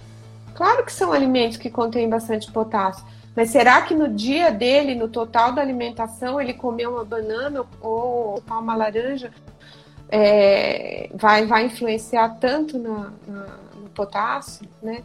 Claro 0.54 0.86
que 0.86 0.94
são 0.94 1.12
alimentos 1.12 1.58
que 1.58 1.70
contêm 1.70 2.10
bastante 2.10 2.52
potássio, 2.52 3.06
mas 3.36 3.50
será 3.50 3.82
que 3.82 3.94
no 3.96 4.08
dia 4.10 4.52
dele, 4.52 4.96
no 4.96 5.08
total 5.08 5.52
da 5.52 5.62
alimentação, 5.62 6.40
ele 6.40 6.54
comeu 6.54 6.92
uma 6.92 7.06
banana 7.06 7.64
ou 7.82 8.44
uma 8.48 8.76
laranja? 8.76 9.32
é, 10.10 11.10
vai, 11.14 11.46
vai 11.46 11.66
influenciar 11.66 12.30
tanto 12.40 12.78
na, 12.78 13.12
na, 13.28 13.46
no 13.82 13.90
potássio, 13.90 14.68
né? 14.82 15.04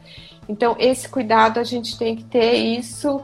Então, 0.48 0.76
esse 0.78 1.08
cuidado 1.08 1.58
a 1.58 1.64
gente 1.64 1.98
tem 1.98 2.16
que 2.16 2.24
ter, 2.24 2.54
isso 2.54 3.20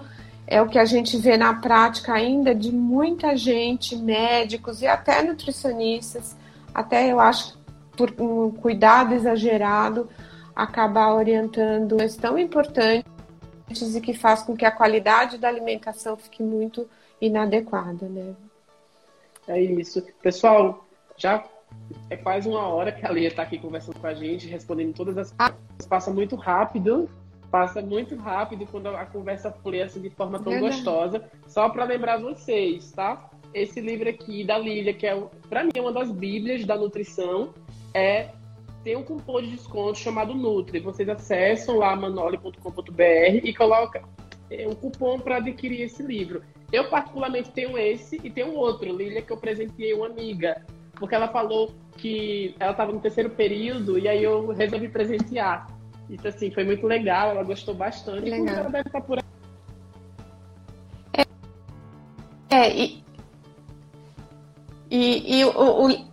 é 0.47 0.61
o 0.63 0.69
que 0.69 0.79
a 0.79 0.85
gente 0.85 1.17
vê 1.19 1.37
na 1.37 1.55
prática 1.55 2.13
ainda 2.13 2.55
de 2.55 2.73
muita 2.73 3.37
gente, 3.37 3.97
médicos 3.97 4.83
e 4.83 4.87
até 4.87 5.23
nutricionistas, 5.23 6.37
até 6.75 7.11
eu 7.11 7.21
acho 7.21 7.59
por 7.97 8.15
um 8.21 8.51
cuidado 8.51 9.15
exagerado, 9.15 10.09
acabar 10.55 11.15
orientando 11.15 11.97
coisas 11.97 12.17
tão 12.17 12.39
importantes 12.39 13.05
e 13.95 14.01
que 14.01 14.15
faz 14.15 14.43
com 14.43 14.57
que 14.57 14.65
a 14.65 14.71
qualidade 14.71 15.37
da 15.37 15.49
alimentação 15.49 16.17
fique 16.17 16.43
muito 16.43 16.89
inadequada, 17.21 18.09
né? 18.09 18.35
É 19.47 19.61
isso. 19.61 20.03
Pessoal, 20.23 20.87
já 21.17 21.45
é 22.09 22.17
quase 22.17 22.49
uma 22.49 22.67
hora 22.67 22.93
que 22.93 23.05
a 23.05 23.11
Lia 23.11 23.29
está 23.29 23.43
aqui 23.43 23.59
conversando 23.59 23.99
com 23.99 24.07
a 24.07 24.15
gente, 24.15 24.47
respondendo 24.47 24.95
todas 24.95 25.19
as 25.19 25.33
coisas. 25.33 25.57
Passa 25.89 26.11
muito 26.11 26.37
rápido, 26.37 27.09
passa 27.51 27.81
muito 27.83 28.15
rápido 28.17 28.67
quando 28.67 28.89
a 28.89 29.05
conversa 29.07 29.51
flui 29.51 29.81
assim 29.81 30.01
de 30.01 30.11
forma 30.11 30.39
tão 30.39 30.53
Verdade. 30.53 30.75
gostosa. 30.75 31.25
Só 31.47 31.69
para 31.69 31.85
lembrar 31.85 32.19
vocês, 32.19 32.93
tá? 32.93 33.31
Esse 33.55 33.81
livro 33.81 34.09
aqui 34.09 34.45
da 34.45 34.59
Lília, 34.59 34.93
que 34.93 35.07
é 35.07 35.21
para 35.49 35.65
mim 35.65 35.71
é 35.75 35.81
uma 35.81 35.93
das 35.93 36.11
bíblias 36.11 36.65
da 36.65 36.77
nutrição, 36.77 37.55
é 37.95 38.31
tem 38.85 38.97
um 38.97 39.03
cupom 39.03 39.41
de 39.41 39.49
desconto 39.49 39.99
chamado 39.99 40.35
Nutri. 40.35 40.81
Vocês 40.81 41.09
acessam 41.09 41.79
lá 41.79 41.97
manoli.com.br 41.97 43.03
e 43.43 43.55
colocam 43.55 44.03
é, 44.51 44.67
um 44.69 44.75
cupom 44.75 45.19
para 45.19 45.37
adquirir 45.37 45.83
esse 45.83 46.03
livro. 46.03 46.43
Eu 46.73 46.89
particularmente 46.89 47.51
tenho 47.51 47.77
esse 47.77 48.21
e 48.23 48.31
tenho 48.31 48.55
outro, 48.55 48.95
Lília, 48.95 49.23
que 49.23 49.33
eu 49.33 49.37
presenteei 49.37 49.95
uma 49.95 50.07
amiga 50.07 50.65
porque 50.99 51.15
ela 51.15 51.29
falou 51.29 51.73
que 51.97 52.55
ela 52.59 52.73
estava 52.73 52.93
no 52.93 53.01
terceiro 53.01 53.31
período 53.31 53.99
e 53.99 54.09
aí 54.09 54.23
eu 54.23 54.49
resolvi 54.49 54.89
presentear. 54.89 55.67
Isso 56.09 56.27
assim, 56.27 56.51
foi 56.51 56.65
muito 56.65 56.87
legal, 56.87 57.31
ela 57.31 57.43
gostou 57.43 57.75
bastante. 57.75 58.29
Legal. 58.29 58.57
ela 58.57 58.71
deve 58.71 58.89
estar 58.89 59.01
por 59.01 59.19
É, 61.13 61.25
é 62.51 62.77
e, 62.77 63.05
e, 64.91 65.41
e 65.41 65.45
o, 65.45 65.87
o... 65.87 66.09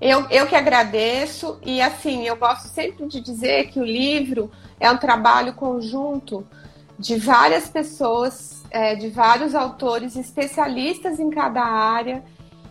Eu, 0.00 0.28
eu 0.28 0.46
que 0.46 0.54
agradeço, 0.54 1.58
e 1.64 1.80
assim, 1.80 2.26
eu 2.26 2.36
gosto 2.36 2.68
sempre 2.68 3.06
de 3.06 3.20
dizer 3.20 3.68
que 3.68 3.80
o 3.80 3.84
livro 3.84 4.50
é 4.78 4.90
um 4.90 4.98
trabalho 4.98 5.54
conjunto 5.54 6.46
de 6.98 7.16
várias 7.16 7.68
pessoas, 7.68 8.62
é, 8.70 8.94
de 8.94 9.08
vários 9.08 9.54
autores 9.54 10.14
especialistas 10.16 11.18
em 11.18 11.30
cada 11.30 11.62
área 11.62 12.22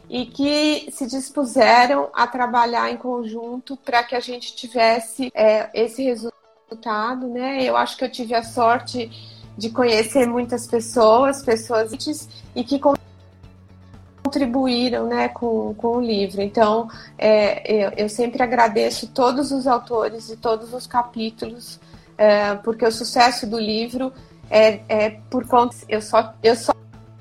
e 0.09 0.26
que 0.26 0.91
se 0.91 1.07
dispuseram 1.07 2.09
a 2.14 2.28
trabalhar 2.28 2.91
em 2.91 2.97
conjunto 2.97 3.76
para 3.78 4.03
que 4.03 4.16
a 4.16 4.20
gente 4.20 4.55
tivesse 4.55 5.32
é, 5.34 5.70
esse 5.74 6.03
resultado, 6.03 7.28
né? 7.28 7.64
Eu 7.64 7.76
acho 7.76 7.97
que 7.97 8.03
eu 8.03 8.11
tive 8.11 8.36
a 8.36 8.43
sorte 8.43 9.09
de 9.57 9.69
conhecer 9.69 10.27
muitas 10.27 10.67
pessoas, 10.67 11.43
pessoas 11.43 11.91
e 12.55 12.63
que 12.63 12.79
contribuíram 14.23 15.07
né, 15.07 15.29
com, 15.29 15.73
com 15.75 15.97
o 15.97 16.01
livro. 16.01 16.41
Então, 16.41 16.89
é, 17.17 17.85
eu, 17.85 17.91
eu 17.97 18.09
sempre 18.09 18.41
agradeço 18.41 19.07
todos 19.07 19.51
os 19.51 19.67
autores 19.67 20.29
e 20.29 20.37
todos 20.37 20.73
os 20.73 20.87
capítulos 20.87 21.79
é, 22.17 22.55
porque 22.55 22.85
o 22.85 22.91
sucesso 22.91 23.47
do 23.47 23.59
livro 23.59 24.13
é, 24.49 24.79
é 24.87 25.09
por 25.29 25.47
conta. 25.47 25.75
Eu 25.89 26.01
só, 26.01 26.33
eu 26.43 26.55
só 26.55 26.73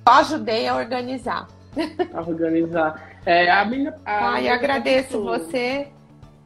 ajudei 0.05 0.69
a 0.69 0.77
organizar. 0.77 1.49
A 2.13 2.21
organizar. 2.21 3.11
É, 3.25 3.51
a 3.51 3.65
minha, 3.65 3.95
a 4.05 4.33
Ai, 4.33 4.49
agradeço 4.49 5.23
você. 5.23 5.89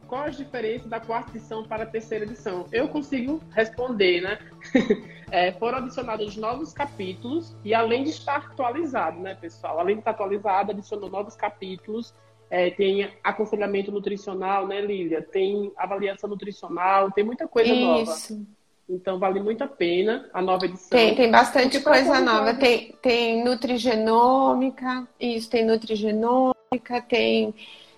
Qual 0.07 0.23
a 0.23 0.29
diferença 0.29 0.87
da 0.87 0.99
quarta 0.99 1.31
edição 1.31 1.63
para 1.63 1.83
a 1.83 1.85
terceira 1.85 2.23
edição? 2.25 2.65
Eu 2.71 2.87
consigo 2.87 3.41
responder, 3.51 4.21
né? 4.21 4.39
É, 5.29 5.51
foram 5.51 5.79
adicionados 5.79 6.37
novos 6.37 6.71
capítulos 6.71 7.53
e 7.61 7.73
além 7.73 8.05
de 8.05 8.11
estar 8.11 8.37
atualizado, 8.37 9.19
né, 9.19 9.35
pessoal? 9.35 9.77
Além 9.77 9.95
de 9.95 9.99
estar 9.99 10.11
atualizado, 10.11 10.71
adicionou 10.71 11.09
novos 11.09 11.35
capítulos 11.35 12.13
é, 12.49 12.69
tem 12.69 13.09
aconselhamento 13.23 13.91
nutricional, 13.91 14.67
né, 14.67 14.79
Lília? 14.81 15.21
Tem 15.21 15.71
avaliação 15.75 16.29
nutricional, 16.29 17.11
tem 17.11 17.23
muita 17.23 17.47
coisa 17.47 17.73
Isso. 17.73 18.33
nova. 18.33 18.45
Então 18.89 19.19
vale 19.19 19.41
muito 19.41 19.61
a 19.65 19.67
pena 19.67 20.29
a 20.33 20.41
nova 20.41 20.65
edição. 20.65 20.97
Tem, 20.97 21.13
tem 21.13 21.29
bastante 21.29 21.81
coisa 21.81 22.21
nova. 22.21 22.53
Tem, 22.53 22.95
tem 23.01 23.43
nutrigenômica, 23.43 25.05
isso, 25.19 25.49
tem 25.49 25.65
nutrigenômica, 25.65 27.01
tem, 27.09 27.53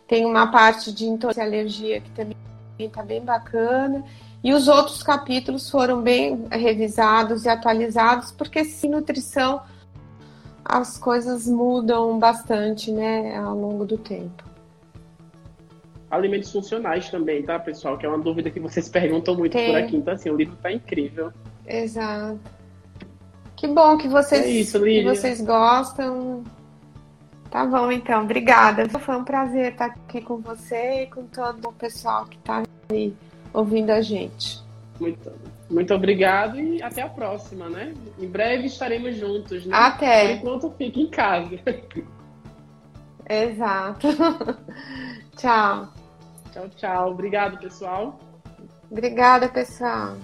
tem 0.09 0.25
uma 0.25 0.47
parte 0.47 0.91
de 0.91 1.05
intolerância 1.05 1.43
e 1.43 1.47
alergia 1.47 2.01
que 2.01 2.09
também 2.09 2.35
está 2.79 3.03
bem 3.03 3.23
bacana. 3.23 4.03
E 4.43 4.51
os 4.53 4.67
outros 4.67 5.03
capítulos 5.03 5.69
foram 5.69 6.01
bem 6.01 6.47
revisados 6.49 7.45
e 7.45 7.49
atualizados, 7.49 8.31
porque 8.31 8.65
sim, 8.65 8.89
nutrição 8.89 9.61
as 10.65 10.97
coisas 10.97 11.47
mudam 11.47 12.17
bastante, 12.17 12.91
né, 12.91 13.37
ao 13.37 13.55
longo 13.55 13.85
do 13.85 13.97
tempo. 13.97 14.43
Alimentos 16.09 16.51
funcionais 16.51 17.09
também, 17.09 17.43
tá, 17.43 17.59
pessoal? 17.59 17.97
Que 17.97 18.05
é 18.05 18.09
uma 18.09 18.17
dúvida 18.17 18.49
que 18.49 18.59
vocês 18.59 18.89
perguntam 18.89 19.35
muito 19.35 19.53
Tem. 19.53 19.67
por 19.67 19.77
aqui. 19.77 19.95
Então, 19.95 20.13
assim, 20.13 20.29
o 20.29 20.35
livro 20.35 20.55
tá 20.61 20.71
incrível. 20.71 21.31
Exato. 21.67 22.39
Que 23.55 23.67
bom 23.67 23.97
que 23.97 24.07
vocês, 24.07 24.43
é 24.43 24.49
isso, 24.49 24.81
que 24.81 25.03
vocês 25.03 25.41
gostam. 25.41 26.43
Tá 27.49 27.65
bom, 27.65 27.91
então. 27.91 28.23
Obrigada. 28.23 28.87
Foi 28.99 29.15
um 29.15 29.23
prazer 29.23 29.71
estar 29.71 29.85
aqui 29.85 30.21
com 30.21 30.37
você 30.37 31.03
e 31.03 31.07
com 31.07 31.25
todo 31.25 31.69
o 31.69 31.73
pessoal 31.73 32.25
que 32.25 32.37
está 32.37 32.63
aí 32.91 33.13
ouvindo 33.53 33.89
a 33.89 34.01
gente. 34.01 34.61
Muito, 34.99 35.31
muito 35.69 35.93
obrigado 35.93 36.59
e 36.59 36.81
até 36.81 37.01
a 37.01 37.09
próxima, 37.09 37.69
né? 37.69 37.93
Em 38.19 38.27
breve 38.27 38.67
estaremos 38.67 39.15
juntos, 39.15 39.65
né? 39.65 39.75
Até. 39.75 40.37
Por 40.37 40.37
enquanto, 40.37 40.75
fique 40.77 41.01
em 41.01 41.09
casa. 41.09 41.59
Exato. 43.27 44.07
tchau. 45.37 45.87
Tchau, 46.51 46.69
tchau. 46.75 47.11
Obrigado, 47.11 47.59
pessoal. 47.59 48.19
Obrigada, 48.91 49.47
pessoal. 49.47 50.17